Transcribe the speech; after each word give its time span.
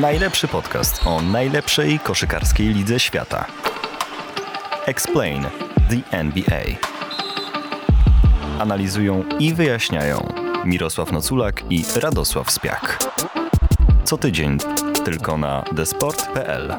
Najlepszy 0.00 0.48
podcast 0.48 1.06
o 1.06 1.22
najlepszej 1.22 1.98
koszykarskiej 1.98 2.68
lidze 2.68 3.00
świata. 3.00 3.46
Explain 4.86 5.42
the 5.90 6.18
NBA. 6.18 6.62
Analizują 8.58 9.24
i 9.38 9.54
wyjaśniają 9.54 10.32
Mirosław 10.64 11.12
Noculak 11.12 11.62
i 11.70 11.84
Radosław 11.96 12.50
Spiak. 12.50 12.98
Co 14.04 14.18
tydzień 14.18 14.58
tylko 15.04 15.38
na 15.38 15.64
desport.pl. 15.72 16.74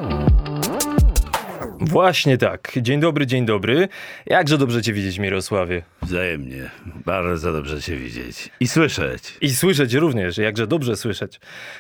Właśnie 1.80 2.38
tak. 2.38 2.72
Dzień 2.82 3.00
dobry, 3.00 3.28
dzień 3.28 3.46
dobry. 3.46 3.90
Jakże 4.26 4.58
dobrze 4.58 4.82
cię 4.82 4.94
widzieć, 4.94 5.20
Mirosławie. 5.20 5.84
Wzajemnie. 6.06 6.70
Bardzo 7.06 7.54
dobrze 7.54 7.82
cię 7.82 7.96
widzieć. 7.96 8.50
I 8.60 8.68
słyszeć. 8.68 9.38
I 9.42 9.50
słyszeć 9.50 9.94
również, 9.94 10.38
jakże 10.38 10.68
dobrze 10.68 10.98
słyszeć. 10.98 11.40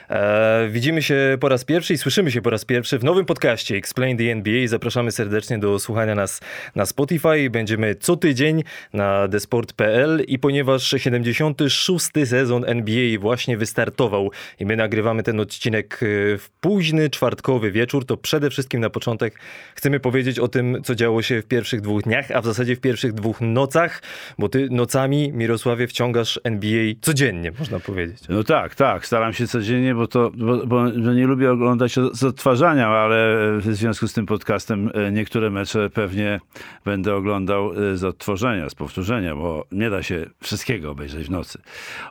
E, 0.09 0.67
widzimy 0.71 1.01
się 1.01 1.37
po 1.39 1.49
raz 1.49 1.65
pierwszy 1.65 1.93
i 1.93 1.97
słyszymy 1.97 2.31
się 2.31 2.41
po 2.41 2.49
raz 2.49 2.65
pierwszy 2.65 2.99
w 2.99 3.03
nowym 3.03 3.25
podcaście 3.25 3.75
Explain 3.75 4.17
the 4.17 4.23
NBA. 4.23 4.67
Zapraszamy 4.67 5.11
serdecznie 5.11 5.59
do 5.59 5.79
słuchania 5.79 6.15
nas 6.15 6.41
na 6.75 6.85
Spotify. 6.85 7.49
Będziemy 7.49 7.95
co 7.95 8.15
tydzień 8.15 8.63
na 8.93 9.27
desport.pl 9.27 10.23
i 10.27 10.39
ponieważ 10.39 10.93
76. 10.97 12.09
sezon 12.25 12.65
NBA 12.67 13.19
właśnie 13.19 13.57
wystartował 13.57 14.31
i 14.59 14.65
my 14.65 14.75
nagrywamy 14.75 15.23
ten 15.23 15.39
odcinek 15.39 15.93
e, 15.93 15.97
w 16.37 16.49
późny 16.61 17.09
czwartkowy 17.09 17.71
wieczór, 17.71 18.05
to 18.05 18.17
przede 18.17 18.49
wszystkim 18.49 18.81
na 18.81 18.89
początek 18.89 19.39
chcemy 19.75 19.99
powiedzieć 19.99 20.39
o 20.39 20.47
tym, 20.47 20.77
co 20.83 20.95
działo 20.95 21.21
się 21.21 21.41
w 21.41 21.45
pierwszych 21.45 21.81
dwóch 21.81 22.03
dniach, 22.03 22.31
a 22.31 22.41
w 22.41 22.45
zasadzie 22.45 22.75
w 22.75 22.79
pierwszych 22.79 23.13
dwóch 23.13 23.41
nocach, 23.41 24.01
bo 24.39 24.49
ty 24.49 24.67
nocami, 24.71 25.31
Mirosławie, 25.33 25.87
wciągasz 25.87 26.39
NBA 26.43 26.93
codziennie, 27.01 27.51
można 27.59 27.79
powiedzieć. 27.79 28.23
No 28.29 28.43
tak, 28.43 28.75
tak. 28.75 29.05
Staram 29.05 29.33
się 29.33 29.47
codziennie, 29.47 29.95
bo 29.95 30.07
to 30.07 30.31
bo, 30.35 30.67
bo, 30.67 30.89
nie 30.89 31.27
lubię 31.27 31.51
oglądać 31.51 31.95
z 32.11 32.23
odtwarzania, 32.23 32.87
ale 32.87 33.37
w 33.57 33.75
związku 33.75 34.07
z 34.07 34.13
tym 34.13 34.25
podcastem 34.25 34.91
e, 34.93 35.11
niektóre 35.11 35.49
mecze 35.49 35.89
pewnie 35.89 36.39
będę 36.85 37.15
oglądał 37.15 37.71
e, 37.73 37.97
z 37.97 38.03
odtworzenia, 38.03 38.69
z 38.69 38.75
powtórzenia, 38.75 39.35
bo 39.35 39.65
nie 39.71 39.89
da 39.89 40.03
się 40.03 40.25
wszystkiego 40.41 40.91
obejrzeć 40.91 41.27
w 41.27 41.31
nocy. 41.31 41.59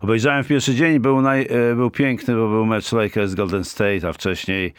Obejrzałem 0.01 0.45
w 0.45 0.49
pierwszy 0.49 0.75
dzień, 0.75 1.01
był, 1.01 1.23
naj, 1.23 1.47
e, 1.51 1.75
był 1.75 1.91
piękny, 1.91 2.35
bo 2.35 2.49
był 2.49 2.67
mecz 2.67 2.93
Lakers 2.93 3.35
Golden 3.35 3.65
State, 3.65 4.09
a 4.09 4.13
wcześniej 4.13 4.75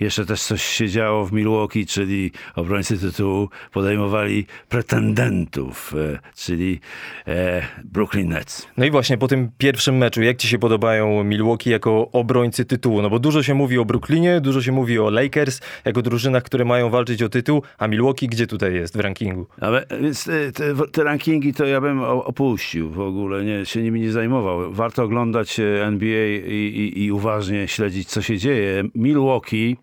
jeszcze 0.00 0.26
też 0.26 0.42
coś 0.42 0.62
się 0.62 0.88
działo 0.88 1.24
w 1.24 1.32
Milwaukee, 1.32 1.86
czyli 1.86 2.32
obrońcy 2.54 2.98
tytułu 2.98 3.48
podejmowali 3.72 4.46
pretendentów, 4.68 5.94
e, 5.94 6.18
czyli 6.64 6.80
e, 7.26 7.62
Brooklyn 7.84 8.28
Nets. 8.28 8.66
No 8.76 8.84
i 8.84 8.90
właśnie 8.90 9.18
po 9.18 9.28
tym 9.28 9.50
pierwszym 9.58 9.96
meczu, 9.96 10.22
jak 10.22 10.36
ci 10.36 10.48
się 10.48 10.58
podobają 10.58 11.24
Milwaukee 11.24 11.70
jako 11.70 12.10
obrońcy 12.12 12.64
tytułu? 12.64 13.02
No 13.02 13.10
bo 13.10 13.18
dużo 13.18 13.42
się 13.42 13.54
mówi 13.54 13.78
o 13.78 13.84
Brooklynie, 13.84 14.40
dużo 14.40 14.62
się 14.62 14.72
mówi 14.72 14.98
o 14.98 15.10
Lakers 15.10 15.60
jako 15.84 16.02
drużynach, 16.02 16.42
które 16.42 16.64
mają 16.64 16.90
walczyć 16.90 17.22
o 17.22 17.28
tytuł, 17.28 17.62
a 17.78 17.88
Milwaukee 17.88 18.28
gdzie 18.28 18.46
tutaj 18.46 18.74
jest 18.74 18.96
w 18.96 19.00
rankingu? 19.00 19.46
Ale 19.60 19.86
więc 20.00 20.24
te, 20.24 20.74
te, 20.92 21.04
rankingi 21.04 21.54
to 21.54 21.64
ja 21.64 21.80
bym 21.80 22.00
opuścił 22.02 22.90
w 22.90 23.00
ogóle, 23.00 23.44
nie, 23.44 23.66
się 23.66 23.82
nimi 23.82 24.00
nie 24.00 24.12
zajmował. 24.12 24.72
Warto 24.72 25.02
oglądać 25.02 25.60
e, 25.60 25.86
NBA 25.86 26.26
i, 26.26 26.92
i, 26.96 27.04
i 27.04 27.12
uważnie 27.12 27.68
śledzić, 27.68 28.08
co 28.08 28.22
się 28.22 28.38
dzieje. 28.38 28.84
Milwaukee 28.94 29.76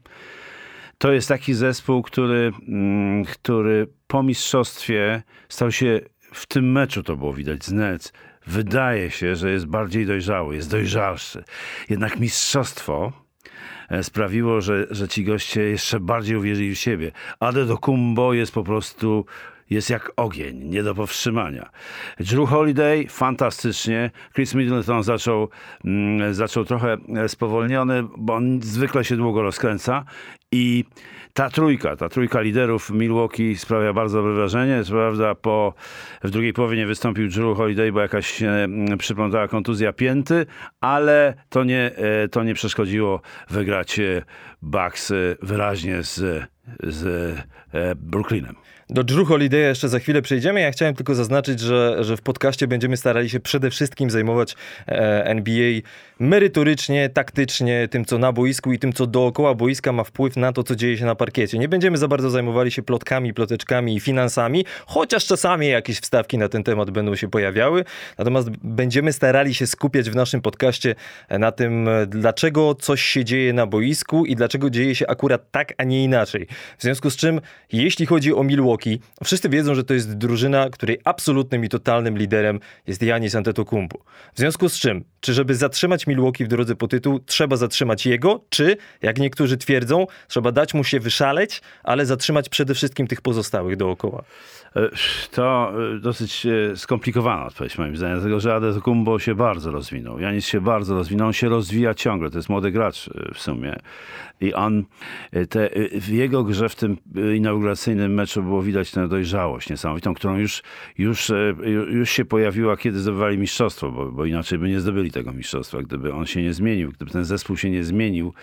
to 0.98 1.12
jest 1.12 1.28
taki 1.28 1.54
zespół, 1.54 2.02
który, 2.02 2.52
mm, 2.68 3.26
który 3.26 3.88
po 4.08 4.23
mistrzostwie 4.23 5.23
stał 5.50 5.72
się, 5.72 6.00
w 6.34 6.46
tym 6.46 6.72
meczu 6.72 7.04
to 7.04 7.18
było 7.18 7.34
widać 7.34 7.66
z 7.66 7.72
Nets, 7.72 8.14
wydaje 8.48 9.12
się, 9.12 9.36
że 9.36 9.52
jest 9.52 9.66
bardziej 9.66 10.06
dojrzały, 10.06 10.56
jest 10.56 10.72
dojrzalszy. 10.72 11.44
Jednak 11.90 12.20
mistrzostwo 12.20 13.12
e, 13.90 14.04
sprawiło, 14.04 14.62
że, 14.62 14.88
że 14.90 15.08
ci 15.08 15.26
goście 15.26 15.62
jeszcze 15.62 16.00
bardziej 16.00 16.38
uwierzyli 16.38 16.76
w 16.76 16.80
siebie. 16.80 17.11
Kumbo 17.82 18.33
jest 18.33 18.54
po 18.54 18.64
prostu 18.64 19.26
jest 19.72 19.89
jak 19.89 20.11
ogień, 20.16 20.58
nie 20.58 20.83
do 20.83 20.95
powstrzymania. 20.95 21.70
Drew 22.20 22.50
Holiday 22.50 23.05
fantastycznie. 23.10 24.11
Chris 24.34 24.55
Middleton 24.55 25.04
zaczął, 25.04 25.50
mm, 25.86 26.34
zaczął 26.34 26.66
trochę 26.66 26.98
spowolniony, 27.28 28.04
bo 28.17 28.36
on 28.36 28.61
zwykle 28.61 29.05
się 29.05 29.17
długo 29.17 29.42
rozkręca 29.42 30.05
i 30.52 30.86
ta 31.33 31.49
trójka, 31.49 31.95
ta 31.95 32.09
trójka 32.09 32.42
liderów 32.42 32.89
Milwaukee 32.89 33.55
sprawia 33.55 33.93
bardzo 33.93 34.17
dobre 34.17 34.33
wrażenie. 34.33 34.83
Co 34.83 34.92
prawda 34.92 35.36
po, 35.36 35.73
w 36.23 36.30
drugiej 36.30 36.53
połowie 36.53 36.77
nie 36.77 36.87
wystąpił 36.87 37.30
Drew 37.30 37.58
Holiday, 37.58 37.92
bo 37.92 38.02
jakaś 38.02 38.43
mm, 38.43 38.97
przyplątała 38.97 39.47
kontuzja 39.47 39.93
pięty, 39.93 40.45
ale 40.81 41.33
to 41.49 41.64
nie, 41.64 41.92
e, 41.95 42.27
to 42.27 42.43
nie 42.43 42.53
przeszkodziło 42.53 43.21
wygrać 43.49 43.99
e, 43.99 44.21
Bucks 44.61 45.11
e, 45.11 45.15
wyraźnie 45.42 46.03
z, 46.03 46.47
z 46.83 47.36
Brooklynem. 47.95 48.55
Do 48.92 49.04
Drew 49.04 49.28
Holiday 49.28 49.60
jeszcze 49.60 49.90
za 49.90 50.00
chwilę 50.00 50.22
przejdziemy. 50.22 50.62
Ja 50.62 50.72
chciałem 50.72 50.96
tylko 50.96 51.16
zaznaczyć, 51.16 51.60
że, 51.60 52.04
że 52.04 52.18
w 52.18 52.22
podcaście 52.22 52.68
będziemy 52.68 52.98
starali 52.98 53.30
się 53.30 53.40
przede 53.40 53.70
wszystkim 53.70 54.10
zajmować 54.10 54.56
e, 54.88 55.26
NBA 55.26 55.82
merytorycznie, 56.20 57.10
taktycznie, 57.10 57.88
tym 57.88 58.06
co 58.06 58.18
na 58.18 58.32
boisku 58.32 58.74
i 58.74 58.80
tym 58.80 58.94
co 58.94 59.08
dookoła 59.08 59.54
boiska 59.54 59.92
ma 59.92 60.04
wpływ 60.04 60.38
na 60.38 60.54
to, 60.54 60.64
co 60.64 60.76
dzieje 60.76 60.98
się 60.98 61.06
na 61.06 61.16
parkiecie. 61.16 61.58
Nie 61.58 61.70
będziemy 61.70 61.98
za 61.98 62.08
bardzo 62.08 62.30
zajmowali 62.30 62.72
się 62.72 62.84
plotkami, 62.84 63.34
ploteczkami 63.34 63.96
i 63.96 64.00
finansami, 64.00 64.66
chociaż 64.86 65.26
czasami 65.26 65.68
jakieś 65.68 66.00
wstawki 66.00 66.38
na 66.38 66.50
ten 66.50 66.64
temat 66.64 66.92
będą 66.92 67.16
się 67.16 67.28
pojawiały. 67.28 67.86
Natomiast 68.18 68.50
będziemy 68.64 69.14
starali 69.14 69.54
się 69.54 69.68
skupiać 69.68 70.10
w 70.10 70.16
naszym 70.16 70.42
podcaście 70.42 70.96
na 71.30 71.52
tym, 71.52 71.90
dlaczego 72.08 72.76
coś 72.76 73.02
się 73.02 73.26
dzieje 73.26 73.54
na 73.54 73.68
boisku 73.68 74.26
i 74.26 74.36
dlaczego 74.36 74.70
dzieje 74.70 74.96
się 74.96 75.08
akurat 75.08 75.52
tak, 75.52 75.73
a 75.78 75.84
nie 75.84 76.04
inaczej. 76.04 76.48
W 76.78 76.82
związku 76.84 77.10
z 77.10 77.16
czym, 77.16 77.42
jeśli 77.73 78.06
chodzi 78.06 78.34
o 78.34 78.44
Milwaukee, 78.44 78.80
Milwaukee, 78.86 78.99
wszyscy 79.23 79.49
wiedzą, 79.49 79.75
że 79.75 79.83
to 79.83 79.93
jest 79.93 80.17
drużyna, 80.17 80.69
której 80.69 80.99
absolutnym 81.03 81.65
i 81.65 81.69
totalnym 81.69 82.17
liderem 82.17 82.59
jest 82.87 83.02
Janis 83.02 83.36
Antetokounmpo. 83.36 83.99
W 84.33 84.39
związku 84.39 84.69
z 84.69 84.80
czym, 84.80 85.03
czy 85.19 85.33
żeby 85.33 85.55
zatrzymać 85.55 86.08
Milwaukee 86.08 86.45
w 86.45 86.47
drodze 86.47 86.75
po 86.75 86.87
tytuł, 86.87 87.19
trzeba 87.19 87.58
zatrzymać 87.58 88.05
jego, 88.05 88.43
czy, 88.49 88.77
jak 89.02 89.19
niektórzy 89.19 89.58
twierdzą, 89.58 90.08
trzeba 90.27 90.52
dać 90.52 90.73
mu 90.73 90.83
się 90.83 90.99
wyszaleć, 90.99 91.61
ale 91.83 92.05
zatrzymać 92.05 92.49
przede 92.49 92.73
wszystkim 92.75 93.08
tych 93.08 93.21
pozostałych 93.21 93.77
dookoła? 93.77 94.23
E, 94.76 94.89
to 95.32 95.73
e, 95.95 95.99
dosyć 95.99 96.45
e, 96.45 96.77
skomplikowana 96.77 97.45
odpowiedź 97.45 97.77
moim 97.77 97.98
zdaniem, 97.98 98.15
dlatego 98.15 98.39
że 98.39 98.55
Antetokounmpo 98.55 99.20
się 99.20 99.36
bardzo 99.36 99.71
rozwinął. 99.71 100.20
Janis 100.20 100.45
się 100.45 100.61
bardzo 100.61 100.95
rozwinął, 100.95 101.27
on 101.27 101.33
się 101.33 101.49
rozwija 101.49 101.93
ciągle, 101.93 102.30
to 102.30 102.37
jest 102.37 102.49
młody 102.49 102.71
gracz 102.71 103.10
w 103.33 103.39
sumie. 103.39 103.76
I 104.42 104.54
on, 104.54 104.83
te, 105.49 105.70
w 105.93 106.10
jego 106.10 106.43
grze 106.43 106.70
w 106.70 106.76
tym 106.76 106.98
inauguracyjnym 107.36 108.14
meczu 108.14 108.43
było 108.43 108.61
widać 108.61 108.92
tę 108.92 109.08
dojrzałość 109.08 109.70
niesamowitą, 109.70 110.14
którą 110.14 110.37
już, 110.37 110.64
już, 110.98 111.31
już 111.92 112.10
się 112.10 112.26
pojawiła, 112.26 112.77
kiedy 112.77 112.99
zdobywali 112.99 113.37
mistrzostwo, 113.37 113.92
bo, 113.92 114.11
bo 114.11 114.26
inaczej 114.26 114.60
by 114.60 114.70
nie 114.70 114.80
zdobyli 114.80 115.11
tego 115.11 115.33
mistrzostwa, 115.33 115.81
gdyby 115.81 116.14
on 116.14 116.26
się 116.26 116.42
nie 116.42 116.54
zmienił, 116.54 116.92
gdyby 116.92 117.11
ten 117.11 117.26
zespół 117.26 117.58
się 117.58 117.70
nie 117.70 117.83
zmienił. 117.83 118.33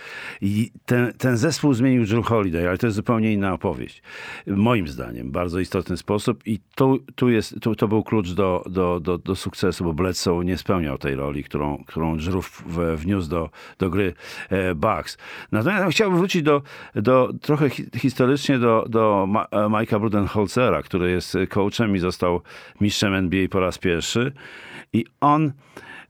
I 0.41 0.71
ten, 0.87 1.13
ten 1.13 1.37
zespół 1.37 1.75
zmienił 1.75 2.07
Drew 2.07 2.27
Holiday, 2.27 2.69
ale 2.69 2.79
to 2.79 2.87
jest 2.87 2.97
zupełnie 2.97 3.33
inna 3.33 3.53
opowieść. 3.53 4.03
Moim 4.47 4.89
zdaniem, 4.89 5.31
bardzo 5.31 5.61
istotny 5.61 5.97
sposób 5.97 6.18
i 6.47 6.59
tu, 6.75 6.99
tu 7.15 7.29
jest, 7.29 7.61
tu, 7.61 7.75
to 7.75 7.89
był 7.89 8.03
klucz 8.03 8.31
do, 8.31 8.65
do, 8.71 9.01
do, 9.01 9.19
do 9.19 9.37
sukcesu, 9.37 9.85
bo 9.85 9.93
Bledsoe 9.95 10.45
nie 10.45 10.59
spełniał 10.59 10.99
tej 10.99 11.15
roli, 11.15 11.45
którą, 11.45 11.85
którą 11.87 12.17
Drew 12.17 12.63
wniósł 12.97 13.31
do, 13.31 13.51
do 13.79 13.91
gry 13.91 14.15
e, 14.51 14.75
Bucks. 14.75 15.19
Natomiast 15.53 15.91
chciałbym 15.91 16.19
wrócić 16.19 16.43
do, 16.43 16.63
do 16.95 17.33
trochę 17.41 17.71
historycznie 17.97 18.59
do, 18.59 18.87
do 18.89 19.29
Mike'a 19.53 20.01
Budenholzera, 20.01 20.83
który 20.83 21.11
jest 21.11 21.37
coachem 21.49 21.97
i 21.97 21.99
został 21.99 22.41
mistrzem 22.81 23.15
NBA 23.15 23.49
po 23.49 23.61
raz 23.61 23.79
pierwszy. 23.79 24.33
I 24.93 25.05
on 25.21 25.53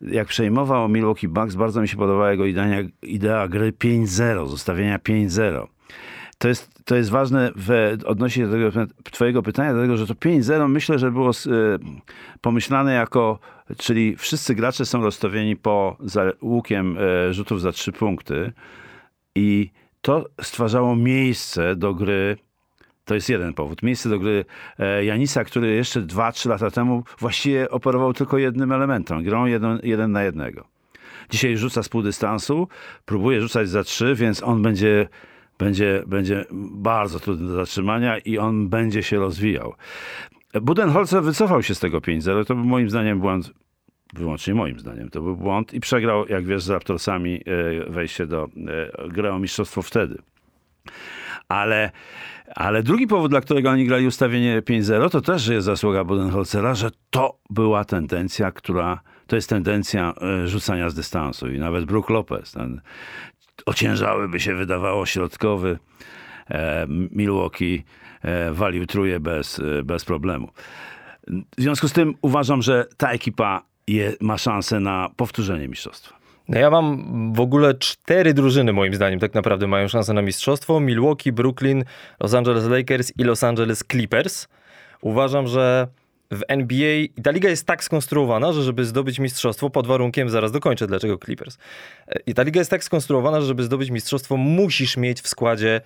jak 0.00 0.28
przejmował 0.28 0.88
Milwaukee 0.88 1.28
Bucks, 1.28 1.55
bardzo 1.55 1.81
mi 1.81 1.88
się 1.88 1.96
podobała 1.96 2.31
jego 2.31 2.46
idea, 2.46 2.82
idea 3.02 3.49
gry 3.49 3.72
5-0, 3.72 4.49
zostawienia 4.49 4.99
5-0. 4.99 5.66
To 6.38 6.49
jest, 6.49 6.85
to 6.85 6.96
jest 6.96 7.11
ważne 7.11 7.52
w 7.56 7.99
odnośnie 8.06 8.46
do 8.46 8.52
tego 8.52 8.87
twojego 9.11 9.43
pytania, 9.43 9.73
dlatego 9.73 9.96
że 9.96 10.06
to 10.06 10.14
5-0 10.14 10.69
myślę, 10.69 10.99
że 10.99 11.11
było 11.11 11.31
y, 11.31 11.32
pomyślane 12.40 12.94
jako, 12.94 13.38
czyli 13.76 14.17
wszyscy 14.17 14.55
gracze 14.55 14.87
są 14.87 15.02
rozstawieni 15.02 15.56
po 15.56 15.96
za 16.00 16.32
łukiem 16.43 16.99
y, 16.99 17.35
rzutów 17.35 17.61
za 17.61 17.73
trzy 17.73 17.93
punkty 17.93 18.52
i 19.35 19.70
to 20.02 20.25
stwarzało 20.43 20.96
miejsce 20.96 21.76
do 21.76 21.94
gry 21.94 22.37
to 23.08 23.14
jest 23.14 23.29
jeden 23.29 23.55
powód. 23.55 23.82
Miejsce 23.82 24.08
do 24.08 24.19
gry 24.19 24.44
e, 24.79 25.05
Janisa, 25.05 25.44
który 25.44 25.75
jeszcze 25.75 26.00
2-3 26.00 26.49
lata 26.49 26.70
temu 26.70 27.05
właściwie 27.19 27.70
operował 27.70 28.12
tylko 28.12 28.38
jednym 28.38 28.73
elementem. 28.73 29.25
Grą 29.25 29.46
jeden, 29.46 29.81
jeden 29.82 30.12
na 30.12 30.23
jednego. 30.23 30.64
Dzisiaj 31.31 31.56
rzuca 31.56 31.82
z 31.82 31.88
pół 31.88 32.02
dystansu, 32.02 32.69
próbuje 33.05 33.41
rzucać 33.41 33.69
za 33.69 33.84
trzy, 33.84 34.14
więc 34.14 34.43
on 34.43 34.62
będzie, 34.62 35.08
będzie, 35.58 36.02
będzie 36.06 36.44
bardzo 36.52 37.20
trudny 37.20 37.49
do 37.49 37.55
zatrzymania 37.55 38.19
i 38.19 38.38
on 38.38 38.69
będzie 38.69 39.02
się 39.02 39.16
rozwijał. 39.16 39.75
Budenholzer 40.62 41.22
wycofał 41.22 41.62
się 41.62 41.75
z 41.75 41.81
tego 41.81 41.99
5-0. 41.99 42.44
To 42.44 42.55
był 42.55 42.64
moim 42.64 42.90
zdaniem 42.90 43.20
błąd 43.20 43.52
wyłącznie 44.14 44.55
moim 44.55 44.78
zdaniem. 44.78 45.10
To 45.10 45.20
był 45.20 45.37
błąd 45.37 45.75
i 45.75 45.81
przegrał, 45.81 46.28
jak 46.28 46.46
wiesz, 46.46 46.62
z 46.62 46.70
Raptorsami 46.70 47.40
e, 47.87 47.90
wejście 47.90 48.26
do 48.26 48.44
e, 48.44 49.08
gry 49.08 49.32
o 49.32 49.38
mistrzostwo 49.38 49.82
wtedy. 49.82 50.19
Ale, 51.49 51.90
ale 52.55 52.82
drugi 52.82 53.06
powód, 53.06 53.31
dla 53.31 53.40
którego 53.40 53.70
oni 53.70 53.87
grali 53.87 54.06
ustawienie 54.06 54.62
5-0, 54.62 55.10
to 55.10 55.20
też 55.20 55.46
jest 55.46 55.66
zasługa 55.66 56.05
Budenholzera, 56.05 56.75
że 56.75 56.90
to 57.10 57.38
była 57.50 57.84
tendencja, 57.84 58.52
która, 58.52 59.00
to 59.26 59.37
jest 59.37 59.49
tendencja 59.49 60.14
e, 60.22 60.49
rzucania 60.49 60.90
z 60.90 60.94
dystansu. 60.94 61.49
I 61.49 61.58
nawet 61.58 61.84
Brook 61.84 62.10
Lopez, 62.10 62.52
ten 62.52 62.81
ociężały 63.69 64.29
by 64.29 64.41
się 64.41 64.55
wydawało 64.55 65.06
środkowy 65.06 65.79
e, 66.50 66.87
Milwaukee, 66.88 67.85
e, 68.23 68.53
walił 68.53 68.87
truje 68.87 69.20
bez, 69.20 69.61
e, 69.61 69.82
bez 69.82 70.05
problemu. 70.05 70.49
W 71.59 71.62
związku 71.62 71.88
z 71.88 71.93
tym 71.93 72.15
uważam, 72.23 72.62
że 72.62 72.87
ta 72.97 73.11
ekipa 73.11 73.62
je, 73.87 74.12
ma 74.20 74.38
szansę 74.38 74.81
na 74.81 75.09
powtórzenie 75.17 75.69
mistrzostwa. 75.69 76.19
No 76.49 76.59
ja 76.59 76.70
mam 76.70 77.32
w 77.32 77.41
ogóle 77.41 77.75
cztery 77.75 78.35
drużyny, 78.35 78.73
moim 78.73 78.94
zdaniem, 78.94 79.20
tak 79.20 79.35
naprawdę 79.35 79.67
mają 79.67 79.88
szansę 79.88 80.12
na 80.12 80.23
mistrzostwo. 80.23 80.81
Milwaukee, 80.81 81.32
Brooklyn, 81.32 81.85
Los 82.20 82.35
Angeles 82.35 82.67
Lakers 82.67 83.12
i 83.19 83.25
Los 83.25 83.44
Angeles 83.44 83.85
Clippers. 83.91 84.49
Uważam, 85.00 85.47
że 85.47 85.88
w 86.30 86.40
NBA 86.48 87.06
ta 87.22 87.30
liga 87.30 87.48
jest 87.48 87.66
tak 87.66 87.84
skonstruowana, 87.84 88.52
że 88.52 88.62
żeby 88.62 88.84
zdobyć 88.84 89.19
mistrzostwo, 89.19 89.70
pod 89.70 89.86
warunkiem, 89.86 90.30
zaraz 90.30 90.52
dokończę 90.52 90.86
dlaczego 90.86 91.19
Clippers. 91.19 91.58
I 92.26 92.34
ta 92.34 92.42
liga 92.42 92.60
jest 92.60 92.70
tak 92.70 92.84
skonstruowana, 92.84 93.40
że 93.40 93.46
żeby 93.46 93.62
zdobyć 93.62 93.90
mistrzostwo, 93.90 94.36
musisz 94.36 94.96
mieć 94.96 95.20
w 95.20 95.28
składzie 95.28 95.80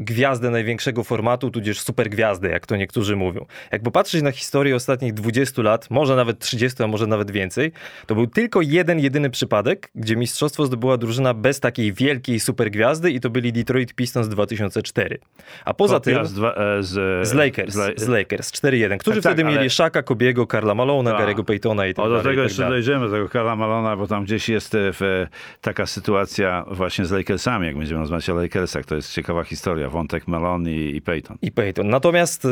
gwiazdę 0.00 0.50
największego 0.50 1.04
formatu, 1.04 1.50
tudzież 1.50 1.80
supergwiazdę, 1.80 2.48
jak 2.50 2.66
to 2.66 2.76
niektórzy 2.76 3.16
mówią. 3.16 3.46
Jak 3.72 3.82
popatrzeć 3.82 4.22
na 4.22 4.32
historię 4.32 4.76
ostatnich 4.76 5.14
20 5.14 5.62
lat, 5.62 5.90
może 5.90 6.16
nawet 6.16 6.38
30, 6.38 6.82
a 6.82 6.86
może 6.86 7.06
nawet 7.06 7.30
więcej, 7.30 7.72
to 8.06 8.14
był 8.14 8.26
tylko 8.26 8.60
jeden, 8.60 9.00
jedyny 9.00 9.30
przypadek, 9.30 9.90
gdzie 9.94 10.16
mistrzostwo 10.16 10.66
zdobyła 10.66 10.96
drużyna 10.96 11.34
bez 11.34 11.60
takiej 11.60 11.92
wielkiej 11.92 12.40
supergwiazdy 12.40 13.10
i 13.10 13.20
to 13.20 13.30
byli 13.30 13.52
Detroit 13.52 13.94
Pistons 13.94 14.28
2004. 14.28 15.18
A 15.64 15.74
poza 15.74 16.00
tym... 16.00 16.26
z, 16.26 16.32
dwa, 16.34 16.54
e, 16.54 16.82
z, 16.82 17.28
Z 17.28 17.32
Lakers, 17.34 17.74
z, 17.74 18.00
z 18.00 18.08
Lakers 18.08 18.52
4-1, 18.52 18.96
którzy 18.98 19.16
Tak, 19.16 19.22
tak, 19.22 19.32
wtedy 19.32 19.48
ale- 19.48 19.56
mieli 19.56 19.70
Shaka, 19.70 20.02
Kobiego, 20.02 20.46
Karla 20.46 20.74
Malona, 20.74 21.10
Tak. 21.12 21.20
Gary'ego 21.28 21.44
Paytona 21.44 21.86
i 21.86 21.94
tak 21.94 22.04
O, 22.04 22.08
do 22.08 22.14
dalej. 22.14 22.24
tego 22.24 22.32
i 22.32 22.36
tak 22.44 22.50
jeszcze 22.50 22.62
dalej. 22.62 22.78
dojdziemy, 22.78 23.06
do 23.08 23.12
tego 23.12 23.28
Karla 23.28 23.56
Malona, 23.56 23.96
bo 23.96 24.06
tam 24.06 24.24
gdzieś 24.24 24.48
jest 24.48 24.74
e, 24.74 24.78
w, 24.92 25.02
e, 25.02 25.28
taka 25.60 25.86
sytuacja 25.86 26.64
właśnie 26.70 27.04
z 27.04 27.10
Lakersami, 27.10 27.66
jak 27.66 27.76
będziemy 27.78 28.00
rozmawiać 28.00 28.30
o 28.30 28.34
Lakersach. 28.34 28.84
To 28.84 28.94
jest 28.96 29.12
ciekawa 29.12 29.44
historia. 29.44 29.89
Wątek 29.90 30.28
Malon 30.28 30.68
i, 30.68 31.02
Peyton. 31.02 31.38
I 31.42 31.52
Peyton. 31.52 31.88
Natomiast, 31.88 32.44
yy, 32.44 32.50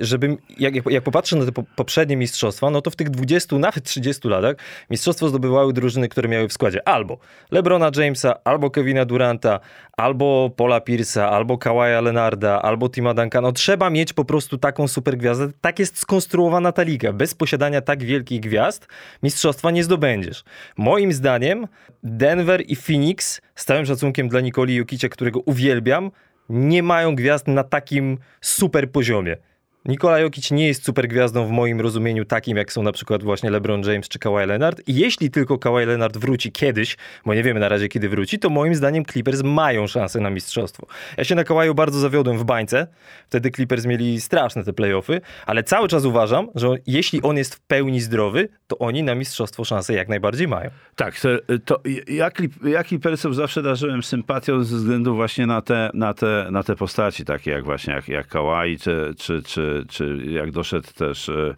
żeby, 0.00 0.36
jak, 0.58 0.90
jak- 0.90 1.04
popatrzę 1.04 1.36
na 1.36 1.44
te 1.44 1.52
po- 1.52 1.62
poprzednie 1.76 2.16
mistrzostwa, 2.16 2.70
no 2.70 2.82
to 2.82 2.90
w 2.90 2.96
tych 2.96 3.10
20, 3.10 3.58
nawet 3.58 3.84
30 3.84 4.28
latach 4.28 4.56
mistrzostwo 4.90 5.28
zdobywały 5.28 5.72
drużyny, 5.72 6.08
które 6.08 6.28
miały 6.28 6.48
w 6.48 6.52
składzie 6.52 6.88
albo 6.88 7.18
LeBrona 7.50 7.90
Jamesa, 7.96 8.34
albo 8.44 8.70
Kevina 8.70 9.04
Duranta, 9.04 9.60
albo 9.96 10.50
Paula 10.56 10.78
Pierce'a, 10.80 11.20
albo 11.20 11.58
Kawaja 11.58 12.00
Leonarda, 12.00 12.62
albo 12.62 12.88
Tima 12.88 13.14
Duncana. 13.14 13.48
No, 13.48 13.52
trzeba 13.52 13.90
mieć 13.90 14.12
po 14.12 14.24
prostu 14.24 14.58
taką 14.58 14.88
supergwiazdę. 14.88 15.48
Tak 15.60 15.78
jest 15.78 15.98
skonstruowana 15.98 16.72
ta 16.72 16.82
liga. 16.82 17.12
Bez 17.12 17.34
posiadania 17.34 17.80
tak 17.80 18.02
wielkich 18.04 18.40
gwiazd 18.40 18.86
mistrzostwa 19.22 19.70
nie 19.70 19.84
zdobędziesz. 19.84 20.44
Moim 20.76 21.12
zdaniem 21.12 21.66
Denver 22.02 22.62
i 22.66 22.76
Phoenix, 22.76 23.40
z 23.54 23.64
całym 23.64 23.86
szacunkiem 23.86 24.28
dla 24.28 24.40
Nikoli 24.40 24.74
Jokicia, 24.74 25.08
którego 25.08 25.40
uwielbiam, 25.40 26.10
nie 26.48 26.82
mają 26.82 27.14
gwiazd 27.14 27.48
na 27.48 27.64
takim 27.64 28.18
super 28.40 28.90
poziomie. 28.90 29.36
Nikola 29.84 30.18
Jokic 30.18 30.50
nie 30.50 30.66
jest 30.66 30.84
super 30.84 31.08
gwiazdą 31.08 31.46
w 31.46 31.50
moim 31.50 31.80
rozumieniu 31.80 32.24
takim, 32.24 32.56
jak 32.56 32.72
są 32.72 32.82
na 32.82 32.92
przykład 32.92 33.22
właśnie 33.22 33.50
LeBron 33.50 33.82
James 33.82 34.08
czy 34.08 34.18
Kawhi 34.18 34.46
Leonard. 34.46 34.82
I 34.86 34.94
jeśli 34.94 35.30
tylko 35.30 35.58
Kawhi 35.58 35.86
Leonard 35.86 36.16
wróci 36.16 36.52
kiedyś, 36.52 36.96
bo 37.26 37.34
nie 37.34 37.42
wiemy 37.42 37.60
na 37.60 37.68
razie 37.68 37.88
kiedy 37.88 38.08
wróci, 38.08 38.38
to 38.38 38.50
moim 38.50 38.74
zdaniem 38.74 39.04
Clippers 39.04 39.42
mają 39.42 39.86
szansę 39.86 40.20
na 40.20 40.30
mistrzostwo. 40.30 40.86
Ja 41.16 41.24
się 41.24 41.34
na 41.34 41.44
Kawhi'u 41.44 41.74
bardzo 41.74 42.00
zawiodłem 42.00 42.38
w 42.38 42.44
bańce. 42.44 42.86
Wtedy 43.26 43.50
Clippers 43.50 43.86
mieli 43.86 44.20
straszne 44.20 44.64
te 44.64 44.72
playoffy, 44.72 45.20
ale 45.46 45.62
cały 45.62 45.88
czas 45.88 46.04
uważam, 46.04 46.48
że 46.54 46.68
jeśli 46.86 47.22
on 47.22 47.36
jest 47.36 47.54
w 47.54 47.60
pełni 47.60 48.00
zdrowy, 48.00 48.48
to 48.66 48.78
oni 48.78 49.02
na 49.02 49.14
mistrzostwo 49.14 49.64
szansę 49.64 49.94
jak 49.94 50.08
najbardziej 50.08 50.48
mają. 50.48 50.70
Tak, 50.96 51.20
to, 51.20 51.28
to 51.64 51.80
ja, 52.08 52.30
ja 52.64 52.84
Clippersów 52.84 53.36
zawsze 53.36 53.62
darzyłem 53.62 54.02
sympatią 54.02 54.64
ze 54.64 54.76
względu 54.76 55.14
właśnie 55.14 55.46
na 55.46 55.62
te, 55.62 55.90
na 55.94 56.14
te, 56.14 56.48
na 56.50 56.62
te 56.62 56.76
postaci, 56.76 57.24
takie 57.24 57.50
jak 57.50 57.64
właśnie 57.64 57.94
jak, 57.94 58.08
jak 58.08 58.28
Kawhi, 58.28 58.78
czy, 58.78 59.14
czy, 59.18 59.42
czy, 59.42 59.67
czy 59.88 60.22
jak 60.30 60.50
doszedł 60.50 60.88
też, 60.92 61.28
e, 61.28 61.54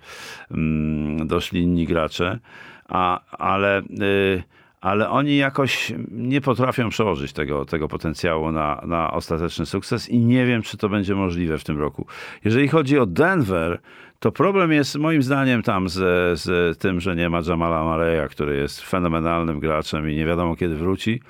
mm, 0.51 1.27
doszli 1.27 1.63
inni 1.63 1.87
gracze, 1.87 2.39
A, 2.89 3.21
ale, 3.31 3.83
y, 4.01 4.43
ale 4.81 5.11
oni 5.11 5.37
jakoś 5.37 5.93
nie 6.11 6.41
potrafią 6.41 6.89
przełożyć 6.89 7.33
tego, 7.33 7.65
tego 7.65 7.89
potencjału 7.89 8.53
na, 8.53 8.83
na 8.87 9.11
ostateczny 9.11 9.67
sukces 9.67 10.09
i 10.09 10.19
nie 10.19 10.47
wiem, 10.47 10.63
czy 10.63 10.77
to 10.77 10.89
będzie 10.89 11.15
możliwe 11.15 11.59
w 11.59 11.65
tym 11.65 11.79
roku. 11.79 12.07
Jeżeli 12.45 12.69
chodzi 12.69 12.99
o 12.99 13.07
Denver, 13.07 13.81
to 14.21 14.33
problem 14.33 14.73
jest 14.73 14.99
moim 14.99 15.23
zdaniem 15.23 15.63
tam 15.63 15.89
z, 15.89 15.99
z 16.41 16.79
tym, 16.79 17.01
że 17.01 17.17
nie 17.17 17.31
ma 17.31 17.41
Jamala 17.47 17.85
Mareya, 17.85 18.29
który 18.29 18.57
jest 18.57 18.81
fenomenalnym 18.81 19.61
graczem 19.61 20.11
i 20.11 20.17
nie 20.17 20.27
wiadomo 20.27 20.57
kiedy 20.57 20.77
wróci 20.77 21.21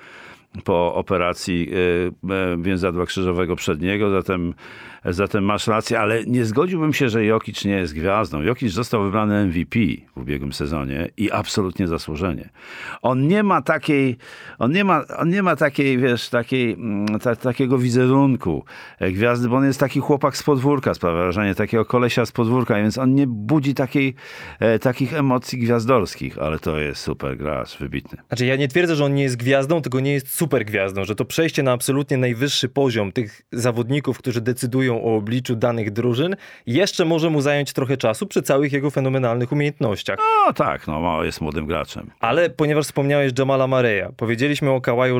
po 0.64 0.94
operacji 0.94 1.70
więzadła 2.58 3.06
krzyżowego 3.06 3.56
przedniego, 3.56 4.10
zatem, 4.10 4.54
zatem 5.04 5.44
masz 5.44 5.66
rację, 5.66 6.00
ale 6.00 6.24
nie 6.24 6.44
zgodziłbym 6.44 6.92
się, 6.92 7.08
że 7.08 7.24
Jokic 7.24 7.64
nie 7.64 7.72
jest 7.72 7.94
gwiazdą. 7.94 8.42
Jokic 8.42 8.72
został 8.72 9.02
wybrany 9.02 9.44
MVP 9.46 9.78
w 10.16 10.20
ubiegłym 10.20 10.52
sezonie 10.52 11.08
i 11.16 11.30
absolutnie 11.30 11.88
zasłużenie. 11.88 12.48
On 13.02 13.28
nie 13.28 13.42
ma 13.42 13.62
takiej, 13.62 14.16
on 14.58 14.72
nie 14.72 14.84
ma, 14.84 15.04
on 15.18 15.28
nie 15.28 15.42
ma 15.42 15.56
takiej, 15.56 15.98
wiesz, 15.98 16.28
takiej, 16.28 16.72
mm, 16.72 17.18
ta, 17.18 17.36
takiego 17.36 17.78
wizerunku 17.78 18.64
e, 18.98 19.12
gwiazdy, 19.12 19.48
bo 19.48 19.56
on 19.56 19.64
jest 19.64 19.80
taki 19.80 20.00
chłopak 20.00 20.36
z 20.36 20.42
podwórka, 20.42 20.94
sprawia 20.94 21.22
wrażenie 21.22 21.54
takiego 21.54 21.84
kolesia 21.84 22.26
z 22.26 22.32
podwórka, 22.32 22.74
więc 22.74 22.98
on 22.98 23.14
nie 23.14 23.26
budzi 23.26 23.74
takiej, 23.74 24.14
e, 24.60 24.78
takich 24.78 25.14
emocji 25.14 25.58
gwiazdorskich, 25.58 26.38
ale 26.38 26.58
to 26.58 26.78
jest 26.78 27.02
super 27.02 27.36
gracz, 27.36 27.78
wybitny. 27.78 28.18
Znaczy 28.28 28.46
ja 28.46 28.56
nie 28.56 28.68
twierdzę, 28.68 28.96
że 28.96 29.04
on 29.04 29.14
nie 29.14 29.22
jest 29.22 29.36
gwiazdą, 29.36 29.82
tylko 29.82 30.00
nie 30.00 30.12
jest 30.12 30.34
super 30.34 30.64
gwiazdą, 30.64 31.04
że 31.04 31.14
to 31.14 31.24
przejście 31.24 31.62
na 31.62 31.72
absolutnie 31.72 32.16
najwyższy 32.16 32.68
poziom 32.68 33.12
tych 33.12 33.42
zawodników, 33.52 34.18
którzy 34.18 34.40
decydują 34.40 34.89
o 34.96 35.16
obliczu 35.16 35.56
danych 35.56 35.90
drużyn, 35.90 36.36
jeszcze 36.66 37.04
może 37.04 37.30
mu 37.30 37.40
zająć 37.40 37.72
trochę 37.72 37.96
czasu 37.96 38.26
przy 38.26 38.42
całych 38.42 38.72
jego 38.72 38.90
fenomenalnych 38.90 39.52
umiejętnościach. 39.52 40.18
No 40.46 40.52
tak, 40.52 40.86
no 40.86 41.00
ma- 41.00 41.24
jest 41.24 41.40
młodym 41.40 41.66
graczem. 41.66 42.10
Ale 42.20 42.50
ponieważ 42.50 42.84
wspomniałeś 42.84 43.32
Jamala 43.38 43.66
Mareya, 43.66 44.04
powiedzieliśmy 44.16 44.70
o 44.70 44.80
Kałaju 44.80 45.18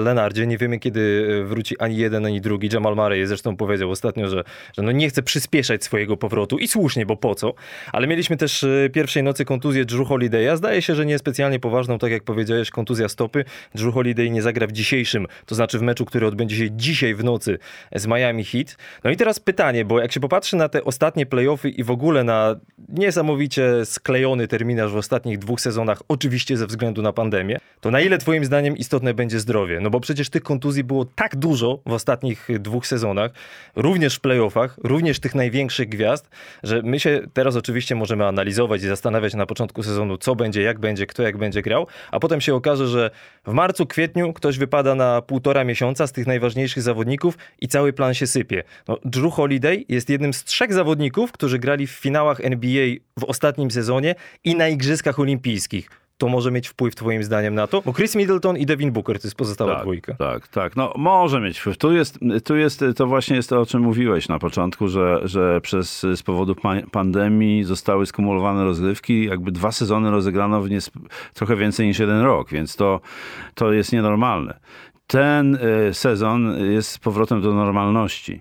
Lenardzie, 0.00 0.46
nie 0.46 0.58
wiemy 0.58 0.78
kiedy 0.78 1.28
e, 1.42 1.44
wróci 1.44 1.78
ani 1.78 1.96
jeden, 1.96 2.26
ani 2.26 2.40
drugi. 2.40 2.68
Jamal 2.72 2.96
Murray 2.96 3.26
zresztą 3.26 3.56
powiedział 3.56 3.90
ostatnio, 3.90 4.28
że, 4.28 4.44
że 4.76 4.82
no 4.82 4.92
nie 4.92 5.08
chce 5.08 5.22
przyspieszać 5.22 5.84
swojego 5.84 6.16
powrotu 6.16 6.58
i 6.58 6.68
słusznie, 6.68 7.06
bo 7.06 7.16
po 7.16 7.34
co? 7.34 7.54
Ale 7.92 8.06
mieliśmy 8.06 8.36
też 8.36 8.64
e, 8.64 8.90
pierwszej 8.92 9.22
nocy 9.22 9.44
kontuzję 9.44 9.84
Drew 9.84 10.08
Holiday'a. 10.08 10.56
Zdaje 10.56 10.82
się, 10.82 10.94
że 10.94 11.06
niespecjalnie 11.06 11.60
poważną, 11.60 11.98
tak 11.98 12.10
jak 12.10 12.22
powiedziałeś, 12.22 12.70
kontuzja 12.70 13.08
stopy. 13.08 13.44
Drew 13.74 13.94
Holiday 13.94 14.30
nie 14.30 14.42
zagra 14.42 14.66
w 14.66 14.72
dzisiejszym, 14.72 15.26
to 15.46 15.54
znaczy 15.54 15.78
w 15.78 15.82
meczu, 15.82 16.04
który 16.04 16.26
odbędzie 16.26 16.56
się 16.56 16.70
dzisiaj 16.70 17.14
w 17.14 17.24
nocy 17.24 17.58
z 17.94 18.06
Miami 18.06 18.44
Heat. 18.44 18.76
No 19.04 19.10
i 19.10 19.16
teraz 19.16 19.40
pytanie, 19.40 19.84
bo 19.84 20.00
jak 20.00 20.12
się 20.12 20.20
popatrzy 20.20 20.56
na 20.56 20.68
te 20.68 20.84
ostatnie 20.84 21.26
playoffy 21.26 21.68
i 21.68 21.84
w 21.84 21.90
ogóle 21.90 22.24
na 22.24 22.56
niesamowicie 22.88 23.84
sklejony 23.84 24.48
terminarz 24.48 24.92
w 24.92 24.96
ostatnich 24.96 25.38
dwóch 25.38 25.60
sezonach, 25.60 26.02
oczywiście 26.08 26.56
ze 26.56 26.66
względu 26.66 27.02
na 27.02 27.12
pandemię, 27.12 27.58
to 27.80 27.90
na 27.90 28.00
ile 28.00 28.18
twoim 28.18 28.44
zdaniem 28.44 28.76
istotne 28.76 29.14
będzie 29.14 29.40
zdrowie? 29.40 29.80
No 29.80 29.90
bo 29.90 30.00
przecież 30.00 30.30
tych 30.30 30.42
kontuzji 30.42 30.84
było 30.84 31.04
tak 31.04 31.36
dużo 31.36 31.80
w 31.86 31.92
ostatnich 31.92 32.48
dwóch 32.58 32.86
sezonach, 32.86 33.30
również 33.76 34.16
w 34.16 34.20
playoffach, 34.20 34.78
również 34.84 35.20
tych 35.20 35.34
największych 35.34 35.88
gwiazd, 35.88 36.30
że 36.62 36.82
my 36.82 37.00
się 37.00 37.20
teraz 37.32 37.56
oczywiście 37.56 37.94
możemy 37.94 38.26
analizować 38.26 38.82
i 38.82 38.86
zastanawiać 38.86 39.34
na 39.34 39.46
początku 39.46 39.82
sezonu, 39.82 40.18
co 40.18 40.34
będzie, 40.34 40.62
jak 40.62 40.78
będzie, 40.78 41.06
kto 41.06 41.22
jak 41.22 41.36
będzie 41.36 41.62
grał, 41.62 41.86
a 42.10 42.20
potem 42.20 42.40
się 42.40 42.54
okaże, 42.54 42.88
że 42.88 43.10
w 43.46 43.52
marcu, 43.52 43.86
kwietniu 43.86 44.32
ktoś 44.32 44.58
wypada 44.58 44.94
na 44.94 45.22
półtora 45.22 45.64
miesiąca 45.64 46.06
z 46.06 46.12
tych 46.12 46.26
najważniejszych 46.26 46.82
zawodników 46.82 47.38
i 47.60 47.68
cały 47.68 47.92
plan 47.92 48.14
się 48.14 48.26
sypie. 48.26 48.62
No, 48.88 48.98
Drew 49.04 49.32
Holiday 49.34 49.84
jest 49.88 50.10
jednym 50.10 50.32
z 50.32 50.44
trzech 50.44 50.72
zawodników, 50.72 51.32
którzy 51.32 51.58
grali 51.58 51.86
w 51.86 51.90
finałach 51.90 52.40
NBA 52.40 52.86
w 53.18 53.24
ostatnim 53.24 53.70
sezonie 53.70 54.14
i 54.44 54.54
na 54.54 54.68
Igrzyskach 54.68 55.18
Olimpijskich. 55.20 55.90
To 56.18 56.28
może 56.28 56.50
mieć 56.50 56.68
wpływ 56.68 56.94
twoim 56.94 57.24
zdaniem 57.24 57.54
na 57.54 57.66
to? 57.66 57.82
Bo 57.82 57.92
Chris 57.92 58.16
Middleton 58.16 58.56
i 58.56 58.66
Devin 58.66 58.90
Booker 58.92 59.20
to 59.20 59.26
jest 59.26 59.36
pozostała 59.36 59.74
tak, 59.74 59.82
dwójka. 59.82 60.14
Tak, 60.14 60.48
tak. 60.48 60.76
No 60.76 60.92
może 60.96 61.40
mieć 61.40 61.58
wpływ. 61.58 61.78
Tu 61.78 61.92
jest, 61.92 62.18
tu 62.44 62.56
jest, 62.56 62.84
to 62.96 63.06
właśnie 63.06 63.36
jest 63.36 63.48
to, 63.48 63.60
o 63.60 63.66
czym 63.66 63.82
mówiłeś 63.82 64.28
na 64.28 64.38
początku, 64.38 64.88
że, 64.88 65.20
że 65.24 65.60
przez, 65.60 66.00
z 66.14 66.22
powodu 66.22 66.54
pa- 66.54 66.82
pandemii 66.92 67.64
zostały 67.64 68.06
skumulowane 68.06 68.64
rozgrywki. 68.64 69.24
Jakby 69.24 69.52
dwa 69.52 69.72
sezony 69.72 70.10
rozegrano 70.10 70.62
w 70.62 70.68
nies- 70.70 70.90
trochę 71.34 71.56
więcej 71.56 71.86
niż 71.86 71.98
jeden 71.98 72.20
rok, 72.20 72.50
więc 72.50 72.76
to, 72.76 73.00
to 73.54 73.72
jest 73.72 73.92
nienormalne. 73.92 74.58
Ten 75.06 75.54
y, 75.88 75.94
sezon 75.94 76.54
jest 76.72 76.98
powrotem 76.98 77.42
do 77.42 77.54
normalności. 77.54 78.40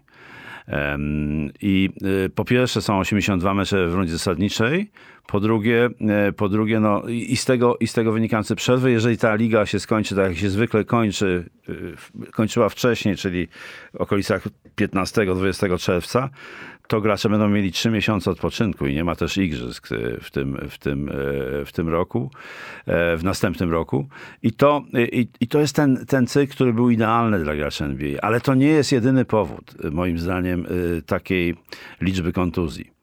I 1.62 1.90
y, 2.26 2.30
po 2.30 2.46
pierwsze 2.46 2.82
są 2.82 3.00
82 3.00 3.54
mecze 3.54 3.88
w 3.88 3.94
rundzie 3.94 4.14
zasadniczej, 4.14 4.92
Po 5.28 5.40
drugie, 5.40 5.90
e, 6.02 6.32
po 6.32 6.50
drugie 6.50 6.80
no, 6.80 7.04
i 7.08 7.36
z 7.38 7.46
tego, 7.46 7.78
i 7.80 7.88
z 7.88 7.94
tego 7.94 8.12
wynikające 8.12 8.56
przerwy, 8.56 8.92
jeżeli 8.92 9.18
ta 9.18 9.36
liga 9.36 9.66
się 9.66 9.80
skończy 9.80 10.16
tak 10.16 10.28
jak 10.28 10.38
się 10.38 10.50
zwykle 10.50 10.84
kończy, 10.86 11.50
e, 11.70 12.32
kończyła 12.32 12.70
wcześniej, 12.70 13.16
czyli 13.16 13.48
w 13.94 13.96
okolicach 13.96 14.48
15-20 14.76 15.78
czerwca, 15.80 16.30
to 16.88 17.02
gracze 17.02 17.30
będą 17.30 17.50
mieli 17.50 17.72
trzy 17.72 17.90
miesiące 17.90 18.32
odpoczynku 18.32 18.88
i 18.88 18.94
nie 18.94 19.04
ma 19.04 19.16
też 19.16 19.38
igrzysk 19.38 19.92
e, 19.92 19.96
w 20.22 20.32
tym, 20.32 20.58
w 20.70 20.78
tym, 20.78 21.12
w 21.66 21.72
tym 21.72 21.90
roku, 21.90 22.32
w 22.88 23.20
następnym 23.24 23.72
roku. 23.72 24.08
I 24.44 24.52
to, 24.52 24.84
i, 25.12 25.28
i 25.40 25.48
to 25.48 25.60
jest 25.60 25.76
ten, 25.76 26.06
ten 26.06 26.28
cykl, 26.28 26.54
który 26.54 26.74
był 26.74 26.90
idealny 26.90 27.40
dla 27.40 27.56
graczy 27.56 27.86
NBA, 27.86 28.22
ale 28.22 28.42
to 28.42 28.56
nie 28.56 28.68
jest 28.68 28.92
jedyny 28.92 29.26
powód, 29.26 29.74
moim 29.92 30.20
zdaniem, 30.20 30.66
takiej 31.06 31.56
liczby 32.02 32.34
kontuzji 32.34 32.97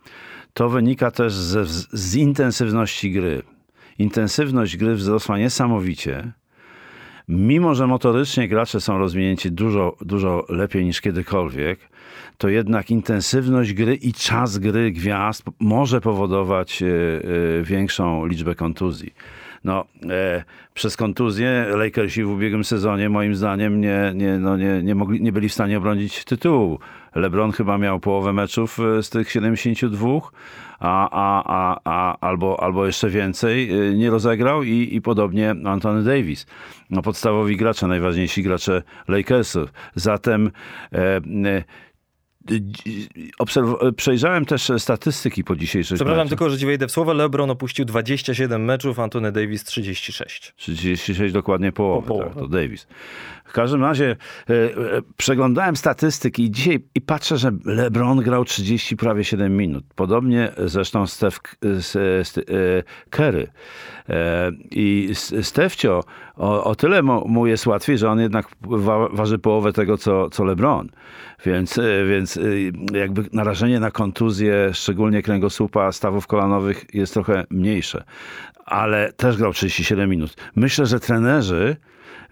to 0.55 0.69
wynika 0.69 1.11
też 1.11 1.33
ze, 1.33 1.65
z 1.93 2.17
intensywności 2.17 3.13
gry. 3.13 3.43
Intensywność 3.99 4.77
gry 4.77 4.95
wzrosła 4.95 5.39
niesamowicie. 5.39 6.33
Mimo, 7.29 7.75
że 7.75 7.87
motorycznie 7.87 8.49
gracze 8.49 8.81
są 8.81 8.99
rozwinięci 8.99 9.53
dużo, 9.53 9.97
dużo 10.01 10.45
lepiej 10.49 10.85
niż 10.85 11.01
kiedykolwiek, 11.01 11.79
to 12.39 12.49
jednak 12.49 12.91
intensywność 12.91 13.73
gry 13.73 13.95
i 13.95 14.13
czas 14.13 14.59
gry 14.59 14.93
gwiazd 14.93 15.45
może 15.61 16.01
powodować 16.01 16.83
e, 16.83 16.87
e, 16.87 17.63
większą 17.63 18.27
liczbę 18.27 18.55
kontuzji. 18.55 19.15
No, 19.65 19.85
e, 20.11 20.45
przez 20.75 20.97
kontuzję 20.97 21.67
Lakersi 21.77 22.25
w 22.25 22.31
ubiegłym 22.31 22.65
sezonie 22.65 23.09
moim 23.09 23.35
zdaniem 23.35 23.81
nie, 23.81 24.13
nie, 24.15 24.39
no 24.39 24.57
nie, 24.57 24.83
nie, 24.83 24.95
mogli, 24.95 25.23
nie 25.23 25.33
byli 25.33 25.49
w 25.49 25.53
stanie 25.53 25.79
obronić 25.79 26.25
tytułu. 26.25 26.79
LeBron 27.15 27.53
chyba 27.53 27.79
miał 27.79 28.01
połowę 28.01 28.33
meczów 28.33 28.81
e, 28.81 29.03
z 29.03 29.11
tych 29.11 29.31
72, 29.31 30.09
a, 30.79 31.09
a, 31.11 31.43
a, 31.47 31.81
a, 31.85 32.19
albo, 32.21 32.63
albo 32.63 32.87
jeszcze 32.87 33.11
więcej 33.11 33.71
e, 33.71 33.95
nie 33.95 34.11
rozegrał 34.11 34.63
i, 34.63 34.89
i 34.93 35.03
podobnie 35.03 35.55
Anthony 35.65 36.05
Davis. 36.05 36.47
No, 36.91 37.03
podstawowi 37.03 37.57
gracze, 37.57 37.87
najważniejsi 37.87 38.43
gracze 38.43 38.83
Lakersów. 39.09 39.73
Zatem 39.95 40.51
e, 40.93 41.21
Obserw- 43.39 43.93
przejrzałem 43.97 44.45
też 44.45 44.73
statystyki 44.79 45.45
po 45.45 45.57
dzisiejszych 45.57 45.97
Przepraszam 45.97 46.29
tylko, 46.29 46.51
że 46.51 46.59
ci 46.59 46.67
wejdę 46.67 46.87
w 46.87 46.91
słowo. 46.91 47.13
LeBron 47.13 47.51
opuścił 47.51 47.85
27 47.85 48.65
meczów, 48.65 48.99
Antony 48.99 49.33
Davis 49.33 49.65
36. 49.65 50.53
36 50.57 51.35
dokładnie 51.35 51.73
połowę, 51.73 52.09
po 52.09 52.19
tak, 52.19 52.35
to 52.35 52.49
Davis. 52.49 52.87
W 53.45 53.53
każdym 53.53 53.83
razie 53.83 54.17
e, 54.51 54.53
e, 54.53 55.03
przeglądałem 55.17 55.77
statystyki 55.77 56.43
i 56.45 56.51
dzisiaj 56.51 56.85
i 56.95 57.01
patrzę, 57.01 57.39
że 57.39 57.53
LeBron 57.65 58.21
grał 58.21 58.45
30 58.45 58.97
prawie 58.97 59.25
7 59.25 59.57
minut. 59.57 59.85
Podobnie 59.95 60.53
zresztą 60.59 61.07
Steph 61.07 61.39
e, 61.63 62.83
Curry. 63.11 63.49
E, 64.09 64.51
I 64.71 65.11
Stefcio 65.43 66.05
o, 66.37 66.65
o 66.65 66.75
tyle 66.75 67.03
mu, 67.03 67.29
mu, 67.29 67.47
jest 67.47 67.67
łatwiej, 67.67 67.99
że 67.99 68.11
on 68.11 68.21
jednak 68.21 68.49
wa 68.61 69.09
waży 69.09 69.39
połowę 69.39 69.73
tego, 69.73 69.99
co, 69.99 70.31
co 70.31 70.45
LeBron. 70.45 70.89
Więc, 71.47 71.79
e, 71.79 72.05
e, 72.37 72.99
jakby 72.99 73.25
narażenie 73.33 73.81
na 73.81 73.91
kontuzję, 73.91 74.71
szczególnie 74.73 75.23
kręgosłupa, 75.23 75.93
stawów 75.93 76.27
kolanowych 76.27 76.85
jest 76.95 77.15
trochę 77.15 77.45
mniejsze. 77.51 78.05
Ale 78.65 79.13
też 79.13 79.37
grał 79.37 79.53
37 79.53 80.11
minut. 80.11 80.37
Myślę, 80.57 80.87
że 80.87 81.01
trenerzy, 81.01 81.77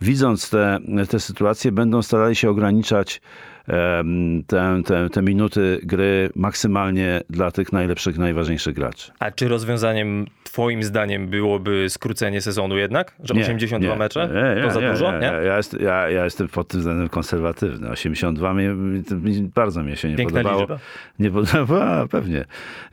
widząc 0.01 0.51
te, 0.51 0.79
te 1.09 1.21
sytuacje, 1.21 1.73
będą 1.73 2.03
starali 2.03 2.37
się 2.37 2.51
ograniczać 2.51 3.21
te, 4.47 4.83
te, 4.85 5.11
te 5.11 5.23
minuty 5.23 5.81
gry 5.83 6.31
maksymalnie 6.37 7.21
dla 7.31 7.51
tych 7.51 7.73
najlepszych, 7.73 8.19
najważniejszych 8.19 8.75
graczy. 8.75 9.13
A 9.19 9.31
czy 9.31 9.49
rozwiązaniem 9.49 10.27
twoim 10.43 10.83
zdaniem 10.83 11.29
byłoby 11.29 11.87
skrócenie 11.89 12.41
sezonu 12.41 12.77
jednak? 12.77 13.15
Że 13.25 13.35
nie, 13.35 13.41
82 13.41 13.93
nie, 13.93 13.99
mecze? 13.99 14.29
Nie, 14.57 14.63
to 14.63 14.71
za 14.71 14.81
dużo? 14.81 15.19
Nie, 15.19 15.27
Ja, 15.27 15.57
jest, 15.57 15.81
ja, 15.81 16.11
ja, 16.11 16.25
jestem 16.25 16.49
pod 16.49 16.69
tym 16.69 16.81
względem 16.81 17.09
konserwatywny. 17.09 17.91
82 17.91 18.55
mi, 18.55 18.69
mi, 18.69 19.43
bardzo 19.55 19.83
mi 19.83 19.97
się 19.97 20.09
nie 20.11 20.17
Piękna 20.17 20.43
podobało. 20.43 20.61
Liczba. 20.61 20.79
Nie 21.19 21.31
podobało, 21.31 22.09
pewnie. 22.19 22.45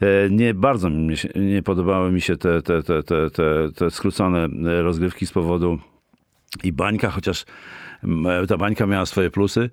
E, 0.02 0.30
nie 0.30 0.54
bardzo 0.54 0.90
mi 0.90 1.18
się, 1.18 1.30
nie 1.36 1.64
podobały 1.64 2.12
mi 2.12 2.22
się 2.22 2.38
te, 2.38 2.62
te, 2.62 2.84
te, 2.84 3.04
te, 3.04 3.30
te, 3.30 3.72
te 3.76 3.92
skrócone 3.92 4.48
rozgrywki 4.84 5.28
z 5.28 5.32
powodu 5.32 5.80
i 6.64 6.72
bańka, 6.74 7.10
chociaż 7.10 7.46
ta 8.48 8.58
bańka 8.58 8.86
miała 8.86 9.06
swoje 9.06 9.32
plusy, 9.32 9.70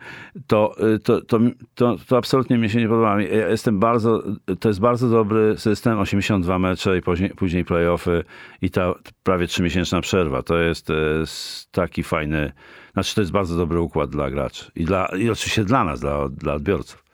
to, 0.47 0.75
y, 0.95 0.99
to, 0.99 1.21
to, 1.21 1.38
to, 1.75 1.97
to 2.09 2.16
absolutnie 2.16 2.59
mi 2.59 2.71
się 2.71 2.78
nie 2.78 2.88
podoba. 2.88 3.23
Ja 3.23 3.49
jestem 3.49 3.78
bardzo, 3.78 4.23
to 4.61 4.68
jest 4.68 4.80
bardzo 4.80 5.09
dobry 5.09 5.59
system, 5.59 5.99
82 5.99 6.59
mecze 6.59 6.99
i 6.99 7.02
później, 7.02 7.30
później 7.30 7.64
playoffy 7.64 8.25
i 8.62 8.71
ta 8.71 8.95
prawie 9.23 9.47
trzymiesięczna 9.47 10.00
przerwa. 10.00 10.42
To 10.42 10.59
jest, 10.59 10.88
jest 11.21 11.73
taki 11.73 12.02
fajny, 12.02 12.52
znaczy 12.92 13.14
to 13.14 13.21
jest 13.21 13.33
bardzo 13.33 13.56
dobry 13.56 13.80
układ 13.80 14.11
dla 14.11 14.30
graczy 14.30 14.71
i, 14.76 14.85
dla, 14.85 15.06
i 15.06 15.30
oczywiście 15.30 15.64
dla 15.64 15.85
nas, 15.85 16.00
dla, 16.00 16.28
dla 16.28 16.54
odbiorców. 16.54 17.06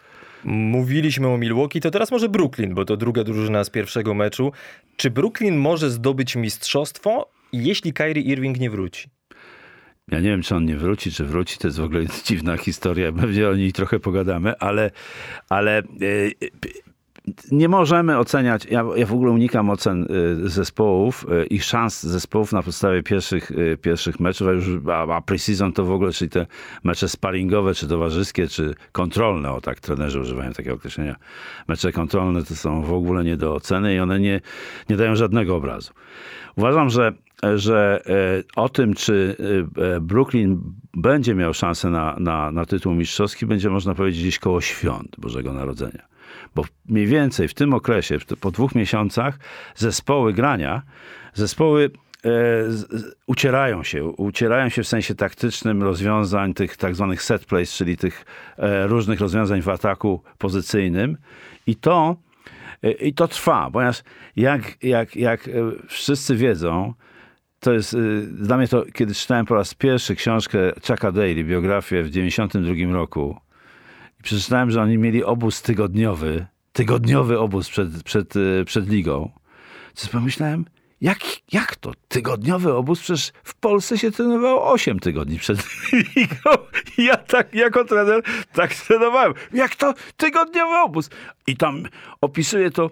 Mówiliśmy 0.44 1.28
o 1.28 1.38
Milwaukee, 1.38 1.80
to 1.80 1.90
teraz 1.90 2.10
może 2.10 2.28
Brooklyn, 2.28 2.74
bo 2.74 2.84
to 2.84 2.96
druga 2.96 3.24
drużyna 3.24 3.64
z 3.64 3.70
pierwszego 3.70 4.14
meczu. 4.14 4.52
Czy 4.96 5.10
Brooklyn 5.10 5.56
może 5.56 5.90
zdobyć 5.90 6.36
mistrzostwo, 6.36 7.30
jeśli 7.52 7.92
Kyrie 7.92 8.22
Irving 8.22 8.60
nie 8.60 8.70
wróci? 8.70 9.10
Ja 10.12 10.20
nie 10.20 10.28
wiem, 10.28 10.42
czy 10.42 10.56
on 10.56 10.64
nie 10.64 10.76
wróci, 10.76 11.12
czy 11.12 11.24
wróci. 11.24 11.58
To 11.58 11.68
jest 11.68 11.78
w 11.78 11.84
ogóle 11.84 12.04
dziwna 12.26 12.56
historia. 12.56 13.12
Pewnie 13.12 13.48
o 13.48 13.54
niej 13.54 13.72
trochę 13.72 14.00
pogadamy, 14.00 14.58
ale, 14.58 14.90
ale 15.48 15.78
e, 15.78 15.82
nie 17.50 17.68
możemy 17.68 18.18
oceniać, 18.18 18.66
ja, 18.70 18.84
ja, 18.96 19.06
w 19.06 19.12
ogóle 19.12 19.32
unikam 19.32 19.70
ocen 19.70 20.02
e, 20.02 20.48
zespołów, 20.48 21.26
e, 21.30 21.46
ich 21.46 21.64
szans 21.64 22.02
zespołów 22.02 22.52
na 22.52 22.62
podstawie 22.62 23.02
pierwszych, 23.02 23.52
pierwszych 23.82 24.20
meczów, 24.20 24.48
a 24.48 24.52
już 24.52 24.66
a, 24.88 25.02
a 25.02 25.20
pre-season 25.20 25.72
to 25.72 25.84
w 25.84 25.90
ogóle, 25.90 26.12
czyli 26.12 26.30
te 26.30 26.46
mecze 26.84 27.08
sparingowe, 27.08 27.74
czy 27.74 27.88
towarzyskie, 27.88 28.48
czy 28.48 28.74
kontrolne, 28.92 29.52
o 29.52 29.60
tak 29.60 29.80
trenerzy 29.80 30.20
używają 30.20 30.52
takiego 30.52 30.74
określenia. 30.74 31.16
Mecze 31.68 31.92
kontrolne 31.92 32.44
to 32.44 32.56
są 32.56 32.82
w 32.82 32.92
ogóle 32.92 33.24
nie 33.24 33.36
do 33.36 33.54
oceny 33.54 33.94
i 33.94 34.00
one 34.00 34.20
nie, 34.20 34.40
nie 34.90 34.96
dają 34.96 35.16
żadnego 35.16 35.56
obrazu. 35.56 35.92
Uważam, 36.56 36.90
że 36.90 37.12
że 37.56 38.02
e, 38.06 38.60
o 38.60 38.68
tym, 38.68 38.94
czy 38.94 39.36
e, 39.76 40.00
Brooklyn 40.00 40.60
będzie 40.94 41.34
miał 41.34 41.54
szansę 41.54 41.90
na, 41.90 42.16
na, 42.18 42.52
na 42.52 42.64
tytuł 42.66 42.94
mistrzowski, 42.94 43.46
będzie 43.46 43.70
można 43.70 43.94
powiedzieć 43.94 44.20
gdzieś 44.20 44.38
koło 44.38 44.60
świąt 44.60 45.16
Bożego 45.18 45.52
Narodzenia. 45.52 46.11
Bo 46.54 46.64
mniej 46.86 47.06
więcej 47.06 47.48
w 47.48 47.54
tym 47.54 47.74
okresie, 47.74 48.18
po 48.40 48.50
dwóch 48.50 48.74
miesiącach, 48.74 49.38
zespoły 49.74 50.32
grania, 50.32 50.82
zespoły 51.34 51.90
e, 52.24 52.28
ucierają 53.26 53.82
się, 53.82 54.04
ucierają 54.04 54.68
się 54.68 54.82
w 54.82 54.88
sensie 54.88 55.14
taktycznym 55.14 55.82
rozwiązań 55.82 56.54
tych 56.54 56.76
tak 56.76 56.94
zwanych 56.94 57.22
set 57.22 57.44
plays, 57.44 57.74
czyli 57.74 57.96
tych 57.96 58.24
różnych 58.84 59.20
rozwiązań 59.20 59.62
w 59.62 59.68
ataku 59.68 60.22
pozycyjnym. 60.38 61.16
I 61.66 61.76
to 61.76 62.16
i 63.00 63.14
to 63.14 63.28
trwa, 63.28 63.70
ponieważ 63.72 64.02
jak, 64.36 64.84
jak, 64.84 65.16
jak 65.16 65.50
wszyscy 65.88 66.36
wiedzą, 66.36 66.94
to 67.60 67.72
jest, 67.72 67.96
dla 68.26 68.56
mnie 68.56 68.68
to, 68.68 68.84
kiedy 68.92 69.14
czytałem 69.14 69.46
po 69.46 69.54
raz 69.54 69.74
pierwszy 69.74 70.16
książkę 70.16 70.58
Chucka 70.86 71.12
Daly, 71.12 71.44
biografię 71.44 72.02
w 72.02 72.10
92 72.10 72.92
roku 72.92 73.40
i 74.22 74.24
przeczytałem, 74.24 74.70
że 74.70 74.82
oni 74.82 74.98
mieli 74.98 75.24
obóz 75.24 75.62
tygodniowy, 75.62 76.46
tygodniowy 76.72 77.38
obóz 77.38 77.70
przed, 77.70 78.02
przed, 78.02 78.36
y, 78.36 78.64
przed 78.66 78.88
ligą, 78.88 79.30
to 79.94 80.08
pomyślałem, 80.08 80.64
jak, 81.00 81.18
jak 81.52 81.76
to? 81.76 81.92
Tygodniowy 82.08 82.74
obóz? 82.74 83.00
Przecież 83.00 83.32
w 83.44 83.54
Polsce 83.54 83.98
się 83.98 84.10
trenowało 84.10 84.72
8 84.72 85.00
tygodni 85.00 85.38
przed 85.38 85.58
ligą. 86.16 86.50
Ja 86.98 87.16
tak 87.16 87.54
jako 87.54 87.84
trener 87.84 88.22
tak 88.52 88.74
trenowałem. 88.74 89.34
Jak 89.52 89.76
to? 89.76 89.94
Tygodniowy 90.16 90.76
obóz. 90.76 91.10
I 91.46 91.56
tam 91.56 91.82
opisuje 92.20 92.70
to 92.70 92.90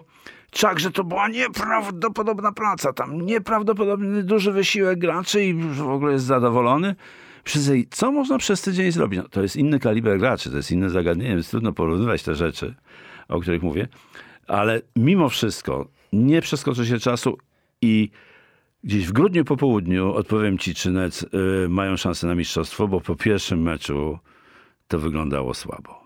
że 0.75 0.91
to 0.91 1.03
była 1.03 1.27
nieprawdopodobna 1.27 2.51
praca. 2.51 2.93
Tam 2.93 3.21
nieprawdopodobny 3.21 4.23
duży 4.23 4.51
wysiłek 4.51 4.99
graczy 4.99 5.43
i 5.43 5.53
w 5.53 5.89
ogóle 5.89 6.13
jest 6.13 6.25
zadowolony. 6.25 6.95
Przyzej, 7.43 7.87
co 7.91 8.11
można 8.11 8.37
przez 8.37 8.61
tydzień 8.61 8.91
zrobić? 8.91 9.19
No, 9.23 9.29
to 9.29 9.41
jest 9.41 9.55
inny 9.55 9.79
kaliber 9.79 10.19
graczy, 10.19 10.51
to 10.51 10.57
jest 10.57 10.71
inne 10.71 10.89
zagadnienie, 10.89 11.33
więc 11.35 11.49
trudno 11.49 11.73
porównywać 11.73 12.23
te 12.23 12.35
rzeczy, 12.35 12.75
o 13.27 13.39
których 13.39 13.63
mówię. 13.63 13.87
Ale 14.47 14.81
mimo 14.95 15.29
wszystko 15.29 15.87
nie 16.13 16.41
przeskoczy 16.41 16.85
się 16.85 16.99
czasu 16.99 17.37
i 17.81 18.09
gdzieś 18.83 19.07
w 19.07 19.11
grudniu 19.11 19.45
po 19.45 19.57
południu 19.57 20.13
odpowiem 20.13 20.57
ci, 20.57 20.75
czy 20.75 20.91
Nets 20.91 21.23
y, 21.23 21.27
mają 21.69 21.97
szansę 21.97 22.27
na 22.27 22.35
mistrzostwo, 22.35 22.87
bo 22.87 23.01
po 23.01 23.15
pierwszym 23.15 23.61
meczu 23.61 24.19
to 24.87 24.99
wyglądało 24.99 25.53
słabo 25.53 26.00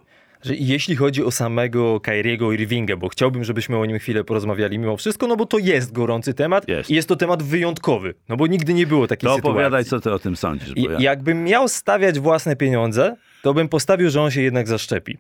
jeśli 0.50 0.96
chodzi 0.96 1.24
o 1.24 1.32
samego 1.32 2.00
Kairiego 2.00 2.52
Irvinga, 2.52 2.98
bo 2.98 3.10
chciałbym, 3.10 3.44
żebyśmy 3.44 3.78
o 3.78 3.86
nim 3.86 4.00
chwilę 4.00 4.24
porozmawiali 4.24 4.80
mimo 4.80 4.98
wszystko, 4.98 5.28
no 5.28 5.36
bo 5.36 5.46
to 5.46 5.58
jest 5.58 5.92
gorący 5.92 6.34
temat 6.34 6.68
jest. 6.68 6.90
i 6.90 6.96
jest 6.96 7.08
to 7.08 7.16
temat 7.16 7.44
wyjątkowy, 7.44 8.14
no 8.30 8.38
bo 8.38 8.48
nigdy 8.48 8.74
nie 8.74 8.88
było 8.88 9.08
takiej 9.08 9.30
to 9.30 9.36
sytuacji. 9.36 9.52
opowiadaj, 9.52 9.86
co 9.86 10.00
ty 10.00 10.12
o 10.12 10.20
tym 10.20 10.36
sądzisz. 10.36 10.74
Ja... 10.76 10.90
Jakbym 11.00 11.44
miał 11.44 11.68
stawiać 11.68 12.20
własne 12.20 12.56
pieniądze, 12.56 13.16
to 13.42 13.54
bym 13.54 13.70
postawił, 13.70 14.10
że 14.10 14.22
on 14.22 14.32
się 14.32 14.42
jednak 14.42 14.68
zaszczepi. 14.68 15.18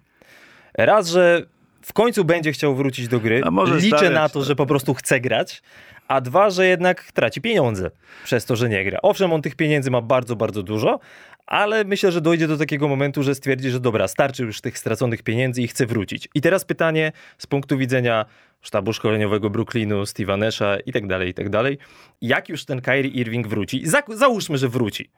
Raz, 0.77 1.07
że 1.09 1.45
w 1.81 1.93
końcu 1.93 2.25
będzie 2.25 2.51
chciał 2.51 2.75
wrócić 2.75 3.07
do 3.07 3.19
gry. 3.19 3.41
Liczę 3.75 3.97
stawiać- 3.97 4.13
na 4.13 4.29
to, 4.29 4.43
że 4.43 4.55
po 4.55 4.65
prostu 4.65 4.93
chce 4.93 5.19
grać. 5.19 5.61
A 6.07 6.21
dwa, 6.21 6.49
że 6.49 6.67
jednak 6.67 7.11
traci 7.11 7.41
pieniądze 7.41 7.91
przez 8.23 8.45
to, 8.45 8.55
że 8.55 8.69
nie 8.69 8.85
gra. 8.85 8.99
Owszem, 9.01 9.33
on 9.33 9.41
tych 9.41 9.55
pieniędzy 9.55 9.91
ma 9.91 10.01
bardzo, 10.01 10.35
bardzo 10.35 10.63
dużo, 10.63 10.99
ale 11.45 11.83
myślę, 11.83 12.11
że 12.11 12.21
dojdzie 12.21 12.47
do 12.47 12.57
takiego 12.57 12.87
momentu, 12.87 13.23
że 13.23 13.35
stwierdzi, 13.35 13.69
że 13.69 13.79
dobra, 13.79 14.07
starczy 14.07 14.43
już 14.43 14.61
tych 14.61 14.77
straconych 14.77 15.23
pieniędzy 15.23 15.61
i 15.61 15.67
chce 15.67 15.85
wrócić. 15.85 16.29
I 16.35 16.41
teraz 16.41 16.65
pytanie 16.65 17.11
z 17.37 17.47
punktu 17.47 17.77
widzenia 17.77 18.25
sztabu 18.61 18.93
szkoleniowego 18.93 19.49
Brooklynu, 19.49 20.03
Steve'a 20.03 20.37
Nasha 20.37 20.77
i 20.85 20.91
tak 20.91 21.07
dalej, 21.07 21.29
i 21.29 21.33
tak 21.33 21.49
dalej. 21.49 21.77
Jak 22.21 22.49
już 22.49 22.65
ten 22.65 22.81
Kyrie 22.81 23.11
Irving 23.11 23.47
wróci? 23.47 23.87
Za, 23.87 24.03
załóżmy, 24.09 24.57
że 24.57 24.69
wróci. 24.69 25.09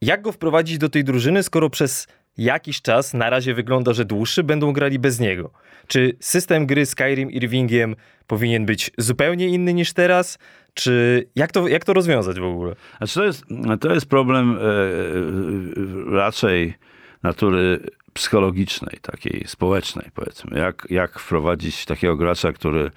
Jak 0.00 0.22
go 0.22 0.32
wprowadzić 0.32 0.78
do 0.78 0.88
tej 0.88 1.04
drużyny, 1.04 1.42
skoro 1.42 1.70
przez 1.70 2.06
jakiś 2.38 2.82
czas, 2.82 3.14
na 3.14 3.30
razie 3.30 3.54
wygląda, 3.54 3.92
że 3.92 4.04
dłuższy, 4.04 4.42
będą 4.42 4.72
grali 4.72 4.98
bez 4.98 5.20
niego? 5.20 5.50
Czy 5.86 6.16
system 6.20 6.66
gry 6.66 6.86
z 6.86 6.94
Kyrim 6.94 7.30
Irvingiem 7.30 7.96
powinien 8.26 8.66
być 8.66 8.90
zupełnie 8.98 9.48
inny 9.48 9.74
niż 9.74 9.92
teraz? 9.92 10.38
Czy 10.74 11.26
jak 11.36 11.52
to, 11.52 11.68
jak 11.68 11.84
to 11.84 11.92
rozwiązać 11.92 12.40
w 12.40 12.44
ogóle? 12.44 12.74
Znaczy 12.98 13.14
to, 13.14 13.24
jest, 13.24 13.44
to 13.80 13.94
jest 13.94 14.06
problem 14.06 14.58
e, 14.58 14.62
e, 14.62 16.16
raczej 16.16 16.74
natury 17.22 17.80
psychologicznej, 18.12 18.98
takiej 19.02 19.44
społecznej 19.46 20.10
powiedzmy. 20.14 20.58
Jak, 20.58 20.86
jak 20.90 21.18
wprowadzić 21.18 21.84
takiego 21.84 22.16
gracza, 22.16 22.52
który 22.52 22.90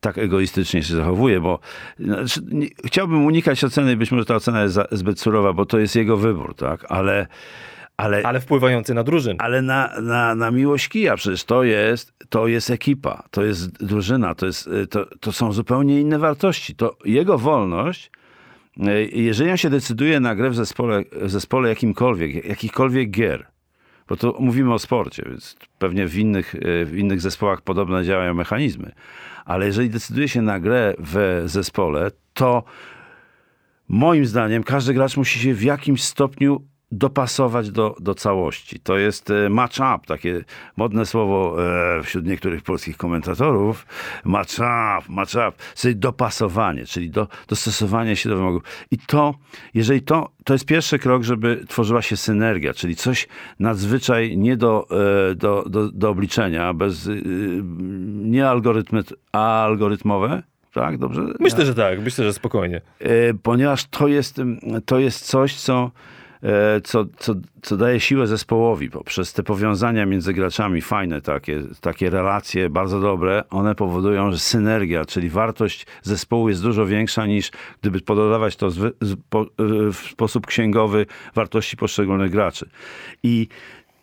tak 0.00 0.18
egoistycznie 0.18 0.82
się 0.82 0.94
zachowuje, 0.94 1.40
bo 1.40 1.58
znaczy, 1.98 2.40
nie, 2.50 2.66
chciałbym 2.84 3.24
unikać 3.24 3.64
oceny, 3.64 3.96
być 3.96 4.12
może 4.12 4.24
ta 4.24 4.34
ocena 4.34 4.62
jest 4.62 4.74
za, 4.74 4.86
zbyt 4.90 5.20
surowa, 5.20 5.52
bo 5.52 5.66
to 5.66 5.78
jest 5.78 5.96
jego 5.96 6.16
wybór, 6.16 6.54
tak? 6.54 6.84
Ale, 6.88 7.26
ale, 8.00 8.22
Ale 8.22 8.40
wpływający 8.40 8.94
na 8.94 9.04
drużynę. 9.04 9.36
ale 9.38 9.62
na, 9.62 10.00
na, 10.00 10.34
na 10.34 10.50
miłość 10.50 10.88
kija 10.88 11.16
przecież 11.16 11.44
to 11.44 11.62
jest, 11.64 12.12
to 12.28 12.46
jest 12.46 12.70
ekipa, 12.70 13.22
to 13.30 13.44
jest 13.44 13.84
drużyna, 13.86 14.34
to, 14.34 14.46
jest, 14.46 14.66
y, 14.66 14.86
to, 14.86 15.06
to 15.20 15.32
są 15.32 15.52
zupełnie 15.52 16.00
inne 16.00 16.18
wartości. 16.18 16.74
To 16.74 16.96
jego 17.04 17.38
wolność, 17.38 18.10
y, 18.78 19.10
jeżeli 19.12 19.50
on 19.50 19.56
się 19.56 19.70
decyduje 19.70 20.20
na 20.20 20.34
grę 20.34 20.50
w 20.50 20.56
zespole, 20.56 21.02
w 21.12 21.30
zespole 21.30 21.68
jakimkolwiek, 21.68 22.44
jakichkolwiek 22.44 23.10
gier, 23.10 23.46
bo 24.08 24.16
to 24.16 24.36
mówimy 24.40 24.74
o 24.74 24.78
sporcie, 24.78 25.22
więc 25.26 25.56
pewnie 25.78 26.06
w 26.06 26.18
innych, 26.18 26.54
y, 26.54 26.86
w 26.86 26.98
innych 26.98 27.20
zespołach 27.20 27.62
podobne 27.62 28.04
działają 28.04 28.34
mechanizmy, 28.34 28.92
ale 29.44 29.66
jeżeli 29.66 29.90
decyduje 29.90 30.28
się 30.28 30.42
na 30.42 30.60
grę 30.60 30.94
w 30.98 31.42
zespole, 31.46 32.10
to 32.34 32.64
moim 33.88 34.26
zdaniem 34.26 34.62
każdy 34.62 34.94
gracz 34.94 35.16
musi 35.16 35.38
się 35.38 35.54
w 35.54 35.62
jakimś 35.62 36.02
stopniu 36.02 36.70
dopasować 36.92 37.70
do, 37.70 37.96
do 38.00 38.14
całości. 38.14 38.80
To 38.80 38.98
jest 38.98 39.30
e, 39.30 39.48
match 39.48 39.76
up, 39.76 39.98
takie 40.06 40.44
modne 40.76 41.06
słowo 41.06 41.56
e, 41.98 42.02
wśród 42.02 42.26
niektórych 42.26 42.62
polskich 42.62 42.96
komentatorów. 42.96 43.86
Match 44.24 44.54
up, 44.54 45.02
match 45.08 45.34
up, 45.34 45.52
czyli 45.76 45.96
dopasowanie, 45.96 46.86
czyli 46.86 47.10
do, 47.10 47.28
dostosowanie 47.48 48.16
się 48.16 48.28
do 48.28 48.36
wymogów. 48.36 48.62
I 48.90 48.98
to, 48.98 49.34
jeżeli 49.74 50.02
to, 50.02 50.30
to 50.44 50.52
jest 50.52 50.66
pierwszy 50.66 50.98
krok, 50.98 51.22
żeby 51.22 51.64
tworzyła 51.68 52.02
się 52.02 52.16
synergia, 52.16 52.74
czyli 52.74 52.96
coś 52.96 53.28
nadzwyczaj 53.58 54.36
nie 54.36 54.56
do, 54.56 54.86
e, 55.30 55.34
do, 55.34 55.64
do, 55.68 55.88
do 55.92 56.10
obliczenia, 56.10 56.74
bez, 56.74 57.08
nie 58.06 58.48
algorytmy, 58.48 59.02
a 59.32 59.64
algorytmowe, 59.64 60.42
tak? 60.74 60.98
Dobrze? 60.98 61.22
Myślę, 61.40 61.66
że 61.66 61.74
tak, 61.74 62.00
myślę, 62.00 62.24
że 62.24 62.32
spokojnie. 62.32 62.80
Ponieważ 63.42 63.84
to 63.84 64.08
jest, 64.08 64.40
to 64.86 64.98
jest 64.98 65.26
coś, 65.26 65.54
co, 65.54 65.90
co, 66.84 67.04
co, 67.18 67.34
co 67.62 67.76
daje 67.76 68.00
siłę 68.00 68.26
zespołowi 68.26 68.90
poprzez 68.90 69.32
te 69.32 69.42
powiązania 69.42 70.06
między 70.06 70.32
graczami, 70.32 70.80
fajne 70.80 71.20
takie, 71.20 71.62
takie 71.80 72.10
relacje, 72.10 72.70
bardzo 72.70 73.00
dobre, 73.00 73.44
one 73.50 73.74
powodują, 73.74 74.32
że 74.32 74.38
synergia, 74.38 75.04
czyli 75.04 75.28
wartość 75.28 75.86
zespołu 76.02 76.48
jest 76.48 76.62
dużo 76.62 76.86
większa 76.86 77.26
niż 77.26 77.50
gdyby 77.80 78.00
pododawać 78.00 78.56
to 78.56 78.70
zwy, 78.70 78.92
z, 79.00 79.16
po, 79.30 79.42
e, 79.42 79.46
w 79.92 79.96
sposób 79.96 80.46
księgowy 80.46 81.06
wartości 81.34 81.76
poszczególnych 81.76 82.30
graczy. 82.30 82.68
I 83.22 83.48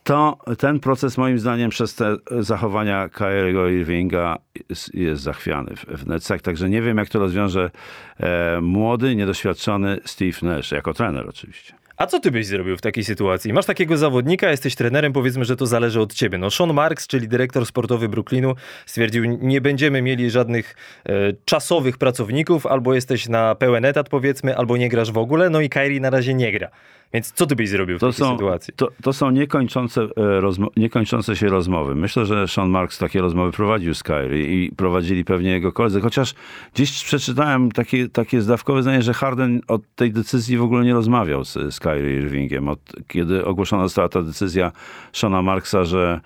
to, 0.04 0.38
ten 0.58 0.80
proces 0.80 1.18
moim 1.18 1.40
zdaniem 1.40 1.70
przez 1.70 1.96
te 1.96 2.16
zachowania 2.40 3.10
Kyriego 3.10 3.68
Irvinga 3.68 4.38
jest, 4.70 4.96
jest 4.96 5.24
zachwiany 5.24 5.76
w, 5.76 5.86
w 5.86 6.08
Netsach, 6.08 6.42
także 6.42 6.70
nie 6.70 6.82
wiem 6.82 6.98
jak 6.98 7.10
to 7.10 7.20
rozwiąże 7.20 7.72
e, 8.20 8.62
młody, 8.62 9.16
niedoświadczony 9.16 10.00
Steve 10.06 10.38
Nash, 10.42 10.72
jako 10.72 10.94
trener 10.94 11.30
oczywiście. 11.30 11.87
A 11.98 12.08
co 12.08 12.20
ty 12.20 12.32
byś 12.32 12.46
zrobił 12.46 12.78
w 12.78 12.82
takiej 12.82 13.04
sytuacji? 13.04 13.54
Masz 13.54 13.66
takiego 13.66 13.98
zawodnika, 13.98 14.50
jesteś 14.52 14.76
trenerem, 14.76 15.14
powiedzmy, 15.14 15.46
że 15.46 15.56
to 15.56 15.66
zależy 15.66 16.02
od 16.02 16.14
ciebie. 16.14 16.38
No 16.38 16.52
Sean 16.52 16.74
Marks, 16.74 17.08
czyli 17.08 17.28
dyrektor 17.28 17.66
sportowy 17.66 18.10
Brooklynu, 18.10 18.54
stwierdził, 18.86 19.24
nie 19.26 19.62
będziemy 19.62 20.02
mieli 20.02 20.30
żadnych 20.30 20.76
e, 21.06 21.12
czasowych 21.46 21.98
pracowników, 21.98 22.66
albo 22.66 22.94
jesteś 22.94 23.30
na 23.30 23.56
pełen 23.56 23.86
etat, 23.86 24.10
powiedzmy, 24.10 24.58
albo 24.58 24.78
nie 24.78 24.90
grasz 24.90 25.12
w 25.12 25.18
ogóle, 25.18 25.50
no 25.50 25.62
i 25.62 25.70
Kyrie 25.70 26.00
na 26.00 26.10
razie 26.10 26.34
nie 26.34 26.52
gra. 26.52 26.68
Więc 27.14 27.32
co 27.32 27.46
ty 27.46 27.56
byś 27.56 27.70
zrobił 27.70 27.98
w 27.98 28.00
To 28.00 28.08
takiej 28.08 28.20
są, 28.26 28.32
sytuacji? 28.34 28.74
to, 28.78 28.88
to 29.04 29.14
są 29.14 29.32
niekończące, 29.32 30.02
e, 30.02 30.42
rozmo- 30.42 30.68
niekończące 30.78 31.36
się 31.36 31.48
rozmowy. 31.48 31.96
Myślę, 31.96 32.26
że 32.26 32.48
Sean 32.48 32.70
Marks 32.70 32.98
takie 32.98 33.22
rozmowy 33.22 33.52
prowadził 33.52 33.94
z 33.94 34.04
Kyrie 34.04 34.44
i 34.66 34.72
prowadzili 34.72 35.26
pewnie 35.26 35.52
jego 35.52 35.72
koledzy, 35.72 36.02
chociaż 36.02 36.34
gdzieś 36.74 37.04
przeczytałem 37.04 37.72
takie, 37.72 38.10
takie 38.10 38.42
zdawkowe 38.42 38.82
zdanie, 38.82 39.02
że 39.02 39.14
Harden 39.14 39.62
od 39.68 39.82
tej 39.96 40.12
decyzji 40.12 40.58
w 40.58 40.64
ogóle 40.64 40.86
nie 40.86 40.94
rozmawiał 40.94 41.46
z, 41.46 41.54
z 41.54 41.80
Kyrie 41.88 42.18
Irvingiem. 42.18 42.68
Od, 42.68 42.80
kiedy 43.08 43.46
ogłoszona 43.46 43.84
została 43.84 44.10
ta 44.10 44.22
decyzja 44.22 44.72
Seana 45.14 45.42
Marksa, 45.42 45.84
że 45.84 46.20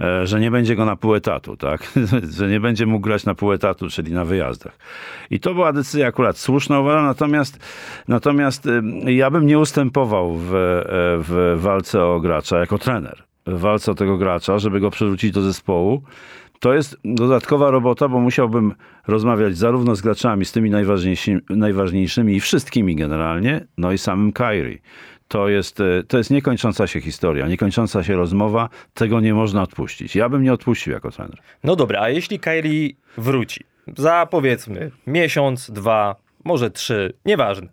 e, 0.00 0.26
że 0.26 0.40
nie 0.40 0.50
będzie 0.50 0.76
go 0.76 0.84
na 0.84 0.96
pół 0.96 1.14
etatu, 1.14 1.56
tak? 1.56 1.92
że 2.38 2.48
nie 2.48 2.60
będzie 2.60 2.86
mógł 2.86 3.04
grać 3.04 3.24
na 3.24 3.34
pół 3.34 3.52
etatu, 3.52 3.88
czyli 3.88 4.12
na 4.12 4.24
wyjazdach. 4.24 4.78
I 5.30 5.40
to 5.40 5.54
była 5.54 5.72
decyzja 5.72 6.06
akurat 6.06 6.38
słuszna, 6.38 6.80
uważam, 6.80 7.04
natomiast, 7.04 7.58
natomiast 8.08 8.68
ja 9.06 9.30
bym 9.30 9.46
nie 9.46 9.58
ustępował 9.58 10.36
w, 10.36 10.54
e, 10.54 10.84
w 11.18 11.54
walce 11.56 12.04
o 12.04 12.20
gracza 12.20 12.58
jako 12.58 12.78
trener. 12.78 13.22
W 13.46 13.60
walce 13.60 13.92
o 13.92 13.94
tego 13.94 14.18
gracza, 14.18 14.58
żeby 14.58 14.80
go 14.80 14.90
przerzucić 14.90 15.32
do 15.32 15.42
zespołu. 15.42 16.02
To 16.62 16.74
jest 16.74 16.96
dodatkowa 17.04 17.70
robota, 17.70 18.08
bo 18.08 18.20
musiałbym 18.20 18.74
rozmawiać 19.06 19.56
zarówno 19.56 19.96
z 19.96 20.00
graczami, 20.00 20.44
z 20.44 20.52
tymi 20.52 20.70
najważniejszymi, 20.70 21.40
najważniejszymi 21.50 22.34
i 22.34 22.40
wszystkimi 22.40 22.96
generalnie, 22.96 23.66
no 23.78 23.92
i 23.92 23.98
samym 23.98 24.32
Kyrie. 24.32 24.78
To 25.28 25.48
jest, 25.48 25.80
e, 25.80 26.02
to 26.08 26.18
jest 26.18 26.30
niekończąca 26.30 26.86
się 26.86 27.00
historia, 27.00 27.48
niekończąca 27.48 28.04
się 28.04 28.16
rozmowa. 28.16 28.68
Tego 28.94 29.20
nie 29.20 29.34
można 29.34 29.62
odpuścić. 29.62 30.16
Ja 30.16 30.28
bym 30.28 30.42
nie 30.42 30.52
odpuścił 30.52 30.92
jako 30.92 31.10
trener. 31.10 31.38
No 31.64 31.76
dobra, 31.76 32.00
a 32.00 32.08
jeśli 32.08 32.38
Kyrie 32.38 32.90
wróci 33.18 33.64
za 33.96 34.26
powiedzmy 34.30 34.90
miesiąc, 35.06 35.70
dwa, 35.70 36.16
może 36.44 36.70
trzy, 36.70 37.12
nieważne. 37.24 37.68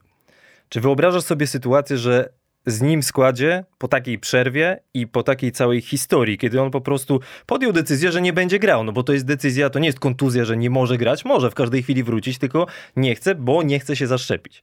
Czy 0.69 0.81
wyobrażasz 0.81 1.23
sobie 1.23 1.47
sytuację, 1.47 1.97
że 1.97 2.29
z 2.71 2.81
nim 2.81 3.01
w 3.01 3.05
składzie 3.05 3.65
po 3.77 3.87
takiej 3.87 4.19
przerwie 4.19 4.79
i 4.93 5.07
po 5.07 5.23
takiej 5.23 5.51
całej 5.51 5.81
historii, 5.81 6.37
kiedy 6.37 6.61
on 6.61 6.71
po 6.71 6.81
prostu 6.81 7.19
podjął 7.45 7.73
decyzję, 7.73 8.11
że 8.11 8.21
nie 8.21 8.33
będzie 8.33 8.59
grał, 8.59 8.83
no 8.83 8.91
bo 8.91 9.03
to 9.03 9.13
jest 9.13 9.25
decyzja, 9.25 9.69
to 9.69 9.79
nie 9.79 9.87
jest 9.87 9.99
kontuzja, 9.99 10.45
że 10.45 10.57
nie 10.57 10.69
może 10.69 10.97
grać, 10.97 11.25
może 11.25 11.51
w 11.51 11.55
każdej 11.55 11.83
chwili 11.83 12.03
wrócić, 12.03 12.37
tylko 12.37 12.67
nie 12.95 13.15
chce, 13.15 13.35
bo 13.35 13.63
nie 13.63 13.79
chce 13.79 13.95
się 13.95 14.07
zaszczepić. 14.07 14.61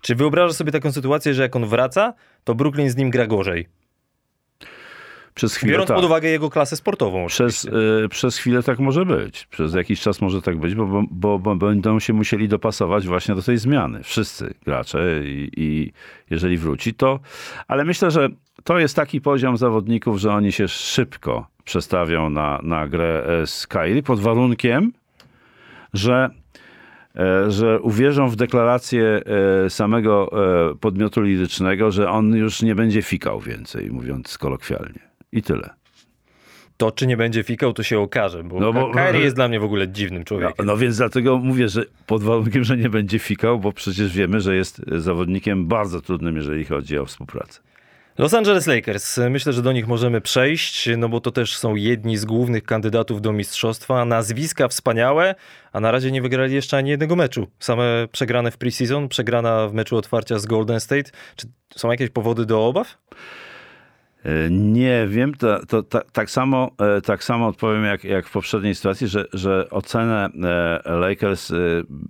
Czy 0.00 0.14
wyobrażasz 0.14 0.56
sobie 0.56 0.72
taką 0.72 0.92
sytuację, 0.92 1.34
że 1.34 1.42
jak 1.42 1.56
on 1.56 1.66
wraca, 1.66 2.14
to 2.44 2.54
Brooklyn 2.54 2.90
z 2.90 2.96
nim 2.96 3.10
gra 3.10 3.26
gorzej? 3.26 3.66
Przez 5.36 5.56
chwilę 5.56 5.72
Biorąc 5.72 5.88
tak. 5.88 5.96
pod 5.96 6.04
uwagę 6.04 6.28
jego 6.28 6.50
klasę 6.50 6.76
sportową. 6.76 7.26
Przez, 7.26 7.64
y, 7.64 8.08
przez 8.10 8.38
chwilę 8.38 8.62
tak 8.62 8.78
może 8.78 9.06
być. 9.06 9.46
Przez 9.46 9.74
jakiś 9.74 10.00
czas 10.00 10.20
może 10.20 10.42
tak 10.42 10.58
być, 10.58 10.74
bo, 10.74 11.04
bo, 11.10 11.38
bo, 11.38 11.56
będą 11.56 12.00
się 12.00 12.12
musieli 12.12 12.48
dopasować 12.48 13.06
właśnie 13.06 13.34
do 13.34 13.42
tej 13.42 13.58
zmiany. 13.58 14.02
Wszyscy 14.02 14.54
gracze 14.64 15.20
i, 15.24 15.50
i 15.56 15.92
jeżeli 16.30 16.56
wróci, 16.56 16.94
to... 16.94 17.20
Ale 17.68 17.84
myślę, 17.84 18.10
że 18.10 18.28
to 18.64 18.78
jest 18.78 18.96
taki 18.96 19.20
poziom 19.20 19.56
zawodników, 19.56 20.18
że 20.18 20.32
oni 20.32 20.52
się 20.52 20.68
szybko 20.68 21.46
przestawią 21.64 22.30
na, 22.30 22.60
na 22.62 22.88
grę 22.88 23.26
e, 23.42 23.46
z 23.46 23.66
Kyrie 23.66 24.02
pod 24.02 24.20
warunkiem, 24.20 24.92
że 25.92 26.30
e, 27.16 27.50
że 27.50 27.80
uwierzą 27.80 28.28
w 28.28 28.36
deklarację 28.36 29.22
e, 29.64 29.70
samego 29.70 30.30
e, 30.70 30.74
podmiotu 30.74 31.20
lirycznego, 31.22 31.90
że 31.90 32.10
on 32.10 32.36
już 32.36 32.62
nie 32.62 32.74
będzie 32.74 33.02
fikał 33.02 33.40
więcej, 33.40 33.90
mówiąc 33.90 34.38
kolokwialnie. 34.38 35.05
I 35.36 35.42
tyle. 35.42 35.70
To, 36.76 36.90
czy 36.92 37.06
nie 37.06 37.16
będzie 37.16 37.42
fikał, 37.42 37.72
to 37.72 37.82
się 37.82 37.98
okaże, 38.00 38.44
bo, 38.44 38.60
No 38.60 38.72
no 38.72 38.72
bo- 38.72 38.92
Kyrie 38.94 39.20
jest 39.20 39.36
dla 39.36 39.48
mnie 39.48 39.60
w 39.60 39.64
ogóle 39.64 39.88
dziwnym 39.88 40.18
No, 40.20 40.24
człowiekiem. 40.24 40.66
no 40.66 40.76
więc 40.76 40.96
dlatego 40.96 41.38
mówię, 41.38 41.68
że 41.68 41.84
pod 42.06 42.22
warunkiem, 42.22 42.64
że 42.64 42.76
nie 42.76 42.88
będzie 42.90 43.18
fikał, 43.18 43.58
bo 43.58 43.72
przecież 43.72 44.12
wiemy, 44.16 44.40
że 44.40 44.56
jest 44.56 44.82
zawodnikiem 44.98 45.66
bardzo 45.66 46.00
trudnym, 46.00 46.36
jeżeli 46.36 46.64
chodzi 46.64 46.98
o 46.98 47.06
współpracę. 47.06 47.60
Los 48.18 48.34
Angeles 48.34 48.66
Lakers, 48.66 49.20
myślę, 49.30 49.52
że 49.52 49.62
do 49.62 49.72
nich 49.72 49.86
możemy 49.88 50.20
przejść, 50.20 50.88
no 50.98 51.08
bo 51.08 51.20
to 51.20 51.30
też 51.30 51.56
są 51.56 51.74
jedni 51.74 52.16
z 52.16 52.24
głównych 52.24 52.64
kandydatów 52.64 53.20
do 53.22 53.32
mistrzostwa. 53.32 54.04
Nazwiska 54.04 54.68
wspaniałe, 54.68 55.34
a 55.72 55.80
na 55.80 55.90
razie 55.90 56.10
nie 56.12 56.22
wygrali 56.22 56.54
jeszcze 56.54 56.76
ani 56.76 56.90
jednego 56.90 57.16
meczu. 57.16 57.46
Same 57.58 58.08
przegrane 58.12 58.50
w 58.50 58.56
preseason, 58.58 59.08
przegrana 59.08 59.68
w 59.68 59.72
meczu 59.74 59.96
otwarcia 59.96 60.38
z 60.38 60.46
Golden 60.46 60.80
State. 60.80 61.10
Czy 61.36 61.46
są 61.76 61.90
jakieś 61.90 62.10
powody 62.10 62.46
do 62.46 62.66
obaw? 62.66 62.98
E, 64.26 64.50
Nie 64.50 65.06
wiem, 65.08 65.34
to, 65.34 65.66
to, 65.66 65.82
ta- 65.82 66.04
tak, 66.12 66.30
samo, 66.30 66.70
e, 66.78 67.00
tak 67.00 67.24
samo 67.24 67.46
odpowiem 67.46 67.84
jak, 67.84 68.04
jak 68.04 68.26
w 68.26 68.32
poprzedniej 68.32 68.74
sytuacji, 68.74 69.08
że, 69.08 69.24
że 69.32 69.70
ocenę 69.70 70.28
e, 70.84 70.90
Lakers 70.92 71.52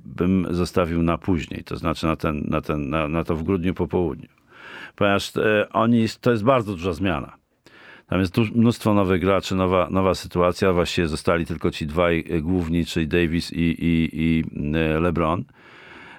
bym 0.05 0.47
zostawił 0.51 1.03
na 1.03 1.19
później, 1.19 1.65
to 1.65 1.77
znaczy 1.77 2.07
na, 2.07 2.17
ten, 2.17 2.45
na, 2.49 2.61
ten, 2.61 2.91
na, 2.91 3.09
na 3.09 3.25
to 3.25 3.37
w 3.37 3.43
grudniu 3.43 3.75
po 3.75 3.89
południu. 3.89 4.29
Ponieważ 4.97 5.33
oni, 5.73 6.07
to 6.21 6.31
jest 6.31 6.45
bardzo 6.45 6.73
duża 6.73 6.93
zmiana. 6.93 7.37
Tam 8.07 8.21
jest 8.21 8.39
mnóstwo 8.55 8.95
nowych 8.95 9.21
graczy, 9.21 9.55
nowa, 9.55 9.89
nowa 9.91 10.15
sytuacja. 10.15 10.73
Właściwie 10.73 11.09
zostali 11.09 11.47
tylko 11.47 11.71
ci 11.71 11.87
dwaj 11.87 12.25
główni, 12.43 12.85
czyli 12.85 13.09
Davis 13.09 13.53
i, 13.53 13.57
i, 13.61 14.09
i 14.13 14.45
LeBron. 15.01 15.45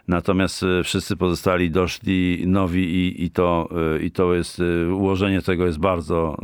Natomiast 0.07 0.63
e, 0.63 0.83
wszyscy 0.83 1.17
pozostali 1.17 1.71
doszli 1.71 2.43
nowi 2.47 2.83
i, 2.95 3.23
i, 3.23 3.31
to, 3.31 3.69
e, 3.95 4.03
i 4.03 4.11
to 4.11 4.33
jest, 4.33 4.59
e, 4.59 4.93
ułożenie 4.93 5.41
tego 5.41 5.65
jest 5.65 5.79
bardzo, 5.79 6.37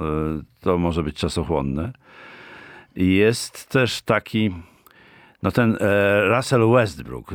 to 0.60 0.78
może 0.78 1.04
być 1.04 1.18
czasochłonne. 1.18 1.94
Jest 2.96 3.70
też 3.70 4.02
taki, 4.02 4.56
no 5.44 5.52
ten 5.52 5.78
Russell 6.30 6.72
Westbrook 6.72 7.32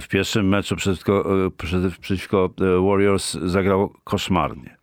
w 0.00 0.08
pierwszym 0.08 0.48
meczu 0.48 0.76
przeciwko, 0.76 1.24
przeciw- 1.58 1.98
przeciwko 1.98 2.50
Warriors 2.58 3.34
zagrał 3.34 3.92
koszmarnie. 4.04 4.79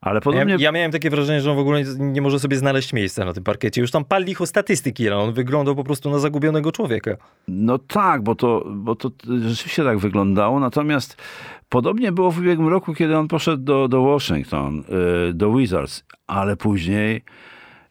Ale 0.00 0.14
Ja, 0.14 0.20
podobnie... 0.20 0.56
ja 0.58 0.72
miałem 0.72 0.92
takie 0.92 1.10
wrażenie, 1.10 1.40
że 1.40 1.50
on 1.50 1.56
w 1.56 1.60
ogóle 1.60 1.82
nie, 1.98 2.22
może 2.22 2.40
sobie 2.40 2.56
znaleźć 2.56 2.92
miejsca 2.92 3.24
na 3.24 3.32
tym 3.32 3.44
parkiecie. 3.44 3.80
Już 3.80 3.90
tam 3.90 4.04
pali 4.04 4.32
ich 4.32 4.40
o 4.40 4.46
statystyki, 4.46 5.06
ale 5.08 5.16
on 5.16 5.32
wyglądał 5.32 5.76
po 5.76 5.84
prostu 5.84 6.10
na 6.10 6.18
zagubionego 6.18 6.72
człowieka. 6.72 7.16
No 7.48 7.78
tak, 7.78 8.22
bo 8.22 8.34
to, 8.34 8.64
bo 8.66 8.94
to 8.94 9.10
rzeczywiście 9.24 9.84
tak 9.84 9.98
wyglądało. 9.98 10.60
Natomiast 10.60 11.16
podobnie 11.68 12.12
było 12.12 12.30
w 12.30 12.38
ubiegłym 12.38 12.68
roku, 12.68 12.94
kiedy 12.94 13.16
on 13.16 13.28
poszedł 13.28 13.62
do, 13.62 13.88
do 13.88 14.02
Washington, 14.02 14.84
y, 15.30 15.34
do 15.34 15.52
Wizards, 15.52 16.04
ale 16.26 16.56
później, 16.56 17.24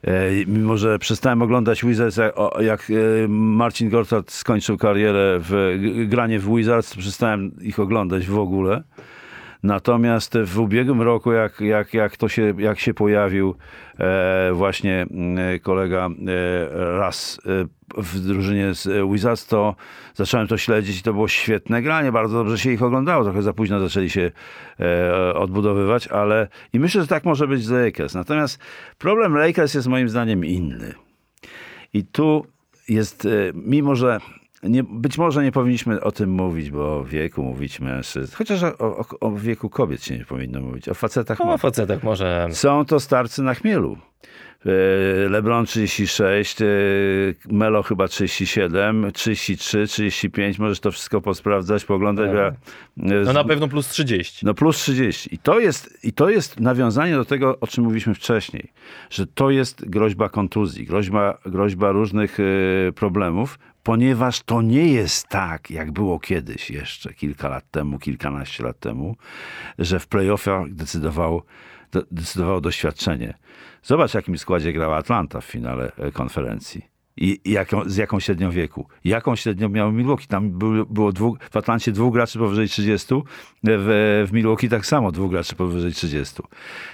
y, 0.08 0.10
mimo 0.48 0.78
że 0.78 1.00
przestałem 1.00 1.41
oglądać 1.41 1.86
Wizards, 1.86 2.20
jak, 2.60 2.89
y, 2.89 3.26
Marcin 3.30 3.89
Gortat 3.89 4.32
skończył 4.32 4.78
karierę 4.78 5.39
w 5.39 5.78
granie 6.08 6.39
w 6.39 6.56
Wizards, 6.56 6.89
to 6.89 7.00
przestałem 7.00 7.52
ich 7.62 7.80
oglądać 7.80 8.28
w 8.28 8.39
ogóle. 8.39 8.84
Natomiast 9.65 10.38
w 10.45 10.60
ubiegłym 10.60 11.01
roku, 11.01 11.32
jak, 11.32 11.62
jak, 11.62 11.93
jak 11.93 12.17
to 12.17 12.30
się, 12.30 12.54
jak 12.58 12.80
się 12.80 12.93
pojawił 12.93 13.56
e, 13.99 14.51
właśnie 14.54 15.06
mm, 15.12 15.60
kolega 15.60 16.08
e, 16.08 16.97
raz 16.97 17.39
e, 17.45 18.01
w 18.01 18.19
drużynie 18.19 18.73
z 18.73 18.88
e, 18.88 19.12
Wizards, 19.12 19.47
to 19.47 19.75
zacząłem 20.13 20.47
to 20.47 20.58
śledzić 20.58 20.99
i 20.99 21.04
to 21.04 21.13
było 21.13 21.28
świetne 21.28 21.82
granie. 21.82 22.12
Bardzo 22.12 22.38
dobrze 22.38 22.58
się 22.58 22.71
ich 22.71 22.84
oglądało. 22.84 23.23
Trochę 23.23 23.41
za 23.41 23.54
późno 23.54 23.80
zaczęli 23.80 24.10
się 24.10 24.32
e, 24.80 25.34
odbudowywać, 25.34 26.08
ale 26.08 26.47
i 26.73 26.80
myślę, 26.80 27.01
że 27.01 27.08
tak 27.08 27.25
może 27.25 27.47
być 27.47 27.63
z 27.63 27.69
Lakers. 27.69 28.13
Natomiast 28.13 28.60
problem 28.97 29.36
Lakers 29.36 29.73
jest 29.73 29.88
moim 29.88 30.10
zdaniem 30.10 30.45
inny. 30.45 30.93
I 31.93 32.04
tu 32.04 32.45
jest, 32.89 33.25
e, 33.25 33.30
mimo 33.54 33.95
że 33.95 34.19
nie, 34.63 34.84
być 34.84 35.18
może 35.18 35.44
nie 35.44 35.52
powinniśmy 35.52 36.02
o 36.02 36.12
tym 36.12 36.30
mówić, 36.30 36.72
bo 36.72 36.98
o 36.98 37.04
wieku 37.04 37.44
mówić 37.44 37.80
mężczyzn, 37.80 38.36
chociaż 38.36 38.63
o, 38.63 38.78
o, 38.80 39.06
o 39.20 39.32
wieku 39.32 39.70
kobiet 39.70 40.04
się 40.04 40.18
nie 40.18 40.26
powinno 40.26 40.62
mówić, 40.62 40.89
o 40.89 40.94
facetach 40.94 41.39
No, 41.39 41.54
o 41.54 41.58
facetach 41.58 42.04
może... 42.04 42.48
Są 42.52 42.86
to 42.86 43.00
starcy 43.00 43.44
na 43.44 43.54
chmielu. 43.54 43.98
E, 44.65 45.30
LeBron 45.30 45.65
36, 45.65 46.62
e, 46.62 46.65
Melo 47.52 47.84
chyba 47.84 48.08
37, 48.08 49.12
33, 49.12 49.88
35, 49.88 50.60
możesz 50.60 50.80
to 50.80 50.91
wszystko 50.91 51.22
posprawdzać, 51.22 51.86
e, 51.89 52.56
No 52.98 53.26
z- 53.26 53.34
na 53.34 53.44
pewno 53.44 53.68
plus 53.68 53.89
30. 53.89 54.46
no 54.46 54.54
plus 54.54 54.78
30. 54.78 55.36
I 55.36 55.38
to, 55.38 55.60
jest, 55.60 56.06
I 56.06 56.13
to 56.13 56.30
jest 56.30 56.60
nawiązanie 56.60 57.15
do 57.15 57.26
tego, 57.26 57.60
o 57.60 57.68
czym 57.68 57.84
mówiliśmy 57.84 58.15
wcześniej, 58.15 58.72
że 59.10 59.28
to 59.28 59.50
jest 59.50 59.89
groźba 59.89 60.30
kontuzji, 60.30 60.86
groźba, 60.86 61.38
groźba 61.46 61.91
różnych 61.91 62.38
problemów, 62.96 63.60
ponieważ 63.86 64.41
to 64.41 64.62
nie 64.62 64.88
jest 64.88 65.28
tak, 65.28 65.71
jak 65.71 65.91
było 65.91 66.19
kiedyś 66.19 66.69
jeszcze, 66.69 67.13
kilka 67.13 67.50
lat 67.50 67.71
temu, 67.71 68.00
kilkanaście 68.00 68.63
lat 68.63 68.80
temu, 68.80 69.15
że 69.80 70.00
w 70.00 70.08
playoffach 70.08 70.74
decydowało, 70.74 71.43
de- 71.91 72.04
decydowało 72.12 72.62
doświadczenie. 72.62 73.34
Zobacz, 73.84 74.12
w 74.12 74.13
jakim 74.13 74.38
składzie 74.38 74.74
grała 74.74 74.98
Atlanta 74.98 75.41
w 75.41 75.45
finale 75.45 75.91
e, 75.98 76.12
konferencji. 76.12 76.86
I 77.17 77.41
z 77.86 77.98
jaką 77.98 78.19
średnią 78.19 78.52
wieku? 78.52 78.88
Jaką 79.04 79.36
średnią 79.36 79.69
miał 79.69 79.91
Milwaukee? 79.91 80.28
Tam 80.28 80.52
było, 80.52 80.86
było 80.86 81.12
dwóch, 81.12 81.38
w 81.52 81.58
Atlancie 81.58 81.91
dwóch 81.91 82.13
graczy 82.13 82.39
powyżej 82.39 82.69
30, 82.69 83.15
w, 83.63 84.26
w 84.30 84.34
Milwaukee 84.34 84.69
tak 84.69 84.86
samo 84.86 85.12
dwóch 85.12 85.32
graczy 85.32 85.56
powyżej 85.56 85.91
30. 85.91 86.36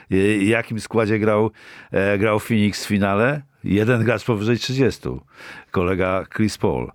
I 0.10 0.48
jakim 0.48 0.80
składzie 0.80 1.20
grał, 1.20 1.52
e, 1.92 2.18
grał 2.18 2.40
Phoenix 2.40 2.86
w 2.86 2.88
finale? 2.88 3.51
Jeden 3.64 4.04
gracz 4.04 4.24
powyżej 4.26 4.58
30. 4.58 5.10
Kolega 5.72 6.26
Chris 6.36 6.58
Paul. 6.58 6.92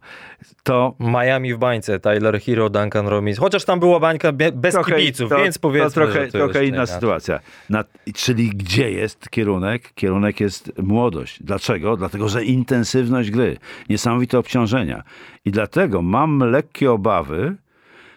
To 0.63 0.95
Miami 1.01 1.55
w 1.55 1.59
bańce, 1.59 2.01
Tyler 2.01 2.41
Hero, 2.41 2.71
Duncan 2.71 3.07
Robinson. 3.09 3.45
Chociaż 3.45 3.65
tam 3.65 3.81
była 3.81 4.01
bańka 4.01 4.33
be- 4.33 4.53
bez 4.53 4.77
kibiców, 4.87 5.31
to, 5.31 5.39
więc 5.39 5.59
powiedzmy, 5.59 5.89
to 5.91 5.95
trochę, 6.13 6.27
to 6.27 6.39
trochę 6.39 6.67
inna 6.67 6.87
sytuacja. 6.87 7.41
Na, 7.71 7.85
czyli 8.15 8.49
gdzie 8.49 8.91
jest 8.91 9.31
kierunek? 9.31 9.93
Kierunek 9.95 10.41
jest 10.41 10.73
młodość. 10.83 11.43
Dlaczego? 11.43 11.97
Dlatego, 11.97 12.29
że 12.29 12.45
intensywność 12.45 13.31
gry, 13.31 13.57
niesamowite 13.89 14.39
obciążenia. 14.39 15.03
I 15.45 15.51
dlatego 15.51 16.03
mam 16.03 16.39
lekkie 16.39 16.93
obawy, 16.93 17.57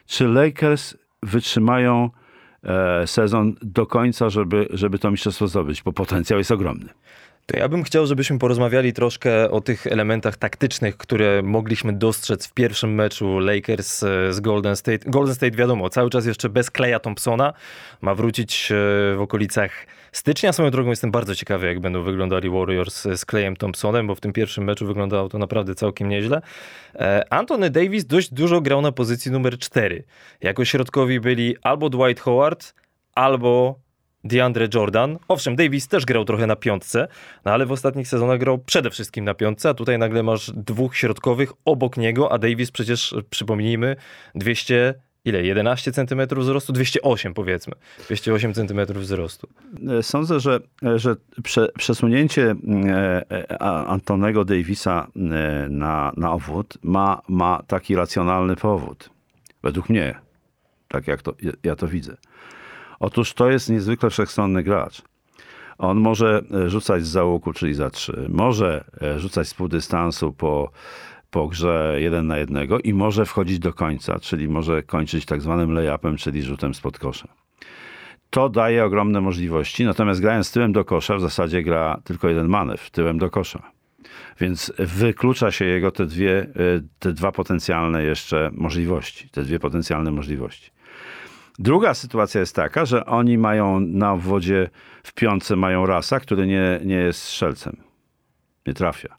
czy 0.06 0.28
Lakers 0.28 0.98
wytrzymają 1.24 2.10
e, 2.64 3.08
sezon 3.08 3.56
do 3.62 3.86
końca, 3.86 4.30
żeby, 4.30 4.68
żeby 4.70 5.00
to 5.00 5.12
mistrzostwo 5.12 5.48
zdobyć, 5.48 5.84
bo 5.84 5.94
potencjał 5.94 6.38
jest 6.40 6.52
ogromny. 6.52 6.90
To 7.50 7.58
ja 7.58 7.68
bym 7.68 7.84
chciał, 7.84 8.06
żebyśmy 8.06 8.40
porozmawiali 8.40 8.94
troszkę 8.94 9.52
o 9.52 9.62
tych 9.62 9.88
elementach 9.88 10.38
taktycznych, 10.38 10.98
które 10.98 11.42
mogliśmy 11.42 11.94
dostrzec 11.94 12.48
w 12.48 12.54
pierwszym 12.54 12.96
meczu 12.96 13.40
Lakers 13.40 14.04
e, 14.04 14.34
z 14.34 14.40
Golden 14.40 14.76
State. 14.76 15.10
Golden 15.10 15.36
State 15.36 15.58
wiadomo, 15.58 15.90
cały 15.90 16.10
czas 16.10 16.26
jeszcze 16.26 16.50
bez 16.50 16.72
Kleja 16.72 17.00
Thompsona. 17.00 17.54
Ma 18.02 18.16
wrócić 18.16 18.72
e, 18.72 18.76
w 19.16 19.22
okolicach 19.22 19.72
stycznia. 20.12 20.54
Swoją 20.54 20.72
drogą 20.72 20.90
jestem 20.90 21.12
bardzo 21.12 21.36
ciekawy, 21.36 21.68
jak 21.68 21.80
będą 21.80 22.04
wyglądali 22.04 22.50
Warriors 22.50 23.08
z 23.16 23.26
Klejem 23.26 23.56
Thompsonem, 23.56 24.08
bo 24.08 24.16
w 24.16 24.20
tym 24.20 24.34
pierwszym 24.34 24.64
meczu 24.64 24.88
wyglądało 24.88 25.30
to 25.30 25.38
naprawdę 25.38 25.76
całkiem 25.76 26.10
nieźle. 26.10 26.42
E, 26.96 27.34
Anthony 27.34 27.70
Davis 27.70 28.06
dość 28.06 28.34
dużo 28.34 28.62
grał 28.62 28.82
na 28.82 28.92
pozycji 28.92 29.32
numer 29.32 29.58
4. 29.58 30.04
Jako 30.42 30.66
środkowi 30.66 31.20
byli 31.20 31.56
albo 31.62 31.90
Dwight 31.90 32.24
Howard, 32.24 32.74
albo 33.16 33.80
DeAndre 34.23 34.67
Jordan. 34.73 35.17
Owszem, 35.27 35.55
Davis 35.55 35.88
też 35.88 36.05
grał 36.05 36.25
trochę 36.25 36.47
na 36.47 36.55
piątce, 36.55 37.08
no 37.45 37.51
ale 37.51 37.65
w 37.65 37.71
ostatnich 37.71 38.08
sezonach 38.08 38.39
grał 38.39 38.58
przede 38.58 38.89
wszystkim 38.89 39.25
na 39.25 39.34
piątce, 39.34 39.69
a 39.69 39.73
tutaj 39.73 39.97
nagle 39.99 40.23
masz 40.23 40.51
dwóch 40.55 40.97
środkowych 40.97 41.53
obok 41.65 41.97
niego, 41.97 42.32
a 42.32 42.38
Davis 42.38 42.71
przecież, 42.71 43.15
przypomnijmy, 43.29 43.95
200, 44.36 44.93
ile, 45.25 45.43
11 45.43 45.91
cm 45.91 46.21
wzrostu? 46.36 46.73
208 46.73 47.34
powiedzmy. 47.34 47.73
208 48.05 48.53
cm 48.53 48.79
wzrostu. 48.93 49.47
E, 49.99 50.03
Sądzę, 50.03 50.39
że, 50.39 50.60
że 50.95 51.15
prze, 51.43 51.67
przesunięcie 51.77 52.55
e, 52.88 53.32
e, 53.32 53.62
Antonego 53.88 54.45
Davisa 54.45 55.08
e, 55.15 55.19
na, 55.69 56.12
na 56.17 56.32
obwód 56.32 56.77
ma, 56.84 57.21
ma 57.27 57.63
taki 57.67 57.95
racjonalny 57.95 58.55
powód. 58.55 59.10
Według 59.63 59.89
mnie. 59.89 60.15
Tak 60.88 61.08
jak 61.08 61.21
to, 61.21 61.34
ja 61.63 61.75
to 61.75 61.88
widzę. 61.88 62.17
Otóż 63.00 63.34
to 63.34 63.50
jest 63.50 63.70
niezwykle 63.70 64.10
wszechstronny 64.10 64.64
gracz. 64.64 65.02
On 65.78 66.00
może 66.00 66.42
e, 66.52 66.70
rzucać 66.70 67.06
z 67.06 67.08
załuku, 67.08 67.54
czyli 67.54 67.74
za 67.74 67.90
trzy. 67.90 68.26
Może 68.30 68.84
e, 69.02 69.20
rzucać 69.20 69.48
z 69.48 69.54
półdystansu 69.54 70.34
po, 70.34 70.72
po 71.32 71.48
grze 71.48 71.96
jeden 71.98 72.28
na 72.28 72.38
jednego 72.38 72.80
i 72.80 72.94
może 72.94 73.26
wchodzić 73.26 73.60
do 73.60 73.74
końca, 73.74 74.20
czyli 74.20 74.48
może 74.48 74.84
kończyć 74.84 75.26
tak 75.26 75.42
zwanym 75.42 75.70
lay-upem, 75.70 76.18
czyli 76.18 76.42
rzutem 76.42 76.74
spod 76.74 77.00
kosza. 77.00 77.28
To 78.30 78.50
daje 78.50 78.86
ogromne 78.86 79.22
możliwości, 79.22 79.86
natomiast 79.86 80.22
grając 80.22 80.52
tyłem 80.52 80.74
do 80.74 80.86
kosza 80.86 81.16
w 81.16 81.22
zasadzie 81.22 81.64
gra 81.64 82.02
tylko 82.04 82.28
jeden 82.30 82.48
manewr, 82.48 82.90
tyłem 82.92 83.18
do 83.18 83.30
kosza. 83.30 83.72
Więc 84.40 84.74
wyklucza 84.80 85.52
się 85.52 85.66
jego 85.66 85.92
te 85.92 86.06
dwie, 86.06 86.40
e, 86.42 86.48
te 87.00 87.14
dwa 87.14 87.32
potencjalne 87.32 88.04
jeszcze 88.04 88.50
możliwości, 88.54 89.30
te 89.30 89.44
dwie 89.44 89.60
potencjalne 89.60 90.12
możliwości. 90.12 90.72
Druga 91.60 91.93
sytuacja 91.93 92.39
jest 92.39 92.56
taka, 92.56 92.86
że 92.86 93.06
oni 93.06 93.38
mają 93.38 93.80
na 93.80 94.12
obwodzie 94.12 94.69
w 95.04 95.13
piątce 95.13 95.56
mają 95.56 95.86
rasa, 95.86 96.19
który 96.19 96.48
nie, 96.48 96.80
nie 96.86 96.95
jest 96.95 97.22
strzelcem. 97.22 97.78
Nie 98.67 98.74
trafia. 98.74 99.17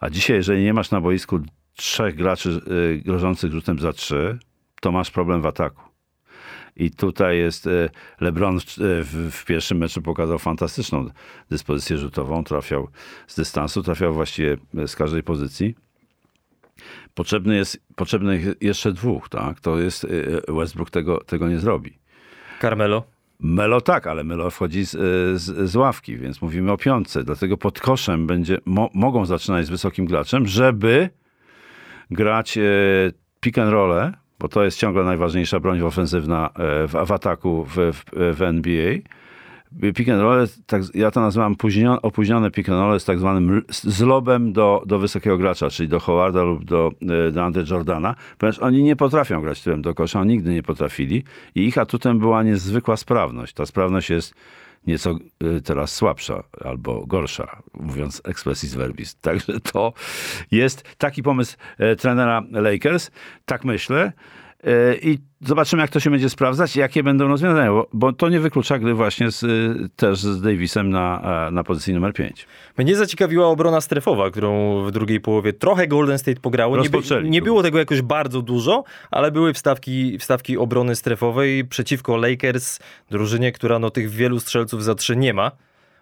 A 0.00 0.10
dzisiaj, 0.10 0.36
jeżeli 0.36 0.64
nie 0.64 0.74
masz 0.74 0.90
na 0.90 1.00
boisku 1.00 1.40
trzech 1.76 2.14
graczy 2.14 2.60
y, 2.98 3.02
grożących 3.04 3.52
rzutem 3.52 3.78
za 3.78 3.92
trzy, 3.92 4.38
to 4.80 4.92
masz 4.92 5.10
problem 5.10 5.42
w 5.42 5.46
ataku. 5.46 5.82
I 6.76 6.90
tutaj 6.90 7.38
jest 7.38 7.66
y, 7.66 7.90
LeBron 8.20 8.60
w, 8.60 8.64
w, 8.78 9.30
w 9.32 9.44
pierwszym 9.44 9.78
meczu 9.78 10.02
pokazał 10.02 10.38
fantastyczną 10.38 11.10
dyspozycję 11.50 11.98
rzutową. 11.98 12.44
Trafiał 12.44 12.88
z 13.26 13.36
dystansu, 13.36 13.82
trafiał 13.82 14.14
właściwie 14.14 14.56
z 14.86 14.96
każdej 14.96 15.22
pozycji. 15.22 15.74
Potrzebny 17.14 17.56
jest 17.56 17.82
potrzebnych 17.96 18.44
jeszcze 18.60 18.92
dwóch, 18.92 19.28
tak? 19.28 19.60
To 19.60 19.78
jest 19.78 20.04
y, 20.04 20.42
Westbrook 20.48 20.90
tego, 20.90 21.20
tego 21.24 21.48
nie 21.48 21.58
zrobi. 21.58 21.98
Carmelo. 22.60 23.04
Melo 23.40 23.80
tak, 23.80 24.06
ale 24.06 24.24
Melo 24.24 24.50
wchodzi 24.50 24.84
z, 24.84 24.90
z, 25.40 25.70
z 25.70 25.76
ławki, 25.76 26.16
więc 26.16 26.42
mówimy 26.42 26.72
o 26.72 26.76
piątce. 26.76 27.24
Dlatego 27.24 27.56
pod 27.56 27.80
koszem 27.80 28.26
będzie, 28.26 28.58
mo, 28.66 28.90
mogą 28.94 29.26
zaczynać 29.26 29.66
z 29.66 29.70
wysokim 29.70 30.06
graczem, 30.06 30.46
żeby 30.46 31.10
grać 32.10 32.58
e, 32.58 32.62
pick 33.40 33.58
and 33.58 33.72
roll, 33.72 34.12
bo 34.38 34.48
to 34.48 34.64
jest 34.64 34.78
ciągle 34.78 35.04
najważniejsza 35.04 35.60
broń 35.60 35.80
ofensywna 35.80 36.50
w, 36.56 37.06
w 37.06 37.12
ataku 37.12 37.64
w, 37.64 37.76
w, 37.76 38.04
w 38.36 38.42
NBA 38.42 38.94
pick 39.94 40.08
and 40.08 40.22
roll, 40.22 40.46
tak, 40.66 40.82
ja 40.94 41.10
to 41.10 41.20
nazywam 41.20 41.56
opóźnione, 42.02 42.50
pick 42.50 42.68
and 42.68 42.78
roll 42.78 43.00
z 43.00 43.04
tak 43.04 43.18
zwanym 43.18 43.62
zlobem 43.70 44.52
do, 44.52 44.82
do 44.86 44.98
wysokiego 44.98 45.38
gracza, 45.38 45.70
czyli 45.70 45.88
do 45.88 46.00
Howarda 46.00 46.42
lub 46.42 46.64
do, 46.64 46.92
e, 47.28 47.32
do 47.32 47.44
Andre 47.44 47.64
Jordana, 47.70 48.14
ponieważ 48.38 48.58
oni 48.58 48.82
nie 48.82 48.96
potrafią 48.96 49.42
grać 49.42 49.62
tyłem 49.62 49.82
do 49.82 49.94
kosza, 49.94 50.20
oni 50.20 50.30
nigdy 50.30 50.54
nie 50.54 50.62
potrafili 50.62 51.24
i 51.54 51.64
ich 51.64 51.78
atutem 51.78 52.18
była 52.18 52.42
niezwykła 52.42 52.96
sprawność. 52.96 53.54
Ta 53.54 53.66
sprawność 53.66 54.10
jest 54.10 54.34
nieco 54.86 55.10
e, 55.10 55.60
teraz 55.60 55.94
słabsza 55.94 56.42
albo 56.64 57.06
gorsza, 57.06 57.62
mówiąc 57.74 58.22
expressis 58.24 58.74
verbis. 58.74 59.16
Także 59.16 59.60
to 59.60 59.92
jest 60.50 60.96
taki 60.98 61.22
pomysł 61.22 61.56
e, 61.78 61.96
trenera 61.96 62.42
Lakers, 62.50 63.10
tak 63.44 63.64
myślę. 63.64 64.12
I 65.02 65.18
zobaczymy, 65.40 65.82
jak 65.82 65.90
to 65.90 66.00
się 66.00 66.10
będzie 66.10 66.30
sprawdzać, 66.30 66.76
jakie 66.76 67.02
będą 67.02 67.28
rozwiązania, 67.28 67.70
bo, 67.70 67.86
bo 67.92 68.12
to 68.12 68.28
nie 68.28 68.40
wyklucza 68.40 68.78
gry 68.78 68.94
właśnie 68.94 69.30
z, 69.30 69.46
też 69.96 70.18
z 70.18 70.42
Davisem 70.42 70.90
na, 70.90 71.48
na 71.52 71.64
pozycji 71.64 71.94
numer 71.94 72.12
5. 72.12 72.46
Mnie 72.78 72.96
zaciekawiła 72.96 73.46
obrona 73.46 73.80
strefowa, 73.80 74.30
którą 74.30 74.82
w 74.84 74.90
drugiej 74.90 75.20
połowie 75.20 75.52
trochę 75.52 75.86
Golden 75.86 76.18
State 76.18 76.40
pograło. 76.40 76.76
Nie, 77.22 77.30
nie 77.30 77.42
było 77.42 77.62
tego 77.62 77.78
jakoś 77.78 78.02
bardzo 78.02 78.42
dużo, 78.42 78.84
ale 79.10 79.30
były 79.30 79.52
wstawki, 79.52 80.18
wstawki 80.18 80.58
obrony 80.58 80.96
strefowej 80.96 81.64
przeciwko 81.64 82.16
Lakers, 82.16 82.78
drużynie, 83.10 83.52
która 83.52 83.78
no, 83.78 83.90
tych 83.90 84.10
wielu 84.10 84.40
strzelców 84.40 84.84
za 84.84 84.94
trzy 84.94 85.16
nie 85.16 85.34
ma. 85.34 85.50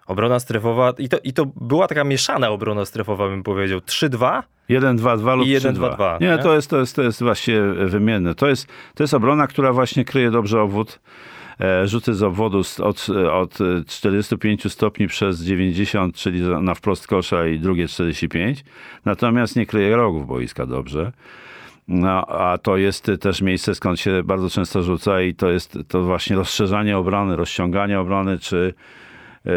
Obrona 0.09 0.39
strefowa, 0.39 0.93
i 0.97 1.09
to, 1.09 1.17
i 1.23 1.33
to 1.33 1.45
była 1.45 1.87
taka 1.87 2.03
mieszana 2.03 2.49
obrona 2.49 2.85
strefowa, 2.85 3.27
bym 3.27 3.43
powiedział. 3.43 3.79
3-2 3.79 4.43
1-2-2 4.69 5.37
lub 5.37 5.47
1-2-2. 5.47 6.21
Nie, 6.21 6.27
nie, 6.27 6.37
To, 6.37 6.55
jest, 6.55 6.69
to, 6.69 6.79
jest, 6.79 6.95
to 6.95 7.01
jest 7.01 7.23
właśnie 7.23 7.61
wymienne. 7.85 8.35
To 8.35 8.47
jest, 8.47 8.67
to 8.95 9.03
jest 9.03 9.13
obrona, 9.13 9.47
która 9.47 9.73
właśnie 9.73 10.05
kryje 10.05 10.31
dobrze 10.31 10.61
obwód. 10.61 10.99
E, 11.61 11.87
rzuty 11.87 12.13
z 12.13 12.23
obwodu 12.23 12.61
od, 12.83 13.07
od 13.31 13.57
45 13.87 14.71
stopni 14.71 15.07
przez 15.07 15.41
90, 15.41 16.15
czyli 16.15 16.41
na 16.41 16.75
wprost 16.75 17.07
kosza 17.07 17.47
i 17.47 17.59
drugie 17.59 17.87
45. 17.87 18.63
Natomiast 19.05 19.55
nie 19.55 19.65
kryje 19.65 19.95
rogów 19.95 20.27
boiska 20.27 20.65
dobrze. 20.65 21.11
No, 21.87 22.25
a 22.25 22.57
to 22.57 22.77
jest 22.77 23.11
też 23.21 23.41
miejsce, 23.41 23.75
skąd 23.75 23.99
się 23.99 24.23
bardzo 24.23 24.49
często 24.49 24.83
rzuca 24.83 25.21
i 25.21 25.35
to 25.35 25.49
jest 25.49 25.77
to 25.87 26.03
właśnie 26.03 26.35
rozszerzanie 26.35 26.97
obrony, 26.97 27.35
rozciąganie 27.35 27.99
obrony, 27.99 28.39
czy 28.39 28.73
E, 28.73 28.73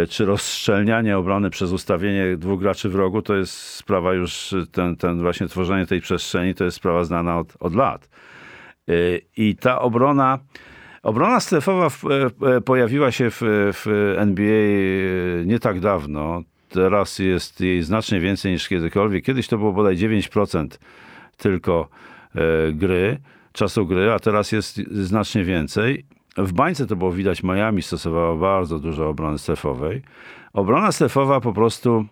czy 0.09 0.25
rozszczelnianie 0.25 1.19
obrony 1.19 1.51
przez 1.51 1.73
ustawienie 1.73 2.37
dwóch 2.37 2.61
graczy 2.61 2.89
w 2.89 2.95
rogu, 2.95 3.23
to 3.23 3.37
jest 3.37 3.53
sprawa 3.59 4.15
już, 4.15 4.55
ten, 4.73 4.97
ten 4.97 5.21
właśnie 5.23 5.49
tworzenie 5.49 5.87
tej 5.87 6.01
przestrzeni, 6.01 6.55
to 6.55 6.65
jest 6.65 6.77
sprawa 6.77 7.05
znana 7.05 7.39
od, 7.39 7.57
od 7.61 7.75
lat. 7.75 8.09
E, 8.89 8.93
I 9.37 9.57
ta 9.57 9.81
obrona, 9.81 10.39
obrona 11.03 11.41
strefowa 11.41 11.89
w, 11.89 12.05
e, 12.45 12.61
pojawiła 12.61 13.13
się 13.13 13.31
w, 13.31 13.41
w 13.73 14.15
NBA 14.17 15.45
nie 15.45 15.59
tak 15.59 15.81
dawno. 15.81 16.43
Teraz 16.69 17.19
jest 17.19 17.61
jej 17.61 17.83
znacznie 17.83 18.21
więcej 18.21 18.53
niż 18.53 18.69
kiedykolwiek. 18.69 19.25
Kiedyś 19.25 19.49
to 19.49 19.59
było 19.59 19.73
bodaj 19.73 19.97
9% 19.97 20.67
tylko 21.37 21.89
gry, 22.73 23.19
czasu 23.53 23.87
gry, 23.87 24.13
a 24.13 24.19
teraz 24.19 24.53
jest 24.53 24.77
znacznie 24.91 25.45
więcej. 25.45 26.05
W 26.37 26.53
bańce 26.53 26.87
to 26.87 26.97
było 26.97 27.13
widać, 27.13 27.43
Miami 27.43 27.83
stosowała 27.83 28.37
bardzo 28.37 28.79
dużo 28.79 29.09
obrony 29.09 29.39
strefowej. 29.39 30.03
Obrona 30.53 30.93
strefowa 30.93 31.41
po 31.41 31.53
prostu 31.53 32.07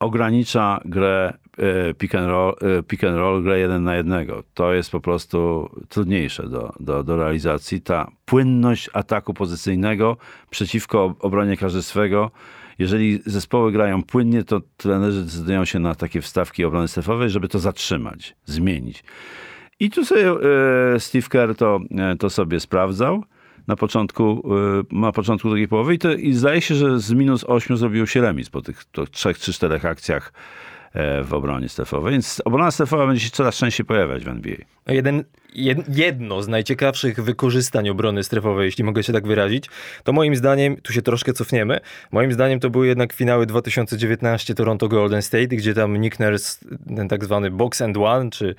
ogranicza 0.00 0.80
grę 0.84 1.32
e, 1.58 1.94
pick 1.94 2.14
and 2.14 2.28
roll, 2.28 2.54
e, 2.78 2.82
pick 2.82 3.04
and 3.04 3.16
roll 3.16 3.42
grę 3.42 3.58
jeden 3.58 3.84
na 3.84 3.96
jednego. 3.96 4.42
To 4.54 4.74
jest 4.74 4.90
po 4.90 5.00
prostu 5.00 5.70
trudniejsze 5.88 6.48
do, 6.48 6.72
do, 6.80 7.04
do 7.04 7.16
realizacji. 7.16 7.80
Ta 7.80 8.10
płynność 8.24 8.90
ataku 8.92 9.34
pozycyjnego 9.34 10.16
przeciwko 10.50 11.14
obronie 11.20 11.56
karzystwego. 11.56 12.30
Jeżeli 12.78 13.20
zespoły 13.26 13.72
grają 13.72 14.02
płynnie, 14.02 14.44
to 14.44 14.60
trenerzy 14.76 15.22
decydują 15.24 15.64
się 15.64 15.78
na 15.78 15.94
takie 15.94 16.20
wstawki 16.20 16.64
obrony 16.64 16.88
strefowej, 16.88 17.30
żeby 17.30 17.48
to 17.48 17.58
zatrzymać, 17.58 18.36
zmienić. 18.44 19.04
I 19.80 19.90
tu 19.90 20.04
sobie 20.04 20.30
e, 20.94 21.00
Steve 21.00 21.28
Kerr 21.28 21.54
to, 21.56 21.80
e, 21.98 22.16
to 22.16 22.30
sobie 22.30 22.60
sprawdzał 22.60 23.24
na 23.66 23.76
początku, 23.76 24.42
e, 24.90 24.96
na 24.96 25.12
początku 25.12 25.48
drugiej 25.48 25.68
połowy 25.68 25.94
i, 25.94 25.98
to, 25.98 26.12
i 26.12 26.32
zdaje 26.32 26.60
się, 26.60 26.74
że 26.74 27.00
z 27.00 27.12
minus 27.12 27.44
8 27.44 27.76
zrobił 27.76 28.06
się 28.06 28.20
remis 28.20 28.50
po 28.50 28.62
tych 28.62 28.84
trzech 29.10 29.38
czy 29.38 29.52
czterech 29.52 29.84
akcjach 29.84 30.32
w 31.24 31.34
obronie 31.34 31.68
strefowej. 31.68 32.12
Więc 32.12 32.42
obrona 32.44 32.70
strefowa 32.70 33.06
będzie 33.06 33.24
się 33.24 33.30
coraz 33.30 33.56
częściej 33.56 33.86
pojawiać 33.86 34.24
w 34.24 34.28
NBA. 34.28 34.56
Jeden, 34.86 35.24
jedno 35.88 36.42
z 36.42 36.48
najciekawszych 36.48 37.20
wykorzystań 37.20 37.88
obrony 37.88 38.24
strefowej, 38.24 38.66
jeśli 38.66 38.84
mogę 38.84 39.02
się 39.02 39.12
tak 39.12 39.26
wyrazić, 39.26 39.66
to 40.04 40.12
moim 40.12 40.36
zdaniem, 40.36 40.76
tu 40.76 40.92
się 40.92 41.02
troszkę 41.02 41.32
cofniemy, 41.32 41.80
moim 42.12 42.32
zdaniem 42.32 42.60
to 42.60 42.70
były 42.70 42.86
jednak 42.86 43.12
finały 43.12 43.46
2019 43.46 44.54
Toronto 44.54 44.88
Golden 44.88 45.22
State, 45.22 45.46
gdzie 45.46 45.74
tam 45.74 45.96
Nick 45.96 46.20
Nurse, 46.20 46.66
ten 46.96 47.08
tak 47.08 47.24
zwany 47.24 47.50
box 47.50 47.82
and 47.82 47.96
one, 47.96 48.30
czy 48.30 48.54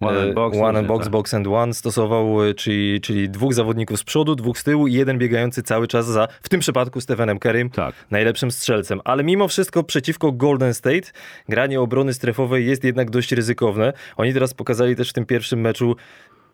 one 0.00 0.22
and 0.22 0.34
box, 0.34 0.58
one 0.58 0.78
and 0.78 0.88
box, 0.88 1.04
tak. 1.04 1.12
box 1.12 1.34
and 1.34 1.46
one 1.46 1.74
stosował, 1.74 2.44
e, 2.44 2.54
czyli, 2.54 3.00
czyli 3.00 3.30
dwóch 3.30 3.54
zawodników 3.54 3.98
z 3.98 4.04
przodu, 4.04 4.34
dwóch 4.34 4.58
z 4.58 4.64
tyłu 4.64 4.86
i 4.86 4.92
jeden 4.92 5.18
biegający 5.18 5.62
cały 5.62 5.88
czas 5.88 6.06
za, 6.06 6.28
w 6.42 6.48
tym 6.48 6.60
przypadku 6.60 7.00
Stephenem 7.00 7.38
Kerrym, 7.38 7.70
tak. 7.70 7.94
najlepszym 8.10 8.50
strzelcem. 8.50 9.00
Ale 9.04 9.24
mimo 9.24 9.48
wszystko 9.48 9.82
przeciwko 9.82 10.32
Golden 10.32 10.74
State 10.74 11.12
granie 11.48 11.80
obrony 11.80 12.14
strefowej 12.14 12.66
jest 12.66 12.84
jednak 12.84 13.10
dość 13.10 13.32
ryzykowne. 13.32 13.92
Oni 14.16 14.32
teraz 14.32 14.54
pokazali 14.54 14.96
też 14.96 15.10
w 15.10 15.12
tym 15.12 15.26
pierwszym 15.26 15.60
meczu 15.60 15.96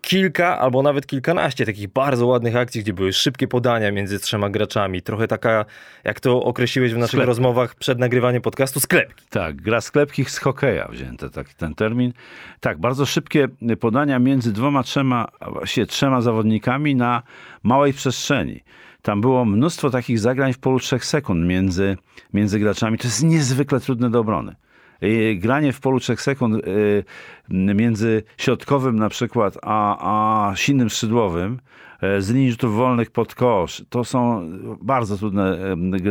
kilka 0.03 0.59
albo 0.59 0.83
nawet 0.83 1.07
kilkanaście 1.07 1.67
takich 1.67 1.89
bardzo 1.89 2.27
ładnych 2.27 2.57
akcji, 2.57 2.81
gdzie 2.81 2.93
były 2.93 3.13
szybkie 3.13 3.49
podania 3.49 3.93
między 3.93 4.19
trzema 4.19 4.51
graczami. 4.51 5.03
Trochę 5.03 5.29
taka, 5.29 5.65
jak 6.05 6.21
to 6.21 6.43
określiłeś 6.43 6.95
w 6.95 6.99
naszych 6.99 7.11
Sklep. 7.11 7.27
rozmowach 7.27 7.75
przed 7.75 7.99
nagrywaniem 7.99 8.43
podcastu, 8.43 8.81
sklepki. 8.81 9.27
Tak, 9.31 9.57
gra 9.57 9.81
sklepki 9.81 10.25
z 10.25 10.39
hokeja 10.39 10.89
wzięte 10.89 11.31
tak, 11.31 11.55
ten 11.55 11.75
termin. 11.75 12.13
Tak, 12.61 12.79
bardzo 12.79 13.07
szybkie 13.07 13.49
podania 13.81 14.19
między 14.19 14.53
dwoma, 14.53 14.83
trzema, 14.83 15.29
właściwie 15.53 15.87
trzema 15.87 16.21
zawodnikami 16.21 16.97
na 16.97 17.23
małej 17.63 17.93
przestrzeni. 17.93 18.61
Tam 19.03 19.21
było 19.21 19.45
mnóstwo 19.45 19.91
takich 19.91 20.19
zagrań 20.19 20.53
w 20.53 20.59
polu 20.59 20.81
trzech 20.81 21.05
sekund 21.05 21.47
między, 21.47 21.97
między 22.33 22.59
graczami. 22.59 22.99
To 22.99 23.09
jest 23.09 23.23
niezwykle 23.23 23.81
trudne 23.81 24.11
do 24.11 24.21
obrony. 24.21 24.57
Y, 25.03 25.37
granie 25.37 25.73
w 25.73 25.81
polu 25.81 26.01
3 26.01 26.17
sekund 26.17 26.67
y, 26.67 27.05
między 27.51 28.23
środkowym 28.39 28.97
na 28.97 29.09
przykład 29.09 29.59
a, 29.63 30.51
a 30.51 30.57
silnym 30.57 30.91
skrzydłowym 30.91 31.61
y, 32.03 32.23
z 32.23 32.31
linii 32.31 32.51
rzutów 32.51 32.75
wolnych 32.75 33.11
pod 33.11 33.35
kosz. 33.35 33.83
To 33.89 34.05
są 34.05 34.51
bardzo 34.83 35.17
trudne 35.17 35.59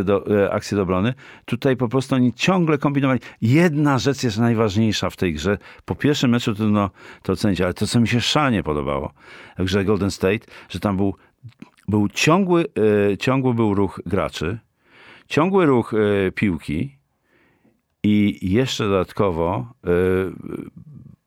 do, 0.03 0.25
akcje 0.51 0.75
do 0.75 0.83
obrony. 0.83 1.13
Tutaj 1.45 1.77
po 1.77 1.87
prostu 1.87 2.15
oni 2.15 2.33
ciągle 2.33 2.77
kombinowali. 2.77 3.19
Jedna 3.41 3.99
rzecz 3.99 4.23
jest 4.23 4.37
najważniejsza 4.37 5.09
w 5.09 5.15
tej 5.15 5.33
grze. 5.33 5.57
Po 5.85 5.95
pierwszym 5.95 6.31
meczu 6.31 6.55
trudno 6.55 6.89
to 7.23 7.33
ocenić, 7.33 7.61
ale 7.61 7.73
to, 7.73 7.87
co 7.87 7.99
mi 7.99 8.07
się 8.07 8.21
szalenie 8.21 8.63
podobało 8.63 9.13
w 9.57 9.63
grze 9.63 9.85
Golden 9.85 10.11
State, 10.11 10.45
że 10.69 10.79
tam 10.79 10.97
był, 10.97 11.15
był 11.87 12.09
ciągły, 12.09 12.65
ciągły 13.19 13.53
był 13.53 13.73
ruch 13.73 14.01
graczy, 14.05 14.59
ciągły 15.27 15.65
ruch 15.65 15.93
piłki, 16.35 16.98
i 18.03 18.39
jeszcze 18.41 18.83
dodatkowo 18.83 19.73
y, 19.87 19.89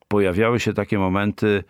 pojawiały 0.08 0.60
się 0.60 0.72
takie 0.72 0.98
momenty, 0.98 1.64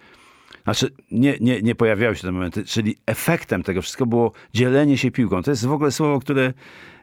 znaczy 0.64 0.90
nie, 1.10 1.36
nie, 1.40 1.62
nie 1.62 1.74
pojawiały 1.74 2.16
się 2.16 2.22
te 2.22 2.32
momenty, 2.32 2.64
czyli 2.64 2.96
efektem 3.06 3.62
tego 3.62 3.82
wszystkiego 3.82 4.06
było 4.06 4.32
dzielenie 4.54 4.98
się 4.98 5.10
piłką. 5.10 5.42
To 5.42 5.50
jest 5.50 5.66
w 5.66 5.72
ogóle 5.72 5.90
słowo, 5.90 6.20
które 6.20 6.52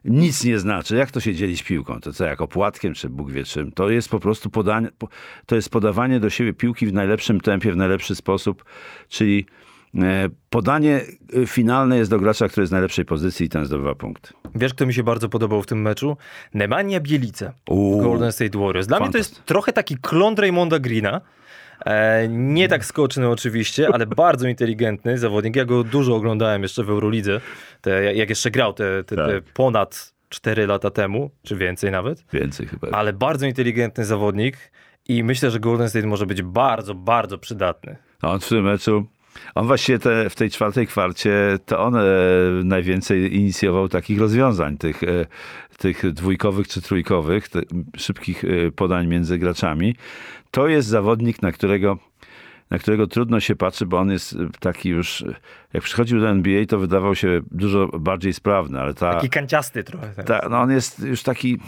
nic 0.05 0.43
nie 0.43 0.59
znaczy. 0.59 0.95
Jak 0.95 1.11
to 1.11 1.19
się 1.19 1.35
dzielić 1.35 1.63
piłką? 1.63 1.99
To 1.99 2.13
co, 2.13 2.25
jako 2.25 2.47
płatkiem, 2.47 2.93
czy 2.93 3.09
Bóg 3.09 3.31
wie 3.31 3.43
czym? 3.43 3.71
To 3.71 3.89
jest 3.89 4.09
po 4.09 4.19
prostu 4.19 4.49
podanie, 4.49 4.87
to 5.45 5.55
jest 5.55 5.69
podawanie 5.69 6.19
do 6.19 6.29
siebie 6.29 6.53
piłki 6.53 6.87
w 6.87 6.93
najlepszym 6.93 7.41
tempie, 7.41 7.73
w 7.73 7.77
najlepszy 7.77 8.15
sposób, 8.15 8.65
czyli 9.09 9.45
podanie 10.49 11.01
e, 11.33 11.45
finalne 11.45 11.97
jest 11.97 12.11
do 12.11 12.19
gracza, 12.19 12.47
który 12.47 12.61
jest 12.61 12.71
w 12.71 12.73
najlepszej 12.73 13.05
pozycji 13.05 13.45
i 13.45 13.49
ten 13.49 13.65
zdobywa 13.65 13.95
punkt. 13.95 14.33
Wiesz, 14.55 14.73
kto 14.73 14.85
mi 14.85 14.93
się 14.93 15.03
bardzo 15.03 15.29
podobał 15.29 15.61
w 15.61 15.65
tym 15.65 15.81
meczu? 15.81 16.17
Nemanja 16.53 16.99
Bielica 16.99 17.53
w 17.67 18.01
Golden 18.01 18.31
State 18.31 18.59
Warriors. 18.59 18.87
Dla 18.87 18.99
mnie 18.99 19.11
to 19.11 19.17
jest 19.17 19.45
trochę 19.45 19.73
taki 19.73 19.97
klon 19.97 20.35
Raymonda 20.35 20.79
Greena. 20.79 21.21
E, 21.85 22.27
nie 22.29 22.67
tak 22.67 22.85
skoczny 22.85 23.29
oczywiście, 23.29 23.87
ale 23.93 24.07
bardzo 24.25 24.47
inteligentny 24.47 25.17
zawodnik. 25.17 25.55
Ja 25.55 25.65
go 25.65 25.83
dużo 25.83 26.15
oglądałem 26.15 26.61
jeszcze 26.61 26.83
w 26.83 26.89
Eurolidze, 26.89 27.41
te, 27.81 28.15
jak 28.15 28.29
jeszcze 28.29 28.51
grał 28.51 28.73
te, 28.73 29.03
te, 29.03 29.15
tak. 29.15 29.27
te 29.27 29.41
ponad 29.53 30.13
4 30.29 30.67
lata 30.67 30.89
temu, 30.89 31.31
czy 31.43 31.55
więcej 31.55 31.91
nawet. 31.91 32.25
Więcej 32.33 32.67
chyba. 32.67 32.87
Ale 32.87 33.13
bardzo 33.13 33.45
inteligentny 33.45 34.05
zawodnik 34.05 34.57
i 35.07 35.23
myślę, 35.23 35.51
że 35.51 35.59
Golden 35.59 35.89
State 35.89 36.07
może 36.07 36.25
być 36.25 36.41
bardzo, 36.41 36.95
bardzo 36.95 37.37
przydatny. 37.37 37.97
A 38.21 38.31
on 38.31 38.39
w 38.39 38.49
tym 38.49 38.63
meczu 38.63 39.05
On 39.55 39.67
właściwie 39.67 39.99
te, 39.99 40.29
w 40.29 40.35
tej 40.35 40.49
czwartej 40.49 40.87
kwarcie 40.87 41.59
to 41.65 41.79
on 41.79 41.95
e, 41.95 42.01
najwięcej 42.63 43.35
inicjował 43.35 43.89
takich 43.89 44.19
rozwiązań, 44.19 44.77
tych, 44.77 45.03
e, 45.03 45.25
tych 45.77 46.13
dwójkowych 46.13 46.67
czy 46.67 46.81
trójkowych, 46.81 47.49
te, 47.49 47.61
szybkich 47.97 48.43
e, 48.43 48.71
podań 48.71 49.07
między 49.07 49.37
graczami. 49.37 49.95
To 50.51 50.67
jest 50.67 50.87
zawodnik, 50.87 51.41
na 51.41 51.51
którego 51.51 51.97
na 52.69 52.79
którego 52.79 53.07
trudno 53.07 53.39
się 53.39 53.55
patrzy, 53.55 53.85
bo 53.85 53.99
on 53.99 54.11
jest 54.11 54.35
taki 54.59 54.89
już, 54.89 55.23
jak 55.73 55.83
przychodził 55.83 56.19
do 56.19 56.29
NBA, 56.29 56.65
to 56.65 56.79
wydawał 56.79 57.15
się 57.15 57.41
dużo 57.51 57.87
bardziej 57.87 58.33
sprawny, 58.33 58.79
ale 58.79 58.93
ta... 58.93 59.13
Taki 59.13 59.29
kanciasty 59.29 59.83
trochę. 59.83 60.23
Ta, 60.23 60.47
no 60.49 60.61
on 60.61 60.71
jest 60.71 60.99
już 60.99 61.23
taki 61.23 61.59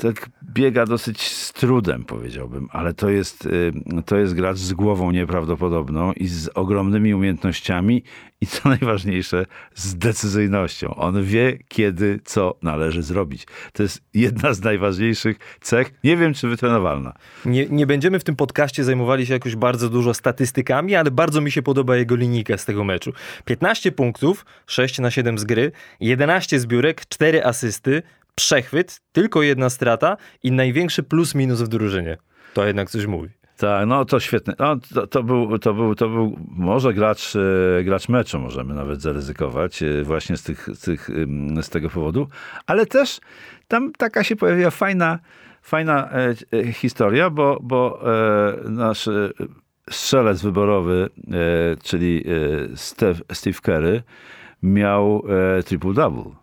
tak 0.00 0.30
biega 0.44 0.86
dosyć 0.86 1.22
z 1.22 1.52
trudem, 1.52 2.04
powiedziałbym, 2.04 2.68
ale 2.72 2.94
to 2.94 3.08
jest, 3.08 3.46
y, 3.46 3.72
to 4.06 4.16
jest 4.16 4.34
gracz 4.34 4.56
z 4.56 4.72
głową 4.72 5.10
nieprawdopodobną 5.10 6.12
i 6.12 6.26
z 6.26 6.48
ogromnymi 6.48 7.14
umiejętnościami 7.14 8.02
i 8.40 8.46
co 8.46 8.68
najważniejsze, 8.68 9.46
z 9.74 9.94
decyzyjnością. 9.94 10.94
On 10.94 11.24
wie, 11.24 11.58
kiedy, 11.68 12.20
co 12.24 12.58
należy 12.62 13.02
zrobić. 13.02 13.46
To 13.72 13.82
jest 13.82 14.02
jedna 14.14 14.54
z 14.54 14.60
najważniejszych 14.60 15.36
cech, 15.60 15.92
nie 16.04 16.16
wiem 16.16 16.34
czy 16.34 16.48
wytrenowalna. 16.48 17.12
Nie, 17.44 17.66
nie 17.66 17.86
będziemy 17.86 18.18
w 18.18 18.24
tym 18.24 18.36
podcaście 18.36 18.84
zajmowali 18.84 19.26
się 19.26 19.32
jakoś 19.34 19.56
bardzo 19.56 19.88
dużo 19.88 20.14
statystykami, 20.14 20.94
ale 20.94 21.10
bardzo 21.10 21.40
mi 21.40 21.50
się 21.50 21.62
podoba 21.62 21.96
jego 21.96 22.16
linijka 22.16 22.58
z 22.58 22.64
tego 22.64 22.84
meczu. 22.84 23.12
15 23.44 23.92
punktów, 23.92 24.46
6 24.66 24.98
na 24.98 25.10
7 25.10 25.38
z 25.38 25.44
gry, 25.44 25.72
11 26.00 26.60
zbiórek, 26.60 27.06
4 27.08 27.44
asysty, 27.44 28.02
przechwyt, 28.34 29.00
tylko 29.12 29.42
jedna 29.42 29.70
strata 29.70 30.16
i 30.42 30.52
największy 30.52 31.02
plus 31.02 31.34
minus 31.34 31.62
w 31.62 31.68
drużynie. 31.68 32.16
To 32.54 32.66
jednak 32.66 32.90
coś 32.90 33.06
mówi. 33.06 33.40
Tak, 33.60 33.86
no 33.86 34.04
to 34.04 34.20
świetne. 34.20 34.54
No, 34.58 34.76
to, 34.94 35.06
to, 35.06 35.22
był, 35.22 35.58
to, 35.58 35.74
był, 35.74 35.94
to 35.94 36.08
był 36.08 36.38
może 36.48 36.94
gracz, 36.94 37.36
e, 37.36 37.84
gracz 37.84 38.08
meczu, 38.08 38.38
możemy 38.38 38.74
nawet 38.74 39.02
zaryzykować 39.02 39.82
e, 39.82 40.02
właśnie 40.02 40.36
z, 40.36 40.42
tych, 40.42 40.68
z, 40.74 40.80
tych, 40.80 41.10
z 41.62 41.68
tego 41.68 41.90
powodu, 41.90 42.28
ale 42.66 42.86
też 42.86 43.20
tam 43.68 43.92
taka 43.92 44.24
się 44.24 44.36
pojawiła 44.36 44.70
fajna, 44.70 45.18
fajna 45.62 46.10
e, 46.52 46.72
historia, 46.72 47.30
bo, 47.30 47.58
bo 47.62 48.02
nasz 48.64 49.08
strzelec 49.90 50.42
wyborowy, 50.42 51.08
czyli 51.82 52.24
Steve, 52.74 53.20
Steve 53.32 54.02
miał 54.62 55.24
triple-double. 55.64 56.39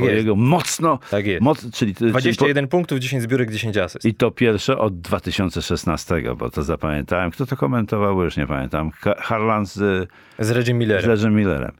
Tak 0.00 0.10
jest. 0.10 0.16
Jego 0.16 0.36
mocno. 0.36 0.98
Tak 1.10 1.26
jest. 1.26 1.42
Moc, 1.42 1.70
czyli, 1.70 1.94
21 1.94 2.54
czyli 2.54 2.66
po, 2.66 2.70
punktów, 2.70 2.98
10 2.98 3.22
zbiórek, 3.22 3.50
10 3.50 3.76
asyst. 3.76 4.04
I 4.04 4.14
to 4.14 4.30
pierwsze 4.30 4.78
od 4.78 5.00
2016, 5.00 6.22
bo 6.38 6.50
to 6.50 6.62
zapamiętałem. 6.62 7.30
Kto 7.30 7.46
to 7.46 7.56
komentował, 7.56 8.22
już 8.22 8.36
nie 8.36 8.46
pamiętam. 8.46 8.90
Harlan 9.18 9.66
z, 9.66 10.08
z 10.38 10.50
Reggie 10.50 10.74
Millerem. 10.74 11.02
Z 11.02 11.06
Reggie 11.06 11.30
Millerem. 11.30 11.72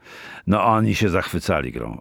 No 0.46 0.64
oni 0.64 0.94
się 0.94 1.08
zachwycali 1.08 1.72
grą. 1.72 1.98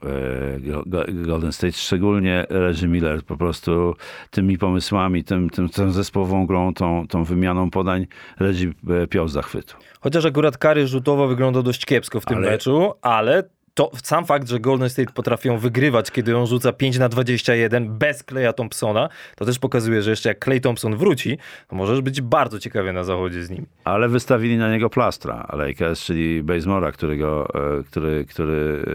E, 0.86 1.14
Golden 1.26 1.52
State, 1.52 1.74
szczególnie 1.74 2.46
Reggie 2.50 2.88
Miller 2.88 3.24
po 3.24 3.38
prostu 3.38 3.96
tymi 4.32 4.58
pomysłami, 4.58 5.24
tym, 5.24 5.50
tym, 5.50 5.70
tą 5.70 5.92
zespołową 5.92 6.46
grą, 6.46 6.74
tą, 6.74 7.08
tą 7.08 7.24
wymianą 7.24 7.70
podań 7.70 8.08
Reggie 8.40 8.72
e, 8.90 9.08
piął 9.08 9.28
z 9.28 9.32
zachwytu. 9.32 9.76
Chociaż 10.02 10.26
akurat 10.26 10.58
kary 10.58 10.88
rzutowo 10.88 11.28
wygląda 11.28 11.62
dość 11.62 11.86
kiepsko 11.86 12.20
w 12.20 12.26
tym 12.26 12.38
ale... 12.38 12.50
meczu, 12.50 12.94
ale 13.02 13.44
to 13.74 13.92
sam 14.04 14.26
fakt, 14.26 14.50
że 14.50 14.60
Golden 14.60 14.90
State 14.90 15.14
potrafią 15.14 15.58
wygrywać, 15.58 16.12
kiedy 16.12 16.38
on 16.38 16.48
rzuca 16.48 16.74
5 16.74 17.00
na 17.00 17.10
21 17.10 17.98
bez 17.98 18.24
Kleja 18.24 18.54
Thompsona, 18.54 19.10
to 19.36 19.46
też 19.46 19.60
pokazuje, 19.60 20.02
że 20.02 20.10
jeszcze 20.10 20.30
jak 20.30 20.44
Clay 20.44 20.62
Thompson 20.62 20.98
wróci, 20.98 21.38
to 21.68 21.76
możesz 21.76 22.02
być 22.02 22.22
bardzo 22.22 22.60
ciekawy 22.60 22.94
na 22.94 23.04
zachodzie 23.04 23.44
z 23.44 23.50
nim. 23.50 23.66
Ale 23.84 24.10
wystawili 24.10 24.58
na 24.58 24.72
niego 24.72 24.90
plastra 24.90 25.48
Lakers, 25.54 26.04
czyli 26.04 26.44
Bazemora, 26.44 26.92
którego, 26.92 27.48
e, 27.80 27.84
który, 27.84 28.26
który, 28.26 28.86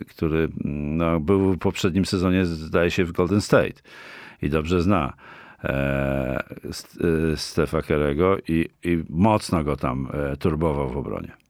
e, 0.00 0.04
który 0.04 0.48
no, 0.64 1.20
był 1.20 1.52
w 1.52 1.58
poprzednim 1.58 2.04
sezonie, 2.04 2.46
zdaje 2.46 2.90
się, 2.90 3.04
w 3.04 3.12
Golden 3.12 3.40
State 3.40 3.82
i 4.42 4.50
dobrze 4.50 4.82
zna. 4.82 5.12
E, 5.64 6.42
Stefa 7.36 7.82
Kerego 7.82 8.36
i, 8.48 8.68
i 8.84 9.04
mocno 9.10 9.64
go 9.64 9.76
tam 9.76 10.08
turbował 10.38 10.88
w 10.88 10.96
obronie. 10.96 11.45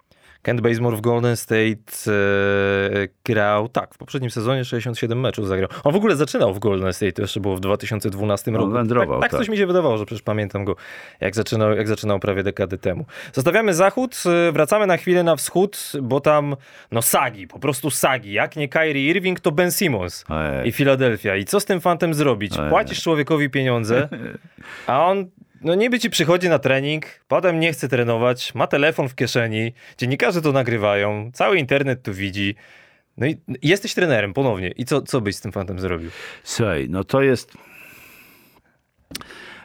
Kent 0.47 0.61
Bazemore 0.61 0.97
w 0.97 1.01
Golden 1.01 1.37
State 1.37 1.93
e, 2.07 3.09
grał, 3.25 3.69
tak, 3.69 3.95
w 3.95 3.99
poprzednim 3.99 4.31
sezonie 4.31 4.65
67 4.65 5.21
meczów 5.21 5.49
zagrał. 5.49 5.69
On 5.85 5.93
w 5.93 5.97
ogóle 5.97 6.17
zaczynał 6.17 6.55
w 6.55 6.59
Golden 6.59 6.93
State, 6.93 7.13
to 7.13 7.23
jeszcze 7.23 7.41
było 7.41 7.57
w 7.57 7.61
2012 7.61 8.51
roku. 8.51 8.65
On 8.65 8.73
wędrował, 8.73 9.21
tak, 9.21 9.23
tak, 9.23 9.31
tak 9.31 9.41
coś 9.41 9.49
mi 9.49 9.57
się 9.57 9.67
wydawało, 9.67 9.99
że 9.99 10.07
przecież 10.07 10.23
pamiętam 10.23 10.65
go, 10.65 10.77
jak 11.21 11.35
zaczynał, 11.35 11.77
jak 11.77 11.89
zaczynał 11.89 12.19
prawie 12.19 12.43
dekady 12.43 12.79
temu. 12.79 13.05
Zostawiamy 13.33 13.75
zachód, 13.75 14.23
e, 14.49 14.53
wracamy 14.53 14.87
na 14.87 14.97
chwilę 14.97 15.23
na 15.23 15.37
wschód, 15.37 15.93
bo 16.03 16.21
tam, 16.21 16.57
no 16.93 17.03
sagi, 17.03 17.47
po 17.47 17.59
prostu 17.59 17.91
sagi. 17.91 18.33
Jak 18.33 18.57
nie 18.57 18.69
Kyrie 18.69 19.11
Irving, 19.11 19.41
to 19.41 19.53
Ben 19.53 19.73
Simmons 19.73 20.25
Ojej. 20.29 20.69
i 20.69 20.73
Philadelphia. 20.73 21.37
I 21.37 21.45
co 21.45 21.61
z 21.61 21.65
tym 21.65 21.81
fantem 21.81 22.15
zrobić? 22.15 22.59
Ojej. 22.59 22.71
Płacisz 22.71 23.03
człowiekowi 23.03 23.51
pieniądze, 23.51 24.09
a 24.87 25.07
on 25.07 25.27
no 25.61 25.75
niby 25.75 26.01
ci 26.01 26.11
przychodzi 26.11 26.49
na 26.49 26.59
trening, 26.59 27.07
potem 27.29 27.61
nie 27.61 27.73
chce 27.73 27.89
trenować, 27.89 28.55
ma 28.55 28.67
telefon 28.67 29.09
w 29.09 29.15
kieszeni, 29.15 29.73
dziennikarze 29.99 30.43
to 30.43 30.53
nagrywają, 30.53 31.31
cały 31.35 31.59
internet 31.59 32.03
to 32.03 32.15
widzi. 32.15 32.55
No 33.17 33.27
i 33.27 33.37
jesteś 33.63 33.95
trenerem 33.95 34.33
ponownie. 34.33 34.69
I 34.69 34.85
co, 34.85 35.03
co 35.03 35.21
byś 35.21 35.37
z 35.37 35.41
tym 35.41 35.53
fantem 35.53 35.79
zrobił? 35.79 36.11
Słuchaj, 36.43 36.87
no 36.91 37.05
to 37.05 37.23
jest... 37.23 37.53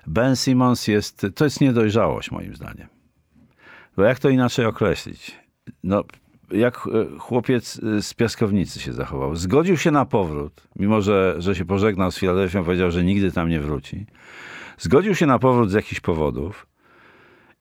Ben 0.08 0.36
Simmons 0.36 0.88
jest... 0.88 1.26
To 1.36 1.44
jest 1.44 1.62
niedojrzałość 1.62 2.32
moim 2.32 2.56
zdaniem. 2.56 2.88
Bo 3.98 4.04
jak 4.04 4.20
to 4.20 4.30
inaczej 4.30 4.66
określić? 4.66 5.32
No, 5.84 6.04
jak 6.52 6.78
e, 6.78 7.20
chłopiec 7.20 7.80
z 8.02 8.14
piaskownicy 8.14 8.80
się 8.80 8.94
zachował. 8.94 9.36
Zgodził 9.36 9.78
się 9.78 9.92
na 9.92 10.06
powrót, 10.06 10.68
mimo 10.76 11.02
że, 11.02 11.36
że 11.38 11.56
się 11.56 11.66
pożegnał 11.66 12.12
z 12.12 12.18
Filadelfią, 12.18 12.64
powiedział, 12.64 12.92
że 12.92 13.04
nigdy 13.04 13.32
tam 13.32 13.50
nie 13.50 13.60
wróci. 13.60 14.06
Zgodził 14.82 15.16
się 15.16 15.26
na 15.26 15.40
powrót 15.40 15.72
z 15.72 15.74
jakichś 15.74 16.00
powodów. 16.00 16.68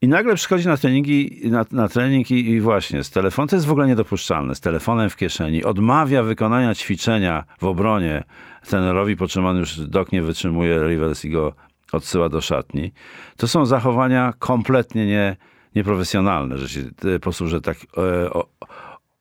I 0.02 0.08
nagle 0.08 0.34
przychodzi 0.34 0.68
na 0.68 0.76
treningi, 0.76 1.40
na, 1.44 1.64
na 1.72 1.88
trening 1.88 2.30
i, 2.30 2.50
i, 2.50 2.60
właśnie 2.60 3.04
z 3.04 3.10
telefonem, 3.10 3.48
to 3.48 3.56
jest 3.56 3.66
w 3.66 3.70
ogóle 3.70 3.86
niedopuszczalne, 3.86 4.54
z 4.54 4.60
telefonem 4.60 5.10
w 5.10 5.16
kieszeni, 5.16 5.64
odmawia 5.64 6.22
wykonania 6.22 6.74
ćwiczenia 6.74 7.44
w 7.58 7.64
obronie 7.64 8.24
trenerowi, 8.66 9.16
po 9.16 9.28
czym 9.28 9.46
on 9.46 9.56
już 9.56 9.80
dok 9.80 10.12
nie 10.12 10.22
wytrzymuje, 10.22 10.88
Rivers 10.88 11.24
i 11.24 11.30
go 11.30 11.52
odsyła 11.92 12.28
do 12.28 12.40
szatni. 12.40 12.92
To 13.36 13.48
są 13.48 13.66
zachowania 13.66 14.32
kompletnie 14.38 15.06
nie, 15.06 15.36
nieprofesjonalne, 15.74 16.58
że 16.58 16.68
się 16.68 16.80
e, 17.14 17.18
posłużę 17.18 17.60
tak 17.60 17.76
e, 17.76 18.30
o, 18.30 18.46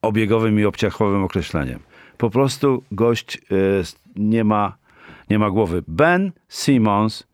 obiegowym 0.01 0.59
i 0.59 0.65
obciachowym 0.65 1.23
określeniem. 1.23 1.79
Po 2.17 2.29
prostu 2.29 2.83
gość 2.91 3.38
e, 3.38 3.41
nie 4.15 4.43
ma, 4.43 4.77
nie 5.29 5.39
ma 5.39 5.49
głowy. 5.49 5.83
Ben 5.88 6.31
Simmons 6.49 7.29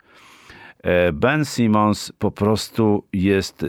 ben 1.13 1.45
Simmons 1.45 2.11
po 2.19 2.31
prostu 2.31 3.07
jest, 3.13 3.63
e, 3.63 3.67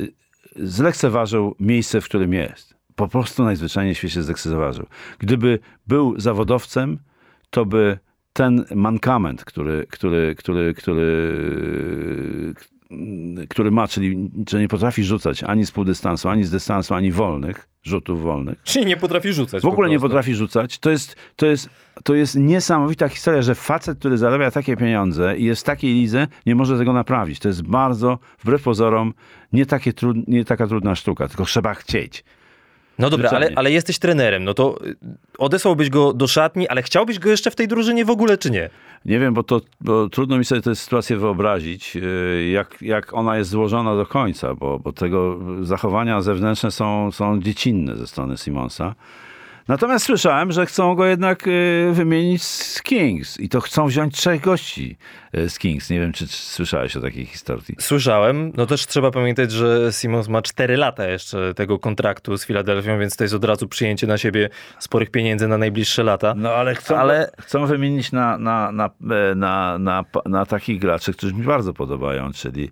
zlekceważył 0.56 1.54
miejsce, 1.60 2.00
w 2.00 2.04
którym 2.04 2.32
jest. 2.32 2.76
Po 2.96 3.08
prostu 3.08 3.44
najzwyczajniej 3.44 3.94
w 3.94 3.98
świecie 3.98 4.22
zlekceważył. 4.22 4.86
Gdyby 5.18 5.58
był 5.86 6.20
zawodowcem, 6.20 6.98
to 7.50 7.66
by 7.66 7.98
ten 8.32 8.64
mankament, 8.74 9.44
który, 9.44 9.86
który, 9.90 10.34
który, 10.34 10.74
który, 10.74 11.34
który 13.48 13.70
ma, 13.70 13.88
czyli 13.88 14.30
że 14.48 14.60
nie 14.60 14.68
potrafi 14.68 15.04
rzucać 15.04 15.42
ani 15.44 15.66
z 15.66 15.70
półdystansu, 15.70 16.28
ani 16.28 16.44
z 16.44 16.50
dystansu, 16.50 16.94
ani 16.94 17.12
wolnych, 17.12 17.68
rzutów 17.82 18.22
wolnych. 18.22 18.62
Czyli 18.64 18.86
nie 18.86 18.96
potrafi 18.96 19.32
rzucać. 19.32 19.62
W 19.62 19.66
ogóle 19.66 19.88
nie 19.88 20.00
potrafi 20.00 20.34
rzucać. 20.34 20.78
To 20.78 20.90
jest, 20.90 21.16
to, 21.36 21.46
jest, 21.46 21.70
to 22.04 22.14
jest 22.14 22.36
niesamowita 22.36 23.08
historia, 23.08 23.42
że 23.42 23.54
facet, 23.54 23.98
który 23.98 24.18
zarabia 24.18 24.50
takie 24.50 24.76
pieniądze 24.76 25.36
i 25.36 25.44
jest 25.44 25.62
w 25.62 25.64
takiej 25.64 25.94
lidze, 25.94 26.26
nie 26.46 26.54
może 26.54 26.78
tego 26.78 26.92
naprawić. 26.92 27.38
To 27.38 27.48
jest 27.48 27.62
bardzo, 27.62 28.18
wbrew 28.38 28.62
pozorom, 28.62 29.14
nie, 29.52 29.66
takie 29.66 29.92
trud, 29.92 30.28
nie 30.28 30.44
taka 30.44 30.66
trudna 30.66 30.94
sztuka, 30.94 31.28
tylko 31.28 31.44
trzeba 31.44 31.74
chcieć. 31.74 32.24
No 32.98 33.10
dobra, 33.10 33.30
ale, 33.30 33.50
ale 33.56 33.70
jesteś 33.70 33.98
trenerem, 33.98 34.44
no 34.44 34.54
to 34.54 34.78
y, 34.86 34.96
odesłałbyś 35.38 35.90
go 35.90 36.12
do 36.12 36.26
szatni, 36.26 36.68
ale 36.68 36.82
chciałbyś 36.82 37.18
go 37.18 37.30
jeszcze 37.30 37.50
w 37.50 37.56
tej 37.56 37.68
drużynie 37.68 38.04
w 38.04 38.10
ogóle, 38.10 38.38
czy 38.38 38.50
nie? 38.50 38.70
Nie 39.04 39.18
wiem, 39.18 39.34
bo 39.34 39.42
to 39.42 39.60
bo 39.80 40.08
trudno 40.08 40.38
mi 40.38 40.44
sobie 40.44 40.60
tę 40.60 40.74
sytuację 40.74 41.16
wyobrazić, 41.16 41.96
y, 41.96 42.48
jak, 42.52 42.82
jak 42.82 43.14
ona 43.14 43.38
jest 43.38 43.50
złożona 43.50 43.96
do 43.96 44.06
końca, 44.06 44.54
bo, 44.54 44.78
bo 44.78 44.92
tego 44.92 45.38
zachowania 45.62 46.22
zewnętrzne 46.22 46.70
są, 46.70 47.12
są 47.12 47.40
dziecinne 47.40 47.96
ze 47.96 48.06
strony 48.06 48.36
Simonsa. 48.36 48.94
Natomiast 49.68 50.04
słyszałem, 50.04 50.52
że 50.52 50.66
chcą 50.66 50.94
go 50.94 51.06
jednak 51.06 51.46
y, 51.46 51.90
wymienić 51.92 52.42
z 52.42 52.82
Kings 52.82 53.40
i 53.40 53.48
to 53.48 53.60
chcą 53.60 53.86
wziąć 53.86 54.14
trzech 54.14 54.40
gości 54.40 54.96
y, 55.36 55.50
z 55.50 55.58
Kings. 55.58 55.90
Nie 55.90 56.00
wiem, 56.00 56.12
czy 56.12 56.26
słyszałeś 56.26 56.96
o 56.96 57.00
takiej 57.00 57.26
historii. 57.26 57.76
Słyszałem. 57.78 58.52
No 58.56 58.66
też 58.66 58.86
trzeba 58.86 59.10
pamiętać, 59.10 59.52
że 59.52 59.92
Simons 59.92 60.28
ma 60.28 60.42
4 60.42 60.76
lata 60.76 61.06
jeszcze 61.06 61.54
tego 61.54 61.78
kontraktu 61.78 62.38
z 62.38 62.46
Filadelfią, 62.46 62.98
więc 62.98 63.16
to 63.16 63.24
jest 63.24 63.34
od 63.34 63.44
razu 63.44 63.68
przyjęcie 63.68 64.06
na 64.06 64.18
siebie 64.18 64.48
sporych 64.78 65.10
pieniędzy 65.10 65.48
na 65.48 65.58
najbliższe 65.58 66.02
lata. 66.02 66.34
No 66.36 66.50
ale 66.50 66.74
chcą, 66.74 66.96
Ale- 66.96 67.30
chcą 67.40 67.66
wymienić 67.66 68.12
na, 68.12 68.38
na, 68.38 68.72
na, 68.72 68.90
e, 69.10 69.34
na, 69.34 69.78
na, 69.78 70.04
na 70.26 70.46
takich 70.46 70.80
graczy, 70.80 71.12
którzy 71.12 71.34
mi 71.34 71.42
bardzo 71.42 71.74
podobają, 71.74 72.32
czyli, 72.32 72.70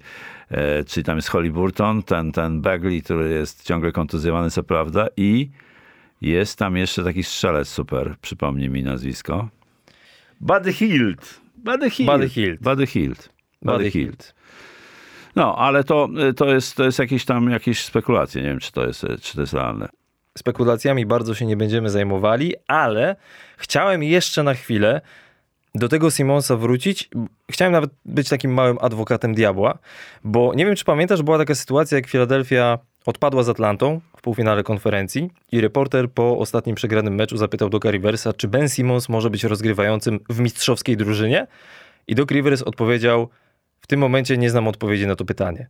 e, 0.51 0.85
czyli 0.85 1.05
tam 1.05 1.17
jest 1.17 1.29
Holly 1.29 1.51
Burton, 1.51 2.03
ten, 2.03 2.33
ten 2.33 2.61
Bagley, 2.61 3.03
który 3.03 3.31
jest 3.31 3.65
ciągle 3.65 3.93
kontuzjowany, 3.93 4.51
co 4.51 4.63
prawda, 4.63 5.07
i 5.17 5.51
jest 6.25 6.59
tam 6.59 6.77
jeszcze 6.77 7.05
taki 7.05 7.25
strzelec 7.25 7.69
super, 7.69 8.15
przypomnij 8.21 8.71
mi 8.71 8.83
nazwisko. 8.83 9.49
Buddy 10.41 10.73
Hield. 10.73 11.41
Buddy 11.57 11.91
Hield. 11.91 12.13
Buddy 12.13 12.29
Hield. 12.29 12.61
Buddy 12.61 12.87
Hield. 12.87 13.29
Buddy 13.63 13.91
Hield. 13.91 14.35
No, 15.37 15.57
ale 15.57 15.85
to, 15.85 16.09
to, 16.37 16.55
jest, 16.55 16.77
to 16.77 16.85
jest 16.85 16.99
jakieś 16.99 17.25
tam 17.25 17.51
jakieś 17.51 17.85
spekulacje. 17.85 18.43
Nie 18.43 18.49
wiem, 18.49 18.59
czy 18.59 18.73
to 18.73 18.87
jest, 18.87 19.07
czy 19.23 19.35
to 19.35 19.41
jest 19.41 19.53
realne. 19.53 19.89
Spekulacjami 20.39 21.07
bardzo 21.07 21.35
się 21.35 21.47
nie 21.47 21.57
będziemy 21.57 21.91
zajmowali, 21.91 22.55
ale 22.69 23.17
chciałem 23.57 24.03
jeszcze 24.03 24.43
na 24.43 24.55
chwilę 24.55 25.01
do 25.75 25.89
tego 25.89 26.11
Simonsa 26.11 26.57
wrócić. 26.57 27.11
Chciałem 27.51 27.73
nawet 27.73 27.91
być 28.05 28.29
takim 28.29 28.55
małym 28.55 28.79
adwokatem 28.81 29.35
diabła, 29.35 29.79
bo 30.25 30.53
nie 30.55 30.67
wiem, 30.67 30.77
czy 30.77 30.85
pamiętasz, 30.85 31.23
była 31.23 31.39
taka 31.39 31.55
sytuacja, 31.55 31.99
jak 31.99 32.07
Philadelphia 32.07 32.79
odpadła 33.07 33.43
z 33.43 33.49
Atlantą 33.49 34.01
w 34.17 34.23
półfinale 34.23 34.63
konferencji 34.63 35.31
i 35.53 35.61
reporter 35.61 36.11
po 36.11 36.39
ostatnim 36.39 36.77
przegranym 36.77 37.15
meczu 37.15 37.37
zapytał 37.37 37.71
Doka 37.71 37.91
Riversa, 37.91 38.33
czy 38.33 38.49
Ben 38.49 38.69
Simmons 38.69 39.09
może 39.09 39.31
być 39.31 39.45
rozgrywającym 39.45 40.21
w 40.29 40.41
mistrzowskiej 40.41 40.97
drużynie? 40.97 41.47
I 42.07 42.15
Doc 42.15 42.31
Rivers 42.31 42.63
odpowiedział, 42.63 43.29
w 43.81 43.87
tym 43.87 44.01
momencie 44.01 44.39
nie 44.39 44.51
znam 44.51 44.69
odpowiedzi 44.69 45.07
na 45.07 45.17
to 45.17 45.25
pytanie. 45.25 45.69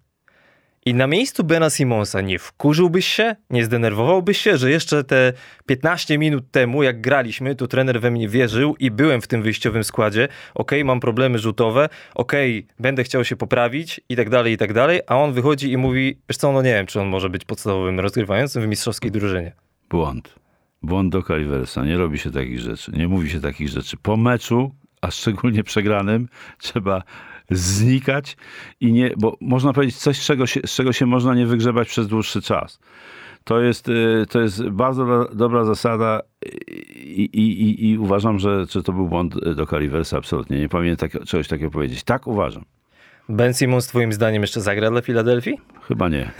I 0.86 0.94
na 0.94 1.06
miejscu 1.06 1.44
Bena 1.44 1.70
Simonsa 1.70 2.20
nie 2.20 2.38
wkurzyłbyś 2.38 3.06
się, 3.06 3.36
nie 3.50 3.64
zdenerwowałbyś 3.64 4.38
się, 4.38 4.56
że 4.56 4.70
jeszcze 4.70 5.04
te 5.04 5.32
15 5.66 6.18
minut 6.18 6.50
temu, 6.50 6.82
jak 6.82 7.00
graliśmy, 7.00 7.54
to 7.54 7.66
trener 7.66 8.00
we 8.00 8.10
mnie 8.10 8.28
wierzył 8.28 8.76
i 8.78 8.90
byłem 8.90 9.20
w 9.20 9.26
tym 9.26 9.42
wyjściowym 9.42 9.84
składzie. 9.84 10.28
Okej, 10.54 10.84
mam 10.84 11.00
problemy 11.00 11.38
rzutowe, 11.38 11.88
okej, 12.14 12.66
będę 12.78 13.04
chciał 13.04 13.24
się 13.24 13.36
poprawić 13.36 14.00
i 14.08 14.16
tak 14.16 14.30
dalej, 14.30 14.52
i 14.52 14.56
tak 14.56 14.72
dalej, 14.72 15.00
a 15.06 15.16
on 15.16 15.32
wychodzi 15.32 15.72
i 15.72 15.76
mówi, 15.76 16.18
wiesz 16.28 16.36
co, 16.36 16.52
no 16.52 16.62
nie 16.62 16.74
wiem, 16.74 16.86
czy 16.86 17.00
on 17.00 17.08
może 17.08 17.30
być 17.30 17.44
podstawowym 17.44 18.00
rozgrywającym 18.00 18.62
w 18.62 18.66
mistrzowskiej 18.66 19.10
drużynie. 19.10 19.52
Błąd. 19.90 20.34
Błąd 20.82 21.12
do 21.12 21.22
Caliversa. 21.22 21.84
Nie 21.84 21.96
robi 21.96 22.18
się 22.18 22.30
takich 22.30 22.60
rzeczy. 22.60 22.92
Nie 22.92 23.08
mówi 23.08 23.30
się 23.30 23.40
takich 23.40 23.68
rzeczy. 23.68 23.96
Po 23.96 24.16
meczu, 24.16 24.74
a 25.00 25.10
szczególnie 25.10 25.64
przegranym, 25.64 26.28
trzeba 26.58 27.02
znikać 27.50 28.36
i 28.80 28.92
nie, 28.92 29.10
bo 29.16 29.36
można 29.40 29.72
powiedzieć 29.72 29.96
coś, 29.96 30.18
z 30.18 30.24
czego 30.26 30.46
się, 30.46 30.60
z 30.66 30.74
czego 30.74 30.92
się 30.92 31.06
można 31.06 31.34
nie 31.34 31.46
wygrzebać 31.46 31.88
przez 31.88 32.08
dłuższy 32.08 32.42
czas. 32.42 32.78
To 33.44 33.60
jest, 33.60 33.88
y, 33.88 34.24
to 34.30 34.40
jest 34.40 34.68
bardzo 34.68 35.06
do- 35.06 35.34
dobra 35.34 35.64
zasada 35.64 36.20
i, 36.96 37.28
i, 37.32 37.90
i, 37.90 37.98
uważam, 37.98 38.38
że, 38.38 38.66
że 38.70 38.82
to 38.82 38.92
był 38.92 39.08
błąd 39.08 39.34
do 39.54 39.66
Caliversa 39.66 40.16
absolutnie. 40.18 40.60
Nie 40.60 40.68
powinien 40.68 40.96
tak, 40.96 41.12
czegoś 41.26 41.48
takiego 41.48 41.70
powiedzieć. 41.70 42.02
Tak 42.04 42.26
uważam. 42.26 42.64
Ben 43.28 43.54
Simmons 43.54 43.86
twoim 43.86 44.12
zdaniem 44.12 44.42
jeszcze 44.42 44.60
zagra 44.60 44.90
dla 44.90 45.00
Filadelfii? 45.02 45.58
Chyba 45.88 46.08
nie. 46.08 46.30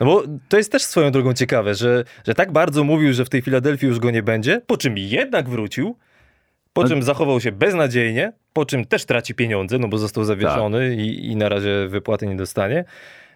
No 0.00 0.06
bo 0.06 0.22
to 0.48 0.56
jest 0.56 0.72
też 0.72 0.82
swoją 0.82 1.10
drogą 1.10 1.34
ciekawe, 1.34 1.74
że, 1.74 2.04
że 2.26 2.34
tak 2.34 2.52
bardzo 2.52 2.84
mówił, 2.84 3.12
że 3.12 3.24
w 3.24 3.28
tej 3.28 3.42
Filadelfii 3.42 3.88
już 3.88 3.98
go 3.98 4.10
nie 4.10 4.22
będzie, 4.22 4.60
po 4.66 4.76
czym 4.76 4.98
jednak 4.98 5.48
wrócił, 5.48 5.96
po 6.82 6.88
czym 6.88 7.02
zachował 7.02 7.40
się 7.40 7.52
beznadziejnie, 7.52 8.32
po 8.52 8.64
czym 8.64 8.84
też 8.84 9.04
traci 9.04 9.34
pieniądze, 9.34 9.78
no 9.78 9.88
bo 9.88 9.98
został 9.98 10.24
zawieszony 10.24 10.96
i, 10.96 11.26
i 11.26 11.36
na 11.36 11.48
razie 11.48 11.88
wypłaty 11.88 12.26
nie 12.26 12.36
dostanie. 12.36 12.84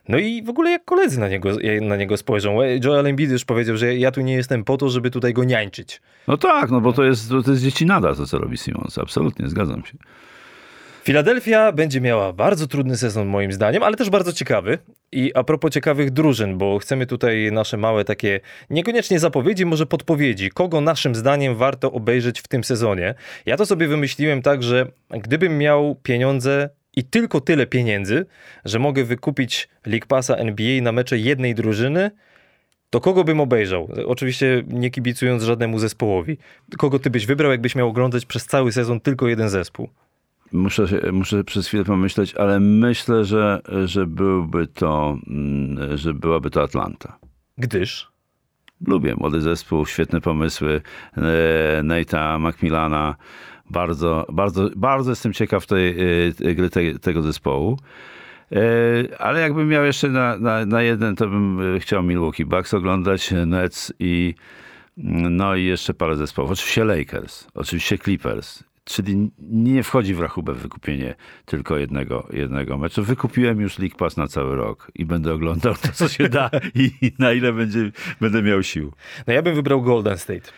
No 0.09 0.19
i 0.19 0.43
w 0.43 0.49
ogóle 0.49 0.71
jak 0.71 0.85
koledzy 0.85 1.21
na 1.21 1.29
niego, 1.29 1.51
na 1.81 1.97
niego 1.97 2.17
spojrzą. 2.17 2.59
Joel 2.85 3.07
Embiid 3.07 3.31
już 3.31 3.45
powiedział, 3.45 3.77
że 3.77 3.97
ja 3.97 4.11
tu 4.11 4.21
nie 4.21 4.35
jestem 4.35 4.65
po 4.65 4.77
to, 4.77 4.89
żeby 4.89 5.11
tutaj 5.11 5.33
go 5.33 5.45
niańczyć. 5.45 6.01
No 6.29 6.37
tak, 6.37 6.71
no 6.71 6.81
bo 6.81 6.93
to 6.93 7.05
jest, 7.05 7.29
to 7.45 7.51
jest 7.51 7.63
dziecinada 7.63 8.15
to, 8.15 8.27
co 8.27 8.39
robi 8.39 8.59
Simons. 8.59 8.99
Absolutnie, 8.99 9.49
zgadzam 9.49 9.85
się. 9.85 9.95
Filadelfia 11.05 11.73
będzie 11.73 12.01
miała 12.01 12.33
bardzo 12.33 12.67
trudny 12.67 12.97
sezon 12.97 13.29
moim 13.29 13.53
zdaniem, 13.53 13.83
ale 13.83 13.97
też 13.97 14.11
bardzo 14.11 14.33
ciekawy. 14.33 14.79
I 15.13 15.33
a 15.35 15.45
propos 15.45 15.71
ciekawych 15.71 16.11
drużyn, 16.11 16.59
bo 16.59 16.79
chcemy 16.79 17.07
tutaj 17.07 17.53
nasze 17.53 17.77
małe 17.77 18.05
takie, 18.05 18.41
niekoniecznie 18.71 19.19
zapowiedzi, 19.19 19.67
może 19.67 19.87
podpowiedzi, 19.87 20.51
kogo 20.51 20.81
naszym 20.81 21.15
zdaniem 21.15 21.57
warto 21.57 21.93
obejrzeć 21.93 22.41
w 22.41 22.49
tym 22.49 22.65
sezonie. 22.65 23.15
Ja 23.47 23.57
to 23.57 23.67
sobie 23.67 23.89
wymyśliłem 23.89 24.43
tak, 24.43 24.63
że 24.63 24.87
gdybym 25.11 25.59
miał 25.59 25.97
pieniądze 26.03 26.71
i 26.97 27.05
tylko 27.05 27.41
tyle 27.41 27.67
pieniędzy, 27.67 28.27
że 28.65 28.79
mogę 28.79 29.05
wykupić 29.05 29.69
League 29.87 30.07
Passa 30.07 30.37
NBA 30.37 30.83
na 30.83 30.93
mecze 30.93 31.19
jednej 31.19 31.55
drużyny, 31.55 32.11
to 32.91 33.01
kogo 33.01 33.25
bym 33.25 33.41
obejrzał? 33.41 33.89
Oczywiście 34.07 34.63
nie 34.69 34.91
kibicując 34.91 35.43
żadnemu 35.43 35.79
zespołowi. 35.79 36.39
Kogo 36.79 36.99
ty 36.99 37.11
byś 37.11 37.27
wybrał, 37.27 37.51
jakbyś 37.51 37.75
miał 37.75 37.89
oglądać 37.89 38.27
przez 38.27 38.47
cały 38.47 38.73
sezon 38.73 39.01
tylko 39.01 39.29
jeden 39.29 39.49
zespół? 39.49 39.89
Muszę, 40.53 40.87
muszę 41.13 41.45
przez 41.45 41.69
chwilę 41.69 41.85
pomyśleć, 41.85 42.35
ale 42.35 42.61
myślę, 42.61 43.25
że, 43.25 43.61
że 43.85 44.07
byłby 44.07 44.67
to, 44.67 45.19
mm, 45.27 45.99
że 45.99 46.15
byłaby 46.15 46.51
to 46.51 46.63
Atlanta. 46.63 47.19
Gdyż? 47.59 48.13
Lubię 48.87 49.15
młody 49.15 49.41
zespół, 49.41 49.87
świetne 49.87 50.21
pomysły 50.21 50.83
e, 51.17 51.21
Nate'a 51.83 52.49
McMillana. 52.49 53.17
Bardzo, 53.71 54.27
bardzo, 54.33 54.71
bardzo 54.77 55.11
jestem 55.11 55.33
ciekaw 55.33 55.67
tej 55.67 55.97
e, 56.49 56.55
gry 56.55 56.71
tej, 56.71 56.99
tego 56.99 57.23
zespołu. 57.23 57.79
E, 58.53 59.21
Ale 59.21 59.41
jakbym 59.41 59.69
miał 59.69 59.85
jeszcze 59.85 60.09
na, 60.09 60.39
na, 60.39 60.67
na 60.67 60.83
jeden, 60.83 61.17
to 61.17 61.29
bym 61.29 61.61
chciał 61.81 62.03
Milwaukee 62.03 62.45
Bucks 62.45 62.75
oglądać, 62.75 63.35
Nets 63.47 63.93
i 63.99 64.35
no 65.31 65.55
i 65.55 65.65
jeszcze 65.65 65.95
parę 65.95 66.17
zespołów. 66.17 66.51
Oczywiście 66.51 66.85
Lakers, 66.85 67.47
oczywiście 67.55 67.99
Clippers. 67.99 68.65
Czyli 68.85 69.31
nie 69.39 69.83
wchodzi 69.83 70.15
w 70.15 70.21
rachubę 70.21 70.55
wykupienie 70.55 71.15
tylko 71.45 71.79
jednego, 71.79 72.29
jednego 72.33 72.79
meczu. 72.79 73.05
Wykupiłem 73.05 73.61
już 73.61 73.79
League 73.79 73.97
Pass 73.97 74.17
na 74.17 74.29
cały 74.29 74.57
rok 74.57 74.91
i 74.95 75.05
będę 75.05 75.33
oglądał 75.33 75.75
to, 75.75 75.89
co 75.93 76.09
się 76.09 76.29
da 76.29 76.51
i, 76.75 76.91
i 77.03 77.13
na 77.19 77.33
ile 77.33 77.53
będzie, 77.53 77.91
będę 78.21 78.43
miał 78.43 78.63
sił. 78.63 78.93
No 79.27 79.33
ja 79.33 79.43
bym 79.43 79.55
wybrał 79.55 79.83
Golden 79.83 80.19
State. 80.19 80.51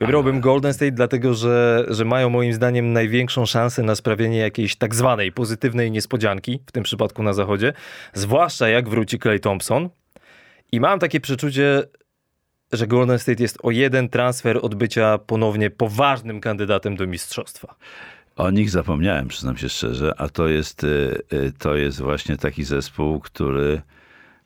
Wybrałbym 0.00 0.40
Golden 0.40 0.74
State, 0.74 0.92
dlatego 0.92 1.34
że, 1.34 1.86
że 1.88 2.04
mają 2.04 2.30
moim 2.30 2.52
zdaniem 2.52 2.92
największą 2.92 3.46
szansę 3.46 3.82
na 3.82 3.94
sprawienie 3.94 4.38
jakiejś 4.38 4.76
tak 4.76 4.94
zwanej 4.94 5.32
pozytywnej 5.32 5.90
niespodzianki, 5.90 6.62
w 6.66 6.72
tym 6.72 6.82
przypadku 6.82 7.22
na 7.22 7.32
zachodzie, 7.32 7.72
zwłaszcza 8.14 8.68
jak 8.68 8.88
wróci 8.88 9.18
Clay 9.18 9.40
Thompson. 9.40 9.88
I 10.72 10.80
mam 10.80 10.98
takie 10.98 11.20
przeczucie, 11.20 11.82
że 12.72 12.86
Golden 12.86 13.18
State 13.18 13.42
jest 13.42 13.58
o 13.62 13.70
jeden 13.70 14.08
transfer 14.08 14.58
od 14.62 14.74
bycia 14.74 15.18
ponownie 15.18 15.70
poważnym 15.70 16.40
kandydatem 16.40 16.96
do 16.96 17.06
mistrzostwa. 17.06 17.74
O 18.36 18.50
nich 18.50 18.70
zapomniałem, 18.70 19.28
przyznam 19.28 19.56
się 19.56 19.68
szczerze, 19.68 20.14
a 20.18 20.28
to 20.28 20.48
jest, 20.48 20.84
y, 20.84 21.22
y, 21.32 21.52
to 21.58 21.76
jest 21.76 22.00
właśnie 22.00 22.36
taki 22.36 22.64
zespół, 22.64 23.20
który 23.20 23.82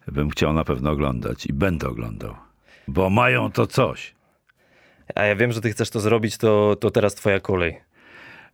bym 0.07 0.31
chciał 0.31 0.53
na 0.53 0.65
pewno 0.65 0.91
oglądać 0.91 1.47
i 1.47 1.53
będę 1.53 1.89
oglądał. 1.89 2.35
Bo 2.89 3.11
mają 3.11 3.53
to 3.53 3.67
coś. 3.67 4.15
A 5.15 5.25
ja 5.25 5.37
wiem, 5.37 5.53
że 5.53 5.61
ty 5.61 5.71
chcesz 5.71 5.91
to 5.91 6.01
zrobić, 6.01 6.37
to, 6.37 6.77
to 6.81 6.91
teraz 6.91 7.15
twoja 7.15 7.41
kolej. 7.41 7.81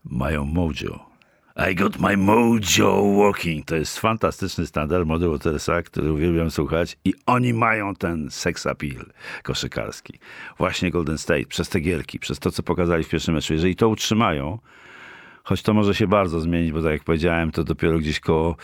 mają 0.04 0.44
mojo. 0.44 1.07
I 1.58 1.74
got 1.74 1.98
my 1.98 2.16
mojo 2.16 3.02
working. 3.02 3.64
To 3.64 3.76
jest 3.76 3.98
fantastyczny 3.98 4.66
standard 4.66 5.06
Mody 5.06 5.28
Watersa, 5.28 5.82
który 5.82 6.12
uwielbiam 6.12 6.50
słuchać 6.50 6.96
i 7.04 7.14
oni 7.26 7.54
mają 7.54 7.94
ten 7.94 8.30
sex 8.30 8.66
appeal 8.66 9.04
koszykarski. 9.42 10.18
Właśnie 10.58 10.90
Golden 10.90 11.18
State, 11.18 11.44
przez 11.44 11.68
te 11.68 11.80
gierki, 11.80 12.18
przez 12.18 12.38
to, 12.38 12.50
co 12.50 12.62
pokazali 12.62 13.04
w 13.04 13.08
pierwszym 13.08 13.34
meczu. 13.34 13.52
Jeżeli 13.52 13.76
to 13.76 13.88
utrzymają, 13.88 14.58
choć 15.44 15.62
to 15.62 15.74
może 15.74 15.94
się 15.94 16.06
bardzo 16.06 16.40
zmienić, 16.40 16.72
bo 16.72 16.82
tak 16.82 16.92
jak 16.92 17.04
powiedziałem, 17.04 17.50
to 17.50 17.64
dopiero 17.64 17.98
gdzieś 17.98 18.20
koło, 18.20 18.56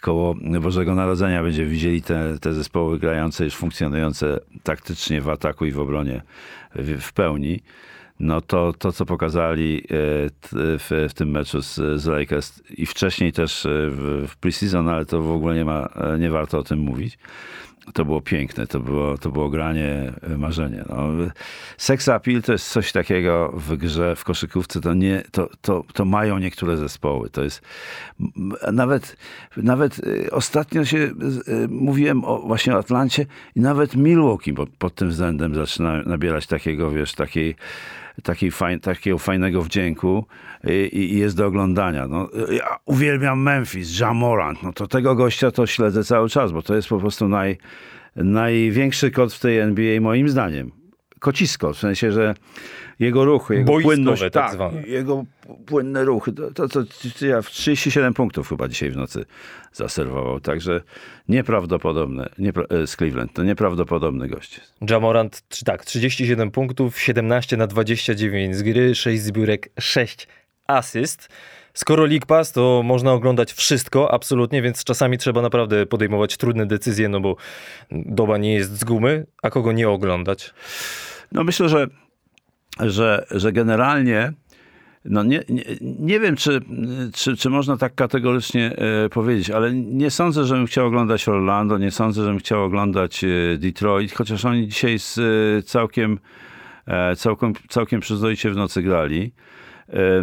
koło 0.00 0.34
Bożego 0.60 0.94
Narodzenia 0.94 1.42
będziemy 1.42 1.68
widzieli 1.68 2.02
te, 2.02 2.38
te 2.40 2.52
zespoły 2.52 2.98
grające, 2.98 3.44
już 3.44 3.54
funkcjonujące 3.54 4.40
taktycznie 4.62 5.20
w 5.20 5.28
ataku 5.28 5.66
i 5.66 5.72
w 5.72 5.80
obronie 5.80 6.22
w, 6.74 7.02
w 7.02 7.12
pełni 7.12 7.60
no 8.20 8.40
to, 8.40 8.72
to 8.72 8.92
co 8.92 9.06
pokazali 9.06 9.78
e, 9.78 9.84
w, 10.52 11.06
w 11.08 11.14
tym 11.14 11.30
meczu 11.30 11.62
z, 11.62 11.74
z 12.00 12.06
Lakers 12.06 12.62
i 12.70 12.86
wcześniej 12.86 13.32
też 13.32 13.66
e, 13.66 13.68
w, 13.90 14.26
w 14.28 14.36
preseason, 14.36 14.88
ale 14.88 15.06
to 15.06 15.22
w 15.22 15.32
ogóle 15.32 15.54
nie 15.54 15.64
ma, 15.64 15.88
e, 15.94 16.18
nie 16.18 16.30
warto 16.30 16.58
o 16.58 16.62
tym 16.62 16.78
mówić, 16.78 17.18
to 17.94 18.04
było 18.04 18.20
piękne, 18.20 18.66
to 18.66 18.80
było, 18.80 19.18
to 19.18 19.30
było 19.30 19.50
granie, 19.50 20.12
marzenie. 20.38 20.84
No. 20.88 21.08
Sex 21.76 22.08
appeal 22.08 22.42
to 22.42 22.52
jest 22.52 22.68
coś 22.68 22.92
takiego 22.92 23.52
w 23.56 23.76
grze, 23.76 24.16
w 24.16 24.24
koszykówce, 24.24 24.80
to, 24.80 24.94
nie, 24.94 25.22
to, 25.30 25.48
to, 25.60 25.84
to 25.92 26.04
mają 26.04 26.38
niektóre 26.38 26.76
zespoły. 26.76 27.30
To 27.30 27.44
jest 27.44 27.62
nawet, 28.72 29.16
nawet 29.56 30.00
ostatnio 30.30 30.84
się 30.84 31.10
mówiłem 31.68 32.24
o, 32.24 32.38
właśnie 32.38 32.74
o 32.74 32.78
Atlancie 32.78 33.26
i 33.56 33.60
nawet 33.60 33.96
Milwaukee 33.96 34.52
pod, 34.52 34.70
pod 34.70 34.94
tym 34.94 35.08
względem 35.08 35.54
zaczyna 35.54 36.02
nabierać 36.02 36.46
takiego, 36.46 36.90
wiesz, 36.90 37.14
takiej 37.14 37.56
takiej 38.22 38.50
faj, 38.50 38.80
takiego 38.80 39.18
fajnego 39.18 39.62
wdzięku 39.62 40.26
i, 40.64 40.90
i, 40.92 41.18
jest 41.18 41.36
do 41.36 41.46
oglądania. 41.46 42.08
No, 42.08 42.28
ja 42.50 42.76
uwielbiam 42.84 43.42
Memphis, 43.42 44.00
Jamorant, 44.00 44.62
no 44.62 44.72
to 44.72 44.86
tego 44.86 45.14
gościa 45.14 45.50
to 45.50 45.66
śledzę 45.66 46.04
cały 46.04 46.28
czas, 46.28 46.52
bo 46.52 46.62
to 46.62 46.74
jest 46.74 46.88
po 46.88 46.98
prostu 46.98 47.28
naj, 47.28 47.58
największy 48.16 49.10
kot 49.10 49.32
w 49.32 49.40
tej 49.40 49.58
NBA 49.58 50.00
moim 50.00 50.28
zdaniem. 50.28 50.70
Kocisko, 51.18 51.72
w 51.72 51.78
sensie, 51.78 52.12
że 52.12 52.34
jego 52.98 53.24
ruchy, 53.24 53.54
jego 53.54 53.66
Boiskowe, 53.66 53.94
płynność, 53.94 54.22
tak 54.22 54.32
tak, 54.32 54.52
zwane. 54.52 54.82
jego 54.82 55.24
płynne 55.66 56.04
ruchy, 56.04 56.32
to, 56.32 56.68
to 56.68 56.84
ja 57.26 57.42
w 57.42 57.50
37 57.50 58.14
punktów 58.14 58.48
chyba 58.48 58.68
dzisiaj 58.68 58.90
w 58.90 58.96
nocy 58.96 59.24
zaserwował, 59.72 60.40
także 60.40 60.80
nieprawdopodobne, 61.28 62.28
niepra 62.38 62.64
z 62.86 62.96
Cleveland, 62.96 63.32
to 63.32 63.42
nieprawdopodobny 63.42 64.28
gość. 64.28 64.60
Jamorant, 64.90 65.42
tak, 65.64 65.84
37 65.84 66.50
punktów, 66.50 67.00
17 67.00 67.56
na 67.56 67.66
29 67.66 68.56
z 68.56 68.62
gry, 68.62 68.94
6 68.94 69.22
zbiórek, 69.22 69.68
6 69.80 70.28
asyst. 70.66 71.28
Skoro 71.74 72.06
League 72.06 72.26
Pass, 72.26 72.52
to 72.52 72.82
można 72.84 73.12
oglądać 73.12 73.52
wszystko, 73.52 74.12
absolutnie, 74.12 74.62
więc 74.62 74.84
czasami 74.84 75.18
trzeba 75.18 75.42
naprawdę 75.42 75.86
podejmować 75.86 76.36
trudne 76.36 76.66
decyzje, 76.66 77.08
no 77.08 77.20
bo 77.20 77.36
doba 77.90 78.38
nie 78.38 78.54
jest 78.54 78.78
z 78.78 78.84
gumy, 78.84 79.26
a 79.42 79.50
kogo 79.50 79.72
nie 79.72 79.88
oglądać? 79.88 80.54
No 81.32 81.44
myślę, 81.44 81.68
że, 81.68 81.86
że, 82.80 83.26
że 83.30 83.52
generalnie 83.52 84.32
no 85.10 85.22
nie, 85.22 85.42
nie, 85.48 85.64
nie 85.80 86.20
wiem, 86.20 86.36
czy, 86.36 86.60
czy, 87.14 87.36
czy 87.36 87.50
można 87.50 87.76
tak 87.76 87.94
kategorycznie 87.94 88.76
e, 88.76 89.08
powiedzieć, 89.08 89.50
ale 89.50 89.74
nie 89.74 90.10
sądzę, 90.10 90.44
żebym 90.44 90.66
chciał 90.66 90.86
oglądać 90.86 91.28
Orlando, 91.28 91.78
nie 91.78 91.90
sądzę, 91.90 92.22
żebym 92.22 92.38
chciał 92.38 92.64
oglądać 92.64 93.24
e, 93.24 93.28
Detroit, 93.58 94.12
chociaż 94.12 94.44
oni 94.44 94.68
dzisiaj 94.68 94.98
z, 94.98 95.18
e, 95.18 95.62
całkiem, 95.62 96.18
całkiem, 97.16 97.52
całkiem 97.68 98.00
przyzwoicie 98.00 98.50
w 98.50 98.56
nocy 98.56 98.82
grali. 98.82 99.32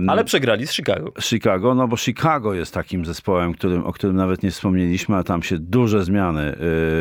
Ale 0.07 0.23
przegrali 0.23 0.67
z 0.67 0.73
Chicago. 0.73 1.13
Chicago, 1.21 1.75
no 1.75 1.88
bo 1.88 1.97
Chicago 1.97 2.53
jest 2.53 2.73
takim 2.73 3.05
zespołem, 3.05 3.53
którym, 3.53 3.83
o 3.83 3.93
którym 3.93 4.15
nawet 4.15 4.43
nie 4.43 4.51
wspomnieliśmy, 4.51 5.15
a 5.15 5.23
tam 5.23 5.43
się 5.43 5.59
duże 5.59 6.03
zmiany 6.03 6.57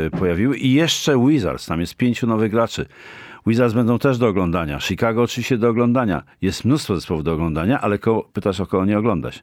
y, 0.06 0.10
pojawiły. 0.10 0.56
I 0.56 0.72
jeszcze 0.72 1.26
Wizards, 1.26 1.66
tam 1.66 1.80
jest 1.80 1.96
pięciu 1.96 2.26
nowych 2.26 2.50
graczy. 2.50 2.86
Wizards 3.46 3.74
będą 3.74 3.98
też 3.98 4.18
do 4.18 4.28
oglądania. 4.28 4.80
Chicago 4.80 5.22
oczywiście 5.22 5.58
do 5.58 5.68
oglądania. 5.68 6.22
Jest 6.42 6.64
mnóstwo 6.64 6.94
zespołów 6.94 7.24
do 7.24 7.32
oglądania, 7.32 7.80
ale 7.80 7.98
koło, 7.98 8.22
pytasz 8.32 8.60
o 8.60 8.66
kogo 8.66 8.84
nie 8.84 8.98
oglądać. 8.98 9.42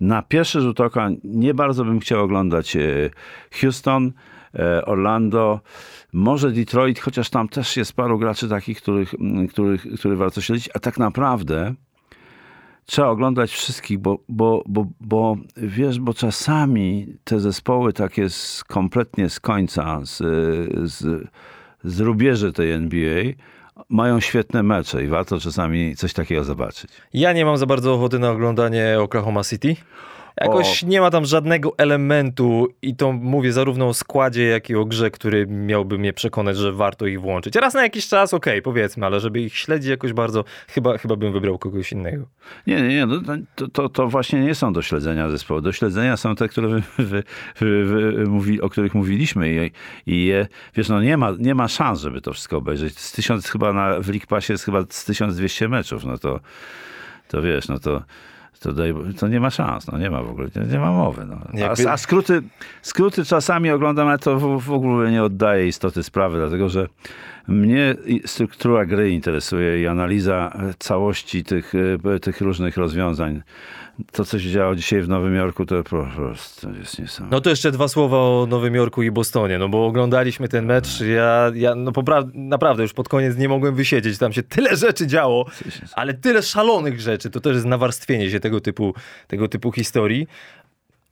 Na 0.00 0.22
pierwszy 0.22 0.60
rzut 0.60 0.80
oka 0.80 1.10
nie 1.24 1.54
bardzo 1.54 1.84
bym 1.84 2.00
chciał 2.00 2.24
oglądać 2.24 2.76
y, 2.76 3.10
Houston, 3.60 4.12
y, 4.54 4.84
Orlando, 4.84 5.60
może 6.12 6.52
Detroit, 6.52 7.00
chociaż 7.00 7.30
tam 7.30 7.48
też 7.48 7.76
jest 7.76 7.92
paru 7.92 8.18
graczy 8.18 8.48
takich, 8.48 8.82
których, 8.82 9.14
mm, 9.14 9.48
których, 9.48 9.86
których 9.98 10.18
warto 10.18 10.40
śledzić, 10.40 10.68
a 10.74 10.78
tak 10.78 10.98
naprawdę 10.98 11.74
trzeba 12.86 13.08
oglądać 13.08 13.52
wszystkich, 13.52 13.98
bo, 13.98 14.18
bo, 14.28 14.62
bo, 14.66 14.86
bo 15.00 15.36
wiesz, 15.56 16.00
bo 16.00 16.14
czasami 16.14 17.16
te 17.24 17.40
zespoły 17.40 17.92
takie 17.92 18.30
z, 18.30 18.64
kompletnie 18.64 19.28
z 19.28 19.40
końca, 19.40 20.00
z, 20.02 20.18
z, 20.92 21.28
z 21.84 22.00
rubieży 22.00 22.52
tej 22.52 22.70
NBA, 22.70 23.24
mają 23.88 24.20
świetne 24.20 24.62
mecze 24.62 25.04
i 25.04 25.06
warto 25.06 25.40
czasami 25.40 25.96
coś 25.96 26.12
takiego 26.12 26.44
zobaczyć. 26.44 26.90
Ja 27.14 27.32
nie 27.32 27.44
mam 27.44 27.56
za 27.56 27.66
bardzo 27.66 27.94
ochoty 27.94 28.18
na 28.18 28.30
oglądanie 28.30 28.96
Oklahoma 29.00 29.44
City. 29.44 29.76
Jakoś 30.40 30.84
O. 30.84 30.86
nie 30.86 31.00
ma 31.00 31.10
tam 31.10 31.24
żadnego 31.24 31.74
elementu 31.78 32.68
i 32.82 32.96
to 32.96 33.12
mówię 33.12 33.52
zarówno 33.52 33.88
o 33.88 33.94
składzie, 33.94 34.44
jak 34.44 34.70
i 34.70 34.74
o 34.74 34.84
grze, 34.84 35.10
który 35.10 35.46
miałby 35.46 35.98
mnie 35.98 36.12
przekonać, 36.12 36.56
że 36.56 36.72
warto 36.72 37.06
ich 37.06 37.20
włączyć. 37.20 37.54
Raz 37.54 37.74
na 37.74 37.82
jakiś 37.82 38.08
czas, 38.08 38.34
okej, 38.34 38.62
powiedzmy, 38.62 39.06
ale 39.06 39.20
żeby 39.20 39.40
ich 39.40 39.56
śledzić 39.56 39.90
jakoś 39.90 40.12
bardzo, 40.12 40.44
chyba, 40.68 40.98
chyba 40.98 41.16
bym 41.16 41.32
wybrał 41.32 41.58
kogoś 41.58 41.92
innego. 41.92 42.26
Nie, 42.66 42.82
nie, 42.82 42.88
nie, 42.88 43.06
no 43.06 43.20
to, 43.54 43.68
to, 43.68 43.88
to 43.88 44.08
właśnie 44.08 44.40
nie 44.40 44.54
są 44.54 44.72
do 44.72 44.82
śledzenia 44.82 45.30
zespoły. 45.30 45.62
Do 45.62 45.72
śledzenia 45.72 46.16
są 46.16 46.34
te, 46.34 46.48
które 46.48 46.68
wy, 46.68 46.82
wy, 46.98 47.22
wy, 47.84 48.24
mówi, 48.26 48.60
o 48.60 48.68
których 48.68 48.94
mówiliśmy 48.94 49.50
i, 49.54 49.70
i 50.06 50.24
je, 50.24 50.46
wiesz, 50.74 50.88
no 50.88 51.02
nie 51.02 51.16
ma, 51.16 51.32
nie 51.38 51.54
ma 51.54 51.68
szans, 51.68 52.00
żeby 52.00 52.20
to 52.20 52.32
wszystko 52.32 52.56
obejrzeć. 52.56 52.98
Z 52.98 53.12
tysiąc 53.12 53.48
chyba 53.48 53.72
na, 53.72 54.00
w 54.00 54.08
League 54.08 54.26
Passie 54.28 54.52
jest 54.52 54.64
chyba 54.64 54.82
z 54.90 55.04
1200 55.04 55.68
meczów, 55.68 56.04
no 56.04 56.18
to, 56.18 56.40
to 57.28 57.42
wiesz, 57.42 57.68
no 57.68 57.78
to 57.78 58.02
to, 58.60 58.72
daj, 58.72 58.94
to 59.18 59.28
nie 59.28 59.40
ma 59.40 59.50
szans, 59.50 59.86
no 59.86 59.98
nie 59.98 60.10
ma 60.10 60.22
w 60.22 60.30
ogóle, 60.30 60.48
nie, 60.70 60.78
ma 60.78 60.92
mowy. 60.92 61.26
No. 61.26 61.38
A, 61.86 61.92
a 61.92 61.96
skróty, 61.96 62.42
skróty 62.82 63.24
czasami 63.24 63.70
oglądam, 63.70 64.08
ale 64.08 64.18
to 64.18 64.38
w, 64.38 64.60
w 64.60 64.72
ogóle 64.72 65.10
nie 65.10 65.22
oddaje 65.22 65.66
istoty 65.68 66.02
sprawy, 66.02 66.38
dlatego 66.38 66.68
że 66.68 66.86
mnie 67.48 67.94
struktura 68.26 68.86
gry 68.86 69.10
interesuje 69.10 69.82
i 69.82 69.86
analiza 69.86 70.58
całości 70.78 71.44
tych, 71.44 71.72
e, 72.14 72.20
tych 72.20 72.40
różnych 72.40 72.76
rozwiązań. 72.76 73.42
To, 74.12 74.24
co 74.24 74.38
się 74.38 74.50
działo 74.50 74.74
dzisiaj 74.74 75.02
w 75.02 75.08
Nowym 75.08 75.34
Jorku, 75.34 75.66
to 75.66 75.82
po 75.82 76.06
prostu 76.16 76.74
jest 76.74 76.98
niesamowite. 76.98 77.36
No 77.36 77.40
to 77.40 77.50
jeszcze 77.50 77.70
dwa 77.72 77.88
słowa 77.88 78.16
o 78.16 78.46
Nowym 78.48 78.74
Jorku 78.74 79.02
i 79.02 79.10
Bostonie, 79.10 79.58
no 79.58 79.68
bo 79.68 79.86
oglądaliśmy 79.86 80.48
ten 80.48 80.66
mecz, 80.66 81.00
ja, 81.00 81.50
ja 81.54 81.74
no 81.74 81.92
naprawdę 82.34 82.82
już 82.82 82.92
pod 82.92 83.08
koniec 83.08 83.36
nie 83.36 83.48
mogłem 83.48 83.74
wysiedzieć, 83.74 84.18
tam 84.18 84.32
się 84.32 84.42
tyle 84.42 84.76
rzeczy 84.76 85.06
działo, 85.06 85.46
ale 85.92 86.14
tyle 86.14 86.42
szalonych 86.42 87.00
rzeczy, 87.00 87.30
to 87.30 87.40
też 87.40 87.54
jest 87.54 87.66
nawarstwienie 87.66 88.30
się 88.30 88.40
tego 88.40 88.60
typu, 88.60 88.94
tego 89.28 89.48
typu 89.48 89.72
historii. 89.72 90.26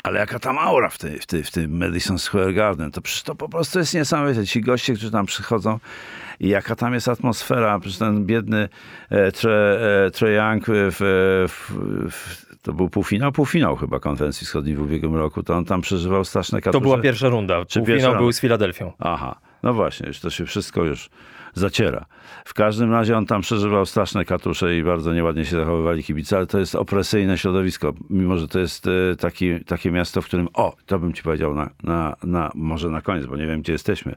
Ale 0.08 0.20
jaka 0.20 0.38
tam 0.38 0.58
aura 0.58 0.88
w, 0.88 0.98
tej, 0.98 1.18
w, 1.18 1.26
tej, 1.26 1.42
w 1.42 1.50
tym 1.50 1.78
Madison 1.78 2.18
Square 2.18 2.54
Garden, 2.54 2.90
to, 2.90 3.00
to 3.24 3.34
po 3.34 3.48
prostu 3.48 3.78
jest 3.78 3.94
niesamowite. 3.94 4.46
Ci 4.46 4.60
goście, 4.60 4.92
którzy 4.94 5.10
tam 5.10 5.26
przychodzą 5.26 5.78
i 6.40 6.48
jaka 6.48 6.76
tam 6.76 6.94
jest 6.94 7.08
atmosfera. 7.08 7.78
Przecież 7.78 7.98
ten 7.98 8.26
biedny 8.26 8.68
e, 9.10 9.32
Tre, 9.32 9.80
e, 10.06 10.10
Trae 10.10 10.30
Young 10.32 10.64
w, 10.66 10.98
w, 11.48 11.72
w, 12.10 12.46
to 12.62 12.72
był 12.72 12.90
półfinał, 12.90 13.32
półfinał 13.32 13.76
chyba 13.76 14.00
konwencji 14.00 14.46
wschodniej 14.46 14.76
w 14.76 14.82
ubiegłym 14.82 15.16
roku, 15.16 15.42
to 15.42 15.56
on 15.56 15.64
tam 15.64 15.80
przeżywał 15.80 16.24
straszne 16.24 16.58
To 16.58 16.64
katusze. 16.64 16.82
była 16.82 16.98
pierwsza 16.98 17.28
runda, 17.28 17.64
Czy 17.64 17.80
półfinał 17.80 18.16
był 18.16 18.32
z 18.32 18.40
Filadelfią. 18.40 18.92
Aha, 18.98 19.40
no 19.62 19.74
właśnie, 19.74 20.06
już 20.08 20.20
to 20.20 20.30
się 20.30 20.46
wszystko 20.46 20.84
już 20.84 21.10
zaciera. 21.58 22.06
W 22.44 22.54
każdym 22.54 22.92
razie 22.92 23.16
on 23.16 23.26
tam 23.26 23.40
przeżywał 23.40 23.86
straszne 23.86 24.24
katusze 24.24 24.76
i 24.76 24.82
bardzo 24.82 25.12
nieładnie 25.12 25.44
się 25.44 25.56
zachowywali 25.56 26.04
kibice, 26.04 26.36
ale 26.36 26.46
to 26.46 26.58
jest 26.58 26.74
opresyjne 26.74 27.38
środowisko, 27.38 27.94
mimo 28.10 28.38
że 28.38 28.48
to 28.48 28.58
jest 28.58 28.86
e, 28.86 29.16
taki, 29.16 29.64
takie 29.64 29.90
miasto, 29.90 30.22
w 30.22 30.24
którym, 30.24 30.48
o, 30.54 30.76
to 30.86 30.98
bym 30.98 31.12
ci 31.12 31.22
powiedział 31.22 31.54
na, 31.54 31.70
na, 31.82 32.16
na, 32.22 32.50
może 32.54 32.90
na 32.90 33.02
koniec, 33.02 33.26
bo 33.26 33.36
nie 33.36 33.46
wiem, 33.46 33.62
gdzie 33.62 33.72
jesteśmy, 33.72 34.14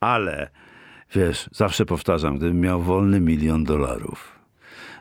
ale 0.00 0.50
wiesz, 1.14 1.48
zawsze 1.52 1.86
powtarzam, 1.86 2.36
gdybym 2.36 2.60
miał 2.60 2.82
wolny 2.82 3.20
milion 3.20 3.64
dolarów, 3.64 4.38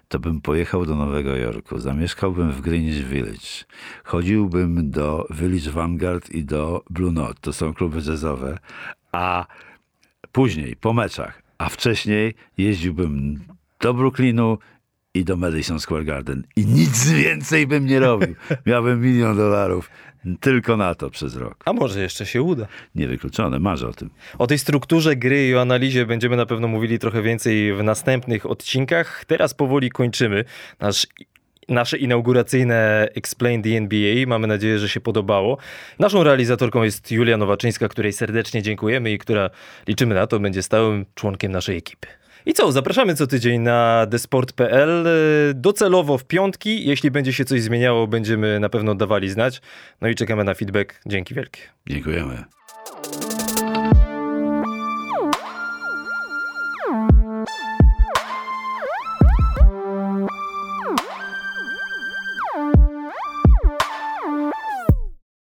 to 0.08 0.20
bym 0.20 0.42
pojechał 0.42 0.86
do 0.86 0.96
Nowego 0.96 1.36
Jorku, 1.36 1.80
zamieszkałbym 1.80 2.52
w 2.52 2.62
Greenwich 2.62 3.08
Village, 3.08 3.66
chodziłbym 4.04 4.92
do 4.92 5.28
Village 5.30 5.72
Vanguard 5.72 6.30
i 6.30 6.44
do 6.44 6.84
Blue 6.90 7.12
Note, 7.12 7.40
to 7.42 7.54
są 7.54 7.74
kluby 7.74 7.98
jazzowe, 8.08 8.58
a 9.12 9.46
później, 10.32 10.76
po 10.76 10.94
meczach, 10.94 11.47
a 11.58 11.70
wcześniej 11.70 12.34
jeździłbym 12.58 13.40
do 13.80 13.94
Brooklynu 13.94 14.58
i 15.14 15.26
do 15.26 15.38
Madison 15.38 15.80
Square 15.80 16.06
Garden 16.06 16.44
i 16.56 16.66
nic 16.66 17.10
więcej 17.12 17.68
bym 17.68 17.86
nie 17.86 18.00
robił. 18.00 18.36
Miałbym 18.66 19.02
milion 19.02 19.38
dolarów 19.38 19.90
tylko 20.40 20.78
na 20.78 20.96
to 20.96 21.10
przez 21.10 21.36
rok. 21.36 21.64
A 21.66 21.74
może 21.74 22.02
jeszcze 22.02 22.26
się 22.26 22.42
uda. 22.42 22.68
Niewykluczone, 22.96 23.60
marzę 23.60 23.88
o 23.88 23.94
tym. 23.94 24.10
O 24.38 24.48
tej 24.48 24.60
strukturze 24.60 25.16
gry 25.16 25.48
i 25.48 25.56
o 25.56 25.62
analizie 25.62 26.06
będziemy 26.06 26.38
na 26.38 26.46
pewno 26.46 26.68
mówili 26.68 27.00
trochę 27.00 27.22
więcej 27.22 27.74
w 27.74 27.84
następnych 27.84 28.46
odcinkach. 28.46 29.26
Teraz 29.26 29.54
powoli 29.54 29.90
kończymy 29.90 30.46
nasz 30.80 31.08
nasze 31.68 31.98
inauguracyjne 31.98 33.08
Explain 33.16 33.64
the 33.64 33.70
NBA. 33.70 34.28
Mamy 34.28 34.48
nadzieję, 34.48 34.80
że 34.80 34.90
się 34.90 35.00
podobało. 35.00 35.58
Naszą 36.00 36.24
realizatorką 36.24 36.84
jest 36.84 37.12
Julia 37.12 37.38
Nowaczyńska, 37.38 37.88
której 37.88 38.14
serdecznie 38.14 38.62
dziękujemy 38.62 39.12
i 39.12 39.18
która 39.18 39.50
liczymy 39.88 40.16
na 40.16 40.28
to 40.28 40.40
będzie 40.40 40.64
stałym 40.64 41.06
członkiem 41.16 41.52
naszej 41.52 41.78
ekipy. 41.78 42.08
I 42.46 42.54
co, 42.54 42.72
zapraszamy 42.72 43.16
co 43.16 43.28
tydzień 43.28 43.62
na 43.62 44.06
desport.pl, 44.06 45.08
docelowo 45.56 46.18
w 46.18 46.26
piątki. 46.26 46.88
Jeśli 46.88 47.12
będzie 47.12 47.34
się 47.34 47.46
coś 47.46 47.62
zmieniało, 47.62 48.08
będziemy 48.08 48.60
na 48.60 48.70
pewno 48.70 48.96
dawali 48.96 49.30
znać. 49.30 49.62
No 50.02 50.08
i 50.08 50.16
czekamy 50.16 50.44
na 50.44 50.54
feedback. 50.54 51.02
Dzięki 51.06 51.34
wielkie. 51.34 51.62
Dziękujemy. 51.90 52.44